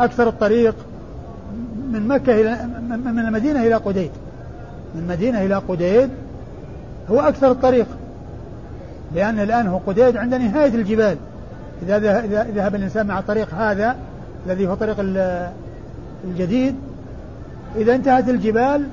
أكثر 0.00 0.28
الطريق 0.28 0.74
من 1.92 2.08
مكة 2.08 2.40
إلى 2.40 2.58
من 2.88 3.18
المدينة 3.18 3.62
إلى 3.62 3.74
قديد. 3.74 4.10
من 4.94 5.00
المدينة 5.00 5.42
إلى 5.42 5.54
قديد 5.54 6.10
هو 7.10 7.20
أكثر 7.20 7.50
الطريق. 7.50 7.86
لأن 9.14 9.40
الآن 9.40 9.66
هو 9.66 9.78
قديد 9.86 10.16
عند 10.16 10.34
نهاية 10.34 10.74
الجبال. 10.74 11.16
إذا 11.82 11.98
ذهب 12.54 12.74
الإنسان 12.74 13.06
مع 13.06 13.18
الطريق 13.18 13.54
هذا 13.54 13.96
الذي 14.46 14.68
هو 14.68 14.74
طريق 14.74 14.96
الجديد 16.24 16.74
إذا 17.76 17.94
انتهت 17.94 18.28
الجبال 18.28 18.86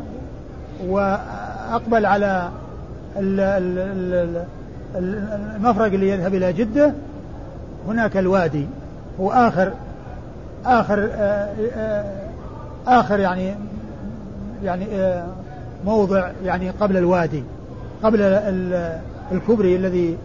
وأقبل 0.87 2.05
على 2.05 2.49
المفرق 4.95 5.85
اللي 5.85 6.09
يذهب 6.09 6.33
إلى 6.35 6.53
جدة 6.53 6.93
هناك 7.87 8.17
الوادي. 8.17 8.65
هو 9.19 9.31
آخر 9.31 9.71
آخر 10.65 11.09
آه، 11.13 12.03
آخر 12.87 13.19
يعني 13.19 13.55
يعني 14.63 14.85
آه، 14.95 15.25
موضع 15.85 16.29
يعني 16.45 16.69
قبل 16.69 16.97
الوادي. 16.97 17.43
قبل 18.03 18.21
الكبري 19.31 19.75
الذي 19.75 20.17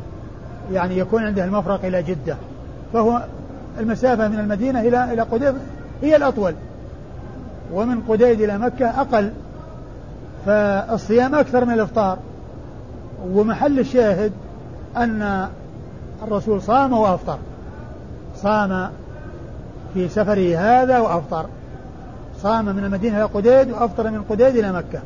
يعني 0.73 0.99
يكون 0.99 1.23
عنده 1.23 1.45
المفرق 1.45 1.85
إلى 1.85 2.03
جدة 2.03 2.37
فهو 2.93 3.23
المسافة 3.81 4.29
من 4.29 4.39
المدينة 4.39 4.81
إلى 4.81 5.13
إلى 5.13 5.23
قديد 5.23 5.55
هي 6.03 6.17
الأطول 6.17 6.55
ومن 7.73 8.01
قديد 8.01 8.41
إلى 8.41 8.59
مكة 8.59 9.01
أقل 9.01 9.33
فالصيام 10.47 11.35
أكثر 11.35 11.65
من 11.65 11.75
الإفطار. 11.75 12.19
ومحل 13.31 13.79
الشاهد 13.79 14.33
أن 14.97 15.49
الرسول 16.23 16.63
صام 16.63 16.93
وأفطر 16.93 17.39
صام 18.37 18.91
في 19.95 20.09
سفره 20.09 20.59
هذا 20.59 20.99
وأفطر 20.99 21.47
صام 22.43 22.65
من 22.65 22.85
المدينة 22.85 23.17
إلى 23.17 23.25
قديد 23.25 23.71
وأفطر 23.71 24.11
من 24.11 24.23
قديد 24.23 24.57
إلى 24.57 24.73
مكة. 24.73 25.01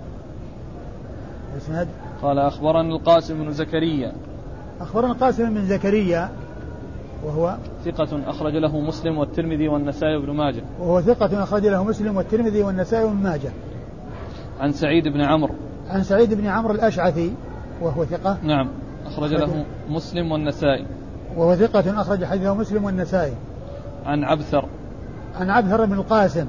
اسناد 1.57 1.89
قال 2.23 2.39
أخبرنا 2.39 2.97
القاسم 2.97 3.45
بن 3.45 3.53
زكريا. 3.53 4.12
أخبرنا 4.81 5.12
القاسم 5.12 5.55
بن 5.55 5.64
زكريا 5.64 6.31
وهو 7.25 7.57
ثقة 7.85 8.31
أخرج 8.31 8.57
له 8.57 8.81
مسلم 8.81 9.19
والترمذي 9.19 9.69
والنسائي 9.69 10.17
وابن 10.17 10.31
ماجه. 10.31 10.62
وهو 10.81 11.01
ثقة 11.01 11.43
أخرج 11.43 11.67
له 11.67 11.85
مسلم 11.85 12.17
والترمذي 12.17 12.62
والنسائي 12.62 13.05
وابن 13.05 13.17
ماجه. 13.17 13.51
عن 14.61 14.73
سعيد 14.73 15.09
بن 15.09 15.25
عمرو. 15.25 15.55
عن 15.89 16.03
سعيد 16.03 16.35
بن 16.35 16.47
عمرو 16.47 16.75
الأشعثي 16.75 17.33
وهو 17.81 18.05
ثقة 18.05 18.39
نعم 18.43 18.69
أخرج 19.07 19.35
له 19.35 19.64
مسلم 19.89 20.33
والنسائي. 20.33 20.87
وهو 21.37 21.55
ثقة 21.55 22.01
أخرج 22.01 22.25
حديثه 22.25 22.55
مسلم 22.55 22.85
والنسائي. 22.85 23.35
عن 24.07 24.25
عبثر. 24.25 24.69
عن 25.35 25.51
عبثر 25.51 25.85
بن 25.85 25.93
القاسم. 25.93 26.47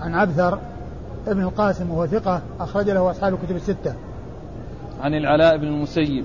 عن 0.00 0.14
عبثر 0.14 0.58
ابن 1.26 1.42
القاسم 1.42 1.90
وهو 1.90 2.06
ثقة 2.06 2.42
أخرج 2.60 2.90
له 2.90 3.10
أصحاب 3.10 3.34
الكتب 3.34 3.56
الستة. 3.56 3.94
عن 5.00 5.14
العلاء 5.14 5.56
بن 5.56 5.66
المسيب. 5.66 6.24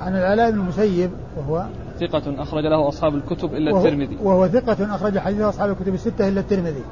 عن 0.00 0.16
العلاء 0.16 0.50
بن 0.50 0.60
المسيب 0.60 1.10
وهو 1.36 1.64
ثقة 2.00 2.42
أخرج 2.42 2.64
له 2.64 2.88
أصحاب 2.88 3.14
الكتب 3.14 3.54
إلا 3.54 3.72
وهو 3.72 3.86
الترمذي. 3.86 4.16
وهو 4.22 4.48
ثقة 4.48 4.94
أخرج 4.94 5.18
حديثه 5.18 5.48
أصحاب 5.48 5.70
الكتب 5.70 5.94
الستة 5.94 6.28
إلا 6.28 6.40
الترمذي. 6.40 6.84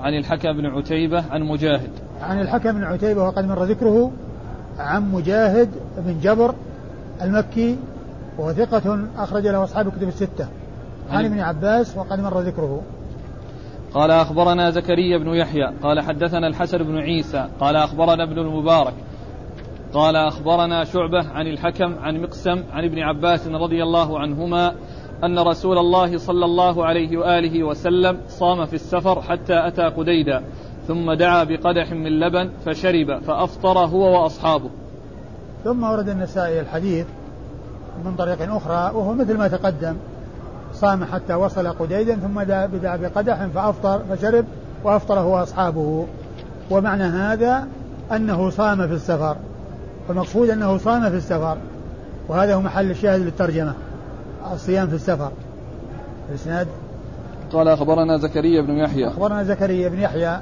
عن 0.00 0.14
الحكم 0.14 0.52
بن 0.52 0.66
عتيبة 0.66 1.24
عن 1.30 1.42
مجاهد. 1.42 1.90
عن 2.22 2.40
الحكم 2.40 2.72
بن 2.72 2.84
عتيبة 2.84 3.22
وقد 3.22 3.44
مر 3.44 3.64
ذكره 3.64 4.10
عن 4.78 5.12
مجاهد 5.12 5.70
بن 5.98 6.20
جبر 6.22 6.54
المكي 7.22 7.76
وهو 8.38 8.52
ثقة 8.52 8.98
أخرج 9.16 9.46
له 9.46 9.64
أصحاب 9.64 9.88
الكتب 9.88 10.08
الستة. 10.08 10.48
عن 11.10 11.24
ابن 11.24 11.40
عباس 11.40 11.96
وقد 11.96 12.20
مر 12.20 12.40
ذكره. 12.40 12.82
قال 13.94 14.10
أخبرنا 14.10 14.70
زكريا 14.70 15.18
بن 15.18 15.28
يحيى 15.28 15.72
قال 15.82 16.00
حدثنا 16.00 16.46
الحسن 16.46 16.78
بن 16.78 16.98
عيسى 16.98 17.48
قال 17.60 17.76
أخبرنا 17.76 18.24
ابن 18.24 18.38
المبارك 18.38 18.94
قال 19.94 20.16
أخبرنا 20.16 20.84
شعبة 20.84 21.28
عن 21.28 21.46
الحكم 21.46 21.98
عن 21.98 22.22
مقسم 22.22 22.62
عن 22.72 22.84
ابن 22.84 22.98
عباس 22.98 23.46
رضي 23.46 23.82
الله 23.82 24.18
عنهما 24.18 24.74
أن 25.24 25.38
رسول 25.38 25.78
الله 25.78 26.18
صلى 26.18 26.44
الله 26.44 26.84
عليه 26.84 27.16
وآله 27.16 27.64
وسلم 27.64 28.18
صام 28.28 28.66
في 28.66 28.74
السفر 28.74 29.22
حتى 29.22 29.66
أتى 29.66 29.82
قديدا 29.82 30.42
ثم 30.88 31.12
دعا 31.12 31.44
بقدح 31.44 31.92
من 31.92 32.20
لبن 32.20 32.50
فشرب 32.64 33.18
فأفطر 33.18 33.78
هو 33.78 34.22
وأصحابه. 34.22 34.70
ثم 35.64 35.84
ورد 35.84 36.08
النسائي 36.08 36.60
الحديث 36.60 37.06
من 38.04 38.16
طريق 38.16 38.54
أخرى 38.54 38.96
وهو 38.96 39.14
مثل 39.14 39.38
ما 39.38 39.48
تقدم 39.48 39.96
صام 40.72 41.04
حتى 41.04 41.34
وصل 41.34 41.68
قديدا 41.68 42.14
ثم 42.14 42.42
دعا 42.42 42.96
بقدح 42.96 43.46
فأفطر 43.46 44.02
فشرب 44.10 44.44
وأفطر 44.84 45.18
هو 45.18 45.36
وأصحابه. 45.36 46.06
ومعنى 46.70 47.04
هذا 47.04 47.68
أنه 48.12 48.50
صام 48.50 48.86
في 48.88 48.94
السفر. 48.94 49.36
والمقصود 50.08 50.50
أنه 50.50 50.78
صام 50.78 51.10
في 51.10 51.16
السفر 51.16 51.58
وهذا 52.28 52.54
هو 52.54 52.60
محل 52.60 52.90
الشاهد 52.90 53.20
للترجمة 53.20 53.74
الصيام 54.52 54.88
في 54.88 54.94
السفر. 54.94 55.32
الإسناد؟ 56.30 56.68
قال 57.52 57.68
أخبرنا 57.68 58.16
زكريا 58.16 58.62
بن 58.62 58.76
يحيى. 58.76 59.08
أخبرنا 59.08 59.42
زكريا 59.42 59.88
بن 59.88 59.98
يحيى. 59.98 60.40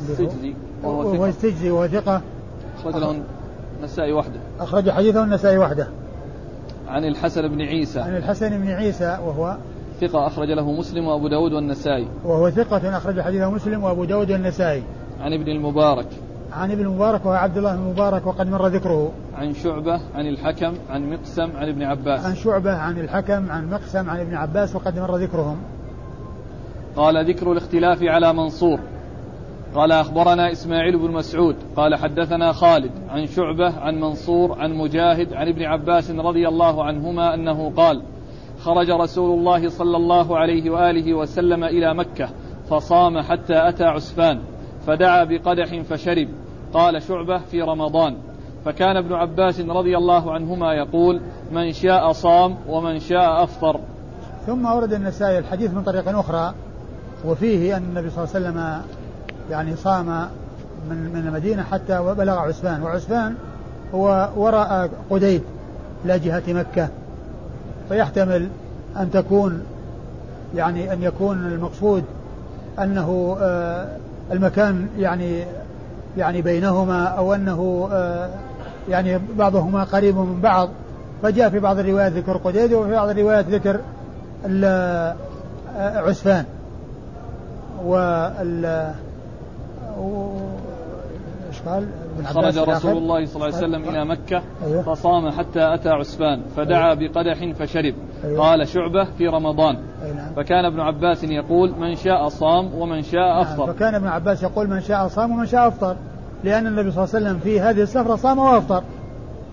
السجزي 0.00 0.54
وهو 0.82 1.26
السجزي 1.26 1.70
وهو 1.70 1.86
ثقة. 1.86 2.22
أخرج 2.78 2.96
له 2.96 3.22
النسائي 3.78 4.12
وحده. 4.12 4.40
أخرج 4.60 4.90
حديثه 4.90 5.24
النسائي 5.24 5.58
وحده. 5.58 5.88
عن 6.88 7.04
الحسن 7.04 7.48
بن 7.48 7.60
عيسى. 7.60 8.00
عن 8.00 8.16
الحسن 8.16 8.58
بن 8.58 8.68
عيسى 8.68 9.18
وهو 9.26 9.56
ثقة 10.00 10.26
أخرج 10.26 10.48
له 10.48 10.72
مسلم 10.72 11.06
وأبو 11.06 11.28
داود 11.28 11.52
والنسائي. 11.52 12.08
وهو 12.24 12.50
ثقة 12.50 12.96
أخرج 12.96 13.20
حديثه 13.20 13.50
مسلم 13.50 13.84
وأبو 13.84 14.04
داود 14.04 14.30
والنسائي. 14.30 14.82
عن 15.20 15.32
ابن 15.32 15.48
المبارك. 15.48 16.06
عن 16.52 16.70
ابن 16.70 16.80
المبارك 16.80 17.26
وهو 17.26 17.34
عبد 17.34 17.56
الله 17.56 17.76
بن 17.76 17.82
المبارك 17.82 18.26
وقد 18.26 18.48
مر 18.48 18.66
ذكره. 18.66 19.12
عن 19.34 19.54
شعبة 19.54 20.00
عن 20.14 20.26
الحكم 20.26 20.74
عن 20.90 21.10
مقسم 21.10 21.56
عن 21.56 21.68
ابن 21.68 21.82
عباس. 21.82 22.26
عن 22.26 22.34
شعبة 22.34 22.72
عن 22.72 22.98
الحكم 22.98 23.50
عن 23.50 23.70
مقسم 23.70 24.10
عن 24.10 24.20
ابن 24.20 24.34
عباس 24.34 24.76
وقد 24.76 24.98
مر 24.98 25.16
ذكرهم. 25.16 25.56
قال 26.96 27.28
ذكر 27.30 27.52
الاختلاف 27.52 28.02
على 28.02 28.32
منصور. 28.32 28.80
قال 29.74 29.92
أخبرنا 29.92 30.52
إسماعيل 30.52 30.98
بن 30.98 31.10
مسعود. 31.10 31.56
قال 31.76 31.94
حدثنا 31.94 32.52
خالد 32.52 32.90
عن 33.08 33.26
شعبة 33.26 33.80
عن 33.80 34.00
منصور 34.00 34.58
عن 34.58 34.74
مجاهد 34.74 35.32
عن 35.32 35.48
ابن 35.48 35.62
عباس 35.62 36.10
رضي 36.10 36.48
الله 36.48 36.84
عنهما 36.84 37.34
أنه 37.34 37.70
قال 37.70 38.02
خرج 38.58 38.90
رسول 38.90 39.38
الله 39.38 39.68
صلى 39.68 39.96
الله 39.96 40.38
عليه 40.38 40.70
وآله 40.70 41.14
وسلم 41.14 41.64
إلى 41.64 41.94
مكة 41.94 42.28
فصام 42.70 43.20
حتى 43.20 43.68
أتى 43.68 43.84
عسفان 43.84 44.38
فدعا 44.86 45.24
بقدح 45.24 45.80
فشرب. 45.80 46.28
قال 46.74 47.02
شعبة 47.02 47.38
في 47.38 47.62
رمضان. 47.62 48.16
فكان 48.64 48.96
ابن 48.96 49.12
عباس 49.12 49.60
رضي 49.60 49.96
الله 49.96 50.32
عنهما 50.32 50.72
يقول 50.74 51.20
من 51.52 51.72
شاء 51.72 52.12
صام 52.12 52.56
ومن 52.68 53.00
شاء 53.00 53.42
أفطر. 53.42 53.80
ثم 54.46 54.66
ورد 54.66 54.92
النسائي 54.92 55.38
الحديث 55.38 55.74
من 55.74 55.82
طريق 55.82 56.18
أخرى 56.18 56.54
وفيه 57.24 57.76
أن 57.76 57.82
النبي 57.82 58.10
صلى 58.10 58.24
الله 58.24 58.34
عليه 58.34 58.46
وسلم 58.46 58.82
يعني 59.50 59.76
صام 59.76 60.06
من 60.90 61.10
من 61.14 61.26
المدينة 61.26 61.62
حتى 61.62 62.14
بلغ 62.18 62.38
عسفان 62.38 62.82
وعسفان 62.82 63.34
هو 63.94 64.28
وراء 64.36 64.90
قديد 65.10 65.42
لا 66.04 66.16
جهة 66.16 66.42
مكة. 66.48 66.88
فيحتمل 67.88 68.48
أن 68.96 69.10
تكون 69.10 69.62
يعني 70.54 70.92
أن 70.92 71.02
يكون 71.02 71.46
المقصود 71.46 72.04
أنه 72.78 73.36
آه، 73.40 73.96
المكان 74.32 74.88
يعني 74.98 75.44
يعني 76.16 76.42
بينهما 76.42 77.04
أو 77.04 77.34
أنه 77.34 77.88
آه، 77.92 78.30
يعني 78.88 79.20
بعضهما 79.38 79.84
قريب 79.84 80.16
من 80.16 80.40
بعض. 80.40 80.68
فجاء 81.22 81.50
في 81.50 81.58
بعض 81.58 81.78
الروايات 81.78 82.12
ذكر 82.12 82.36
قديد 82.36 82.72
وفي 82.72 82.90
بعض 82.90 83.08
الروايات 83.08 83.48
ذكر 83.48 83.80
آه، 84.64 85.14
عسفان 85.76 86.44
قال؟ 91.66 91.88
خرج 92.24 92.58
رسول 92.58 92.96
الله 92.96 93.26
صلى 93.26 93.34
الله 93.34 93.46
عليه 93.46 93.56
وسلم 93.56 93.88
إلى 93.88 94.04
مكة 94.04 94.42
أيوه؟ 94.64 94.82
فصام 94.82 95.30
حتى 95.30 95.74
أتى 95.74 95.88
عسفان 95.88 96.42
فدعا 96.56 96.94
أيوه؟ 96.94 97.12
بقدح 97.12 97.52
فشرب. 97.52 97.94
أيوه؟ 98.24 98.40
قال 98.40 98.68
شعبة 98.68 99.04
في 99.04 99.28
رمضان. 99.28 99.76
أيوه 100.02 100.16
نعم. 100.16 100.32
فكان 100.34 100.64
ابن 100.64 100.80
عباس 100.80 101.24
يقول 101.24 101.70
من 101.78 101.96
شاء 101.96 102.28
صام 102.28 102.74
ومن 102.74 103.02
شاء 103.02 103.28
نعم. 103.28 103.40
أفطر. 103.40 103.72
فكان 103.72 103.94
ابن 103.94 104.06
عباس 104.06 104.42
يقول 104.42 104.70
من 104.70 104.80
شاء 104.80 105.08
صام 105.08 105.32
ومن 105.32 105.46
شاء 105.46 105.68
أفطر. 105.68 105.96
لأن 106.44 106.66
النبي 106.66 106.90
صلى 106.90 107.04
الله 107.04 107.14
عليه 107.16 107.26
وسلم 107.26 107.38
في 107.38 107.60
هذه 107.60 107.82
السفرة 107.82 108.16
صام 108.16 108.38
وأفطر. 108.38 108.82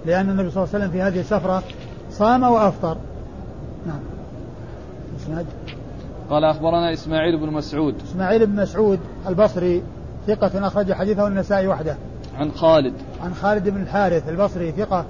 لأن 0.05 0.30
النبي 0.30 0.49
صلى 0.49 0.64
الله 0.64 0.76
عليه 0.76 0.86
وسلم 0.86 0.91
في 0.91 1.01
هذه 1.01 1.20
السفرة 1.20 1.64
صام 2.10 2.43
وأفطر. 2.43 2.97
نعم. 3.88 3.99
قال 6.30 6.43
أخبرنا 6.43 6.93
إسماعيل 6.93 7.39
بن 7.39 7.53
مسعود. 7.53 7.95
إسماعيل 8.03 8.45
بن 8.45 8.62
مسعود 8.62 8.99
البصري. 9.28 9.84
ثقة 10.36 10.67
أخرج 10.67 10.93
حديثه 10.93 11.27
النسائي 11.27 11.67
وحده. 11.67 11.95
عن 12.38 12.51
خالد. 12.51 12.93
عن 13.23 13.34
خالد 13.34 13.69
بن 13.69 13.82
الحارث 13.82 14.30
البصري 14.30 14.71
ثقة 14.71 15.05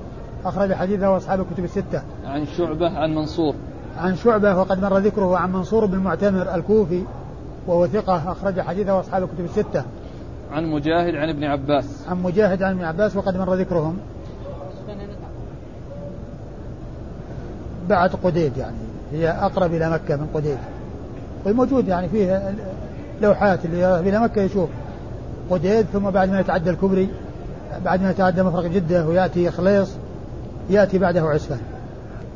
أخرج 0.45 0.73
حديثه 0.73 1.17
أصحاب 1.17 1.41
الكتب 1.41 1.63
الستة. 1.63 2.01
عن 2.25 2.45
شعبة 2.57 2.89
عن 2.89 3.15
منصور. 3.15 3.55
عن 3.97 4.15
شعبة 4.15 4.57
وقد 4.57 4.81
مر 4.81 4.97
ذكره 4.97 5.37
عن 5.37 5.51
منصور 5.51 5.85
بن 5.85 5.93
المعتمر 5.93 6.55
الكوفي 6.55 7.03
وهو 7.67 7.87
ثقة 7.87 8.31
أخرج 8.31 8.61
حديثه 8.61 8.99
أصحاب 8.99 9.23
الكتب 9.23 9.45
الستة. 9.45 9.83
عن 10.51 10.65
مجاهد 10.65 11.15
عن 11.15 11.29
ابن 11.29 11.43
عباس. 11.43 12.05
عن 12.09 12.23
مجاهد 12.23 12.63
عن 12.63 12.71
ابن 12.71 12.83
عباس 12.83 13.15
وقد 13.15 13.37
مر 13.37 13.53
ذكرهم. 13.53 13.97
بعد 17.89 18.09
قديد 18.23 18.57
يعني 18.57 18.77
هي 19.11 19.29
أقرب 19.29 19.73
إلى 19.73 19.89
مكة 19.89 20.15
من 20.15 20.27
قديد. 20.33 20.57
والموجود 21.45 21.87
يعني 21.87 22.09
فيه 22.09 22.53
لوحات 23.21 23.65
اللي 23.65 23.99
إلى 23.99 24.19
مكة 24.19 24.41
يشوف 24.41 24.69
قديد 25.49 25.85
ثم 25.85 26.09
بعد 26.09 26.29
ما 26.29 26.39
يتعدى 26.39 26.69
الكبري 26.69 27.09
بعد 27.85 28.01
ما 28.01 28.11
يتعدى 28.11 28.43
مفرق 28.43 28.65
جدة 28.65 29.07
ويأتي 29.07 29.51
خليص 29.51 29.97
يأتي 30.69 30.97
بعده 30.97 31.21
عسفان 31.21 31.59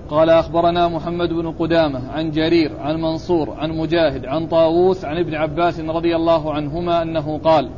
قال 0.09 0.30
أخبرنا 0.30 0.88
محمد 0.88 1.30
بن 1.30 1.51
قدامة 1.51 2.11
عن 2.11 2.32
جرير 2.32 2.72
عن 2.80 3.01
منصور 3.01 3.53
عن 3.59 3.72
مجاهد 3.72 4.26
عن 4.26 4.47
طاووس 4.47 5.05
عن 5.05 5.18
ابن 5.18 5.36
عباس 5.36 5.80
رضي 5.80 6.16
الله 6.16 6.53
عنهما 6.53 7.01
أنه 7.01 7.38
قال 7.38 7.70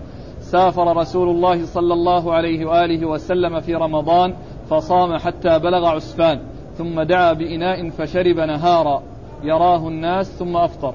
سافر 0.42 0.98
رسول 0.98 1.30
الله 1.30 1.66
صلى 1.66 1.94
الله 1.94 2.34
عليه 2.34 2.66
وآله 2.66 3.06
وسلم 3.06 3.60
في 3.60 3.76
رمضان 3.76 4.34
فصام 4.70 5.18
حتى 5.18 5.60
بلغ 5.60 5.86
عسفان 5.86 6.40
ثم 6.78 7.02
دعا 7.02 7.34
بإناء 7.34 7.90
فشرب 7.90 8.40
نهارا 8.40 9.04
يراه 9.44 9.88
الناس 9.88 10.32
ثم 10.32 10.58
أفطر. 10.58 10.94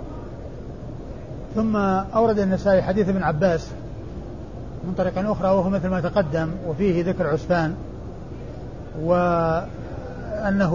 ثم 1.54 1.76
أورد 2.14 2.38
النسائي 2.38 2.82
حديث 2.82 3.08
ابن 3.08 3.22
عباس 3.22 3.72
من 4.84 4.94
طريق 4.98 5.30
أخرى 5.30 5.48
وهو 5.48 5.70
مثل 5.70 5.88
ما 5.88 6.00
تقدم 6.00 6.50
وفيه 6.66 7.04
ذكر 7.04 7.26
عسفان 7.26 7.74
وأنه 9.02 10.74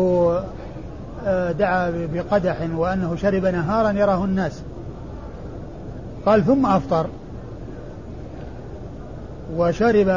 آه، 1.28 1.51
دعا 1.51 2.08
بقدح 2.14 2.58
وأنه 2.76 3.16
شرب 3.16 3.45
نهارا 3.45 3.91
يراه 3.91 4.26
الناس. 4.26 4.62
قال 6.26 6.45
ثم 6.45 6.66
أفطر. 6.66 7.08
وشرب 9.56 10.08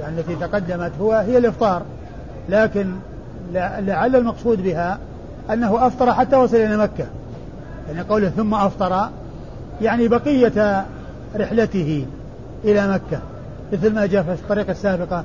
يعني 0.00 0.18
التي 0.18 0.34
تقدمت 0.34 0.92
هو 1.00 1.12
هي 1.12 1.38
الإفطار. 1.38 1.82
لكن 2.48 2.92
لعل 3.52 4.16
المقصود 4.16 4.62
بها 4.62 4.98
أنه 5.50 5.86
أفطر 5.86 6.12
حتى 6.12 6.36
وصل 6.36 6.56
إلى 6.56 6.76
مكة. 6.76 7.06
يعني 7.88 8.00
قوله 8.00 8.28
ثم 8.28 8.54
أفطر 8.54 9.08
يعني 9.80 10.08
بقية 10.08 10.86
رحلته. 11.36 12.06
إلى 12.64 12.88
مكة 12.88 13.20
مثل 13.72 13.94
ما 13.94 14.06
جاء 14.06 14.22
في 14.22 14.32
الطريقة 14.32 14.70
السابقة 14.70 15.24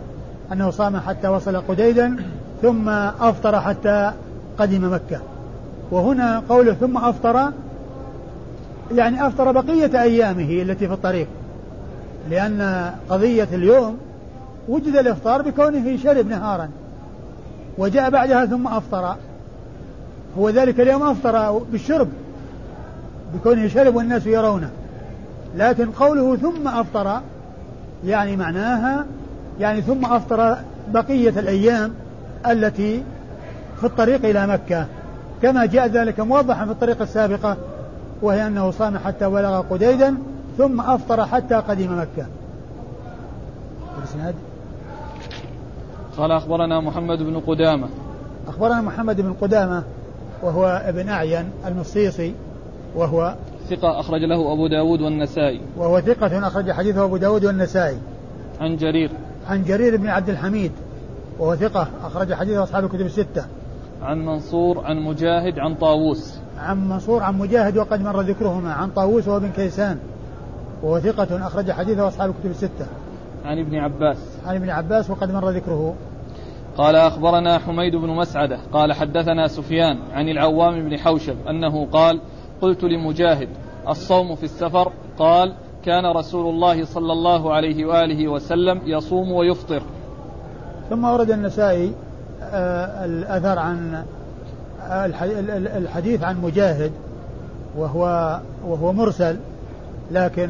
أنه 0.52 0.70
صام 0.70 0.98
حتى 0.98 1.28
وصل 1.28 1.58
قديدا 1.58 2.16
ثم 2.62 2.90
أفطر 2.90 3.62
حتى 3.62 4.12
قدم 4.58 4.94
مكة. 4.94 5.22
وهنا 5.92 6.44
قوله 6.50 6.74
ثم 6.74 6.98
أفطر 6.98 7.52
يعني 8.92 9.28
أفطر 9.28 9.52
بقية 9.52 10.02
أيامه 10.02 10.62
التي 10.62 10.88
في 10.88 10.94
الطريق. 10.94 11.28
لأن 12.30 12.92
قضية 13.10 13.48
اليوم 13.54 13.98
وجد 14.68 14.96
الإفطار 14.96 15.42
بكونه 15.42 15.98
شرب 15.98 16.28
نهارا 16.28 16.70
وجاء 17.78 18.10
بعدها 18.10 18.46
ثم 18.46 18.68
أفطر. 18.68 19.16
هو 20.38 20.50
ذلك 20.50 20.80
اليوم 20.80 21.04
أفطر 21.04 21.58
بالشرب 21.72 22.08
بكونه 23.36 23.68
شرب 23.68 23.96
والناس 23.96 24.26
يرونه. 24.28 24.70
لكن 25.56 25.92
قوله 25.92 26.36
ثم 26.36 26.68
أفطر 26.68 27.22
يعني 28.06 28.36
معناها 28.36 29.06
يعني 29.60 29.82
ثم 29.82 30.06
أفطر 30.06 30.58
بقية 30.88 31.30
الأيام 31.30 31.94
التي 32.48 33.04
في 33.80 33.84
الطريق 33.84 34.26
إلى 34.26 34.48
مكة. 34.48 34.86
كما 35.42 35.66
جاء 35.66 35.88
ذلك 35.88 36.20
موضحا 36.20 36.66
في 36.66 36.72
الطريق 36.72 37.02
السابقة 37.02 37.58
وهي 38.22 38.48
أنه 38.48 38.72
صام 38.72 38.98
حتى 38.98 39.30
بلغ 39.30 39.62
قديدا 39.62 40.18
ثم 40.58 40.82
أفطر 40.82 41.26
حتى 41.26 41.56
قدم 41.56 42.00
مكة. 42.00 42.28
الإسناد 43.98 44.36
قال 46.18 46.32
أخبرنا 46.32 46.82
محمد 46.82 47.18
بن 47.18 47.40
قدامة. 47.40 47.88
أخبرنا 48.48 48.82
محمد 48.82 49.22
بن 49.22 49.34
قدامة 49.42 49.84
وهو 50.44 50.82
ابن 50.86 51.10
أعين 51.10 51.50
المصيصي 51.66 52.34
وهو 52.96 53.36
ثقة 53.70 54.00
أخرج 54.00 54.24
له 54.24 54.54
أبو 54.54 54.68
داود 54.68 55.02
والنسائي. 55.02 55.62
وهو 55.78 56.02
ثقة 56.02 56.48
أخرج 56.48 56.72
حديثه 56.72 57.06
أبو 57.06 57.18
داود 57.18 57.46
والنسائي. 57.46 57.98
عن 58.62 58.78
جرير. 58.78 59.12
عن 59.48 59.64
جرير 59.64 59.98
بن 59.98 60.08
عبد 60.08 60.30
الحميد. 60.30 60.72
وهو 61.40 61.56
ثقة 61.56 61.88
أخرج 62.04 62.34
حديثه 62.34 62.64
أصحاب 62.64 62.84
الكتب 62.84 63.06
الستة. 63.06 63.46
عن 64.02 64.26
منصور 64.26 64.86
عن 64.86 65.00
مجاهد 65.00 65.60
عن 65.60 65.76
طاووس. 65.76 66.40
عن 66.60 66.90
منصور 66.90 67.24
عن 67.24 67.40
مجاهد 67.40 67.78
وقد 67.78 68.02
مر 68.02 68.22
ذكرهما. 68.22 68.74
عن 68.74 68.90
طاووس 68.90 69.28
وابن 69.28 69.50
كيسان. 69.50 69.98
وهو 70.84 71.00
ثقة 71.00 71.48
أخرج 71.48 71.72
حديثه 71.72 72.08
أصحاب 72.08 72.30
الكتب 72.30 72.50
الستة. 72.50 72.88
عن 73.46 73.60
ابن 73.60 73.76
عباس. 73.76 74.18
عن 74.46 74.56
ابن 74.56 74.70
عباس 74.70 75.10
وقد 75.10 75.32
مر 75.32 75.50
ذكره. 75.50 75.96
قال 76.78 76.96
أخبرنا 76.96 77.60
حميد 77.60 77.96
بن 77.96 78.10
مسعدة. 78.10 78.60
قال 78.72 78.94
حدثنا 78.94 79.48
سفيان 79.48 79.98
عن 80.14 80.30
العوام 80.30 80.90
بن 80.90 80.98
حوشب 80.98 81.36
أنه 81.50 81.86
قال 81.86 82.20
قلت 82.64 82.84
لمجاهد 82.84 83.50
الصوم 83.90 84.36
في 84.36 84.44
السفر 84.44 84.92
قال 85.20 85.54
كان 85.86 86.06
رسول 86.06 86.54
الله 86.54 86.86
صلى 86.86 87.14
الله 87.14 87.54
عليه 87.54 87.86
وآله 87.86 88.28
وسلم 88.28 88.82
يصوم 88.86 89.32
ويفطر. 89.32 89.82
ثم 90.90 91.06
ورد 91.06 91.32
النسائي 91.32 91.94
آه، 92.44 93.06
الأثر 93.06 93.60
عن 93.60 94.04
الحديث 95.78 96.24
عن 96.24 96.42
مجاهد 96.42 96.92
وهو 97.78 98.40
وهو 98.68 98.94
مرسل 98.94 99.38
لكن 100.12 100.50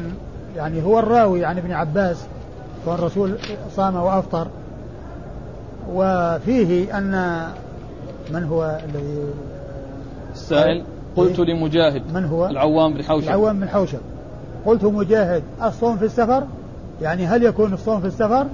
يعني 0.56 0.82
هو 0.82 0.98
الراوي 0.98 1.44
عن 1.44 1.58
ابن 1.58 1.72
عباس 1.72 2.26
والرسول 2.86 3.38
صام 3.76 3.96
وأفطر. 3.96 4.46
وفيه 5.92 6.98
أن 6.98 7.44
من 8.30 8.44
هو 8.44 8.80
الذي؟ 8.84 9.34
السائل؟ 10.32 10.84
قلت 11.16 11.38
إيه؟ 11.38 11.54
لمجاهد 11.54 12.02
من 12.14 12.24
هو؟ 12.24 12.46
العوام 12.46 12.94
بن 12.94 13.02
حوشب. 13.02 13.24
العوام 13.24 13.60
بن 13.60 13.68
حوشب. 13.68 13.98
قلت 14.66 14.84
مجاهد 14.84 15.42
الصوم 15.62 15.96
في 15.96 16.04
السفر؟ 16.04 16.44
يعني 17.02 17.26
هل 17.26 17.42
يكون 17.42 17.72
الصوم 17.72 18.00
في 18.00 18.06
السفر؟ 18.06 18.46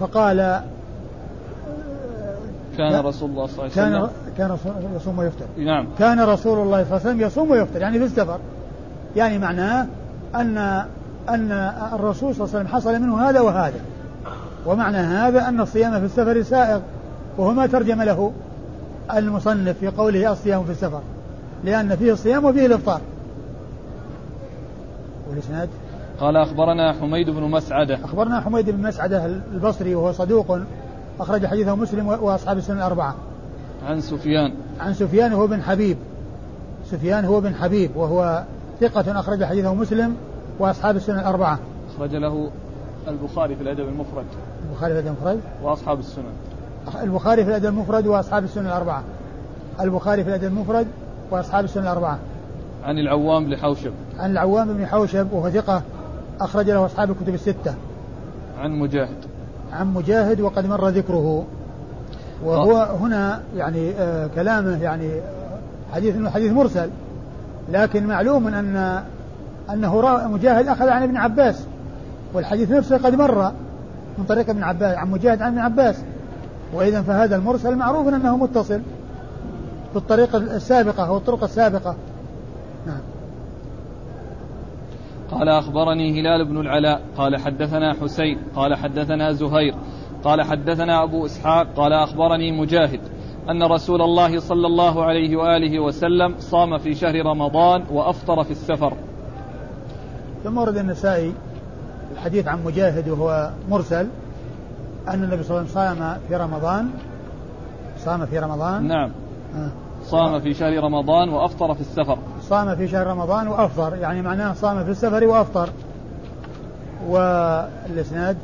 فقال 0.00 0.60
كان 2.78 3.00
رسول 3.00 3.30
الله 3.30 3.46
صلى 3.46 3.66
الله 3.66 3.82
عليه 3.82 3.96
وسلم. 3.96 4.10
كان 4.38 4.56
كان 4.58 4.96
يصوم 4.96 5.18
ويفطر 5.18 5.44
نعم. 5.58 5.88
كان 5.98 6.20
رسول 6.20 6.58
الله 6.58 6.84
صلى 6.84 6.96
الله 6.96 7.00
عليه 7.00 7.10
وسلم 7.10 7.20
يصوم 7.20 7.50
ويفطر 7.50 7.80
يعني 7.80 7.98
في 7.98 8.04
السفر. 8.04 8.38
يعني 9.16 9.38
معناه 9.38 9.86
أن 10.34 10.58
أن 11.28 11.52
الرسول 11.92 12.34
صلى 12.34 12.44
الله 12.44 12.56
عليه 12.56 12.64
وسلم 12.64 12.66
حصل 12.66 13.02
منه 13.02 13.28
هذا 13.28 13.40
وهذا. 13.40 13.80
ومعنى 14.66 14.96
هذا 14.96 15.48
أن 15.48 15.60
الصيام 15.60 15.98
في 15.98 16.04
السفر 16.04 16.42
سائغ 16.42 16.80
وهو 17.38 17.52
ما 17.52 17.66
ترجم 17.66 18.02
له. 18.02 18.32
المصنف 19.12 19.78
في 19.78 19.88
قوله 19.88 20.32
الصيام 20.32 20.64
في 20.64 20.70
السفر 20.70 21.00
لأن 21.64 21.96
فيه 21.96 22.12
الصيام 22.12 22.44
وفيه 22.44 22.66
الإفطار. 22.66 23.00
والإسناد؟ 25.30 25.68
قال 26.20 26.36
أخبرنا 26.36 26.92
حميد 26.92 27.30
بن 27.30 27.42
مسعدة. 27.42 27.94
أخبرنا 28.04 28.40
حميد 28.40 28.70
بن 28.70 28.82
مسعدة 28.82 29.26
البصري 29.26 29.94
وهو 29.94 30.12
صدوق 30.12 30.58
أخرج 31.20 31.46
حديثه 31.46 31.74
مسلم 31.74 32.06
وأصحاب 32.06 32.58
السنة 32.58 32.76
الأربعة. 32.76 33.14
عن 33.86 34.00
سفيان. 34.00 34.52
عن 34.80 34.94
سفيان 34.94 35.32
هو 35.32 35.46
بن 35.46 35.62
حبيب. 35.62 35.96
سفيان 36.90 37.24
هو 37.24 37.40
بن 37.40 37.54
حبيب 37.54 37.96
وهو 37.96 38.44
ثقة 38.80 39.20
أخرج 39.20 39.44
حديثه 39.44 39.74
مسلم 39.74 40.16
وأصحاب 40.58 40.96
السنة 40.96 41.20
الأربعة. 41.20 41.58
أخرج 41.96 42.14
له 42.14 42.50
البخاري 43.08 43.56
في 43.56 43.62
الأدب 43.62 43.88
المفرد. 43.88 44.24
البخاري 44.70 44.94
في 44.94 45.00
الأدب 45.00 45.16
المفرد؟ 45.16 45.40
وأصحاب 45.62 45.98
السنن. 45.98 46.32
البخاري 47.02 47.44
في 47.44 47.50
الأدب 47.50 47.66
المفرد 47.66 48.06
وأصحاب 48.06 48.44
السنن 48.44 48.66
الأربعة. 48.66 49.02
البخاري 49.80 50.24
في 50.24 50.30
الأدب 50.30 50.44
المفرد 50.44 50.86
وأصحاب 51.30 51.64
السنن 51.64 51.82
الأربعة. 51.82 52.18
عن 52.84 52.98
العوام 52.98 53.44
بن 53.44 53.56
حوشب. 53.56 53.92
عن 54.18 54.30
العوام 54.30 54.72
بن 54.72 54.86
حوشب 54.86 55.32
وهو 55.32 55.50
ثقة 55.50 55.82
أخرج 56.40 56.70
له 56.70 56.86
أصحاب 56.86 57.10
الكتب 57.10 57.34
الستة. 57.34 57.74
عن 58.58 58.70
مجاهد. 58.70 59.24
عن 59.72 59.94
مجاهد 59.94 60.40
وقد 60.40 60.66
مر 60.66 60.88
ذكره. 60.88 61.44
وهو 62.44 62.82
أه. 62.82 62.96
هنا 62.96 63.40
يعني 63.56 63.90
آه 63.90 64.26
كلامه 64.26 64.82
يعني 64.82 65.10
حديث 65.94 66.16
انه 66.16 66.30
حديث 66.30 66.52
مرسل. 66.52 66.90
لكن 67.72 68.06
معلوم 68.06 68.46
أن 68.46 69.02
أنه 69.70 70.28
مجاهد 70.28 70.68
أخذ 70.68 70.88
عن 70.88 71.02
ابن 71.02 71.16
عباس. 71.16 71.66
والحديث 72.32 72.70
نفسه 72.70 72.98
قد 72.98 73.14
مر 73.14 73.52
من 74.18 74.24
طريق 74.28 74.50
ابن 74.50 74.62
عباس 74.62 74.96
عن 74.96 75.10
مجاهد 75.10 75.42
عن 75.42 75.48
ابن 75.48 75.58
عباس. 75.58 75.96
وإذا 76.74 77.02
فهذا 77.02 77.36
المرسل 77.36 77.76
معروف 77.76 78.08
أنه 78.08 78.36
متصل 78.36 78.80
في 79.92 79.96
الطريق 79.96 80.36
السابقة 80.36 81.08
أو 81.08 81.16
الطرق 81.16 81.42
السابقة. 81.42 81.96
نعم. 82.86 83.00
قال 85.30 85.48
أخبرني 85.48 86.20
هلال 86.20 86.44
بن 86.44 86.60
العلاء 86.60 87.00
قال 87.16 87.36
حدثنا 87.36 87.94
حسين 88.02 88.38
قال 88.56 88.74
حدثنا 88.74 89.32
زهير 89.32 89.74
قال 90.24 90.42
حدثنا 90.42 91.02
أبو 91.02 91.26
إسحاق 91.26 91.66
قال 91.76 91.92
أخبرني 91.92 92.52
مجاهد 92.52 93.00
أن 93.50 93.62
رسول 93.62 94.02
الله 94.02 94.40
صلى 94.40 94.66
الله 94.66 95.04
عليه 95.04 95.36
وآله 95.36 95.80
وسلم 95.80 96.34
صام 96.38 96.78
في 96.78 96.94
شهر 96.94 97.26
رمضان 97.26 97.84
وأفطر 97.90 98.44
في 98.44 98.50
السفر. 98.50 98.92
ثم 100.44 100.58
ورد 100.58 100.76
النسائي 100.76 101.32
الحديث 102.14 102.48
عن 102.48 102.64
مجاهد 102.64 103.08
وهو 103.08 103.50
مرسل. 103.70 104.08
أن 105.08 105.24
النبي 105.24 105.42
صلى 105.42 105.58
الله 105.58 105.70
عليه 105.76 105.90
وسلم 105.90 105.98
صام 105.98 106.18
في 106.28 106.36
رمضان. 106.36 106.90
صام 107.98 108.26
في 108.26 108.38
رمضان. 108.38 108.88
نعم. 108.88 109.10
آه. 109.56 109.68
صام 110.04 110.40
في 110.40 110.54
شهر 110.54 110.84
رمضان 110.84 111.28
وأفطر 111.28 111.74
في 111.74 111.80
السفر. 111.80 112.18
صام 112.42 112.76
في 112.76 112.88
شهر 112.88 113.06
رمضان 113.06 113.48
وأفطر. 113.48 113.96
يعني 113.96 114.22
معناه 114.22 114.52
صام 114.52 114.84
في 114.84 114.90
السفر 114.90 115.24
وأفطر. 115.24 115.68
والإسناد؟ 117.08 118.36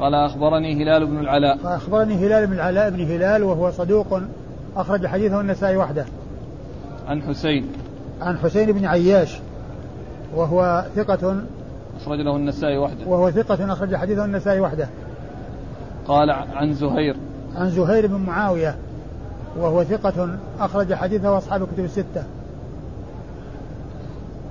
قال 0.00 0.14
أخبرني 0.14 0.82
هلال 0.82 1.06
بن 1.06 1.18
العلاء. 1.18 1.58
أخبرني 1.64 2.14
هلال 2.14 2.46
بن 2.46 2.52
العلاء 2.52 2.90
بن 2.90 3.00
هلال 3.00 3.42
وهو 3.42 3.70
صدوق 3.70 4.20
أخرج 4.76 5.06
حديثه 5.06 5.40
النسائي 5.40 5.76
وحده. 5.76 6.04
عن 7.08 7.22
حسين. 7.22 7.66
عن 8.22 8.38
حسين 8.38 8.72
بن 8.72 8.86
عياش 8.86 9.38
وهو 10.34 10.84
ثقة 10.96 11.36
أخرج 12.02 12.20
له 12.20 12.36
النسائي 12.36 12.78
وحده. 12.78 13.06
وهو 13.06 13.30
ثقة 13.30 13.72
أخرج 13.72 13.96
حديثه 13.96 14.24
النسائي 14.24 14.60
وحده. 14.60 14.88
قال 16.08 16.30
عن 16.30 16.74
زهير. 16.74 17.16
عن 17.56 17.70
زهير 17.70 18.06
بن 18.06 18.14
معاوية 18.14 18.76
وهو 19.58 19.84
ثقة 19.84 20.28
أخرج 20.60 20.94
حديثه 20.94 21.38
أصحاب 21.38 21.62
الكتب 21.62 21.84
الستة. 21.84 22.24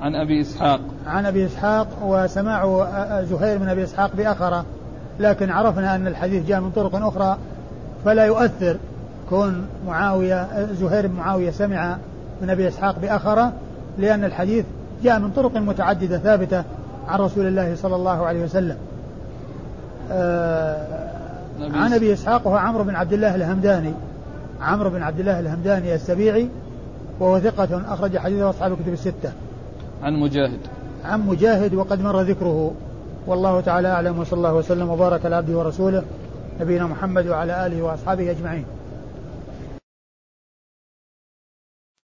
عن 0.01 0.15
أبي 0.15 0.41
إسحاق. 0.41 0.79
عن 1.07 1.25
أبي 1.25 1.45
إسحاق 1.45 1.87
وسماع 2.03 2.85
زهير 3.23 3.59
من 3.59 3.67
أبي 3.69 3.83
إسحاق 3.83 4.15
بأخرة. 4.15 4.65
لكن 5.19 5.49
عرفنا 5.49 5.95
أن 5.95 6.07
الحديث 6.07 6.47
جاء 6.47 6.61
من 6.61 6.71
طرق 6.71 6.95
أخرى 6.95 7.37
فلا 8.05 8.25
يؤثر 8.25 8.77
كون 9.29 9.67
معاوية 9.87 10.65
زهير 10.73 11.07
بن 11.07 11.15
معاوية 11.15 11.51
سمع 11.51 11.97
من 12.41 12.49
أبي 12.49 12.67
إسحاق 12.67 12.99
بأخرة 12.99 13.53
لأن 13.97 14.23
الحديث 14.23 14.65
جاء 15.03 15.19
من 15.19 15.31
طرق 15.31 15.57
متعددة 15.57 16.17
ثابتة 16.17 16.63
عن 17.07 17.19
رسول 17.19 17.47
الله 17.47 17.75
صلى 17.75 17.95
الله 17.95 18.25
عليه 18.25 18.43
وسلم. 18.43 18.77
آه 20.11 21.06
عن 21.61 21.93
أبي 21.93 22.13
إسحاق 22.13 22.47
وهو 22.47 22.55
عمرو 22.55 22.83
بن 22.83 22.95
عبد 22.95 23.13
الله 23.13 23.35
الهمداني. 23.35 23.93
عمرو 24.61 24.89
بن 24.89 25.03
عبد 25.03 25.19
الله 25.19 25.39
الهمداني 25.39 25.95
السبيعي 25.95 26.49
وهو 27.19 27.39
ثقة 27.39 27.93
أخرج 27.93 28.17
حديثه 28.17 28.49
أصحاب 28.49 28.71
الكتب 28.71 28.93
الستة. 28.93 29.31
عن 30.03 30.13
مجاهد. 30.13 30.59
عن 31.05 31.27
مجاهد 31.27 31.73
وقد 31.73 32.01
مر 32.01 32.21
ذكره. 32.21 32.71
والله 33.27 33.61
تعالى 33.61 33.87
أعلم 33.87 34.19
وصلى 34.19 34.37
الله 34.37 34.53
وسلم 34.53 34.89
وبارك 34.89 35.25
على 35.25 35.35
عبده 35.35 35.57
ورسوله 35.57 36.03
نبينا 36.61 36.87
محمد 36.87 37.27
وعلى 37.27 37.65
آله 37.65 37.81
وأصحابه 37.81 38.31
أجمعين. 38.31 38.65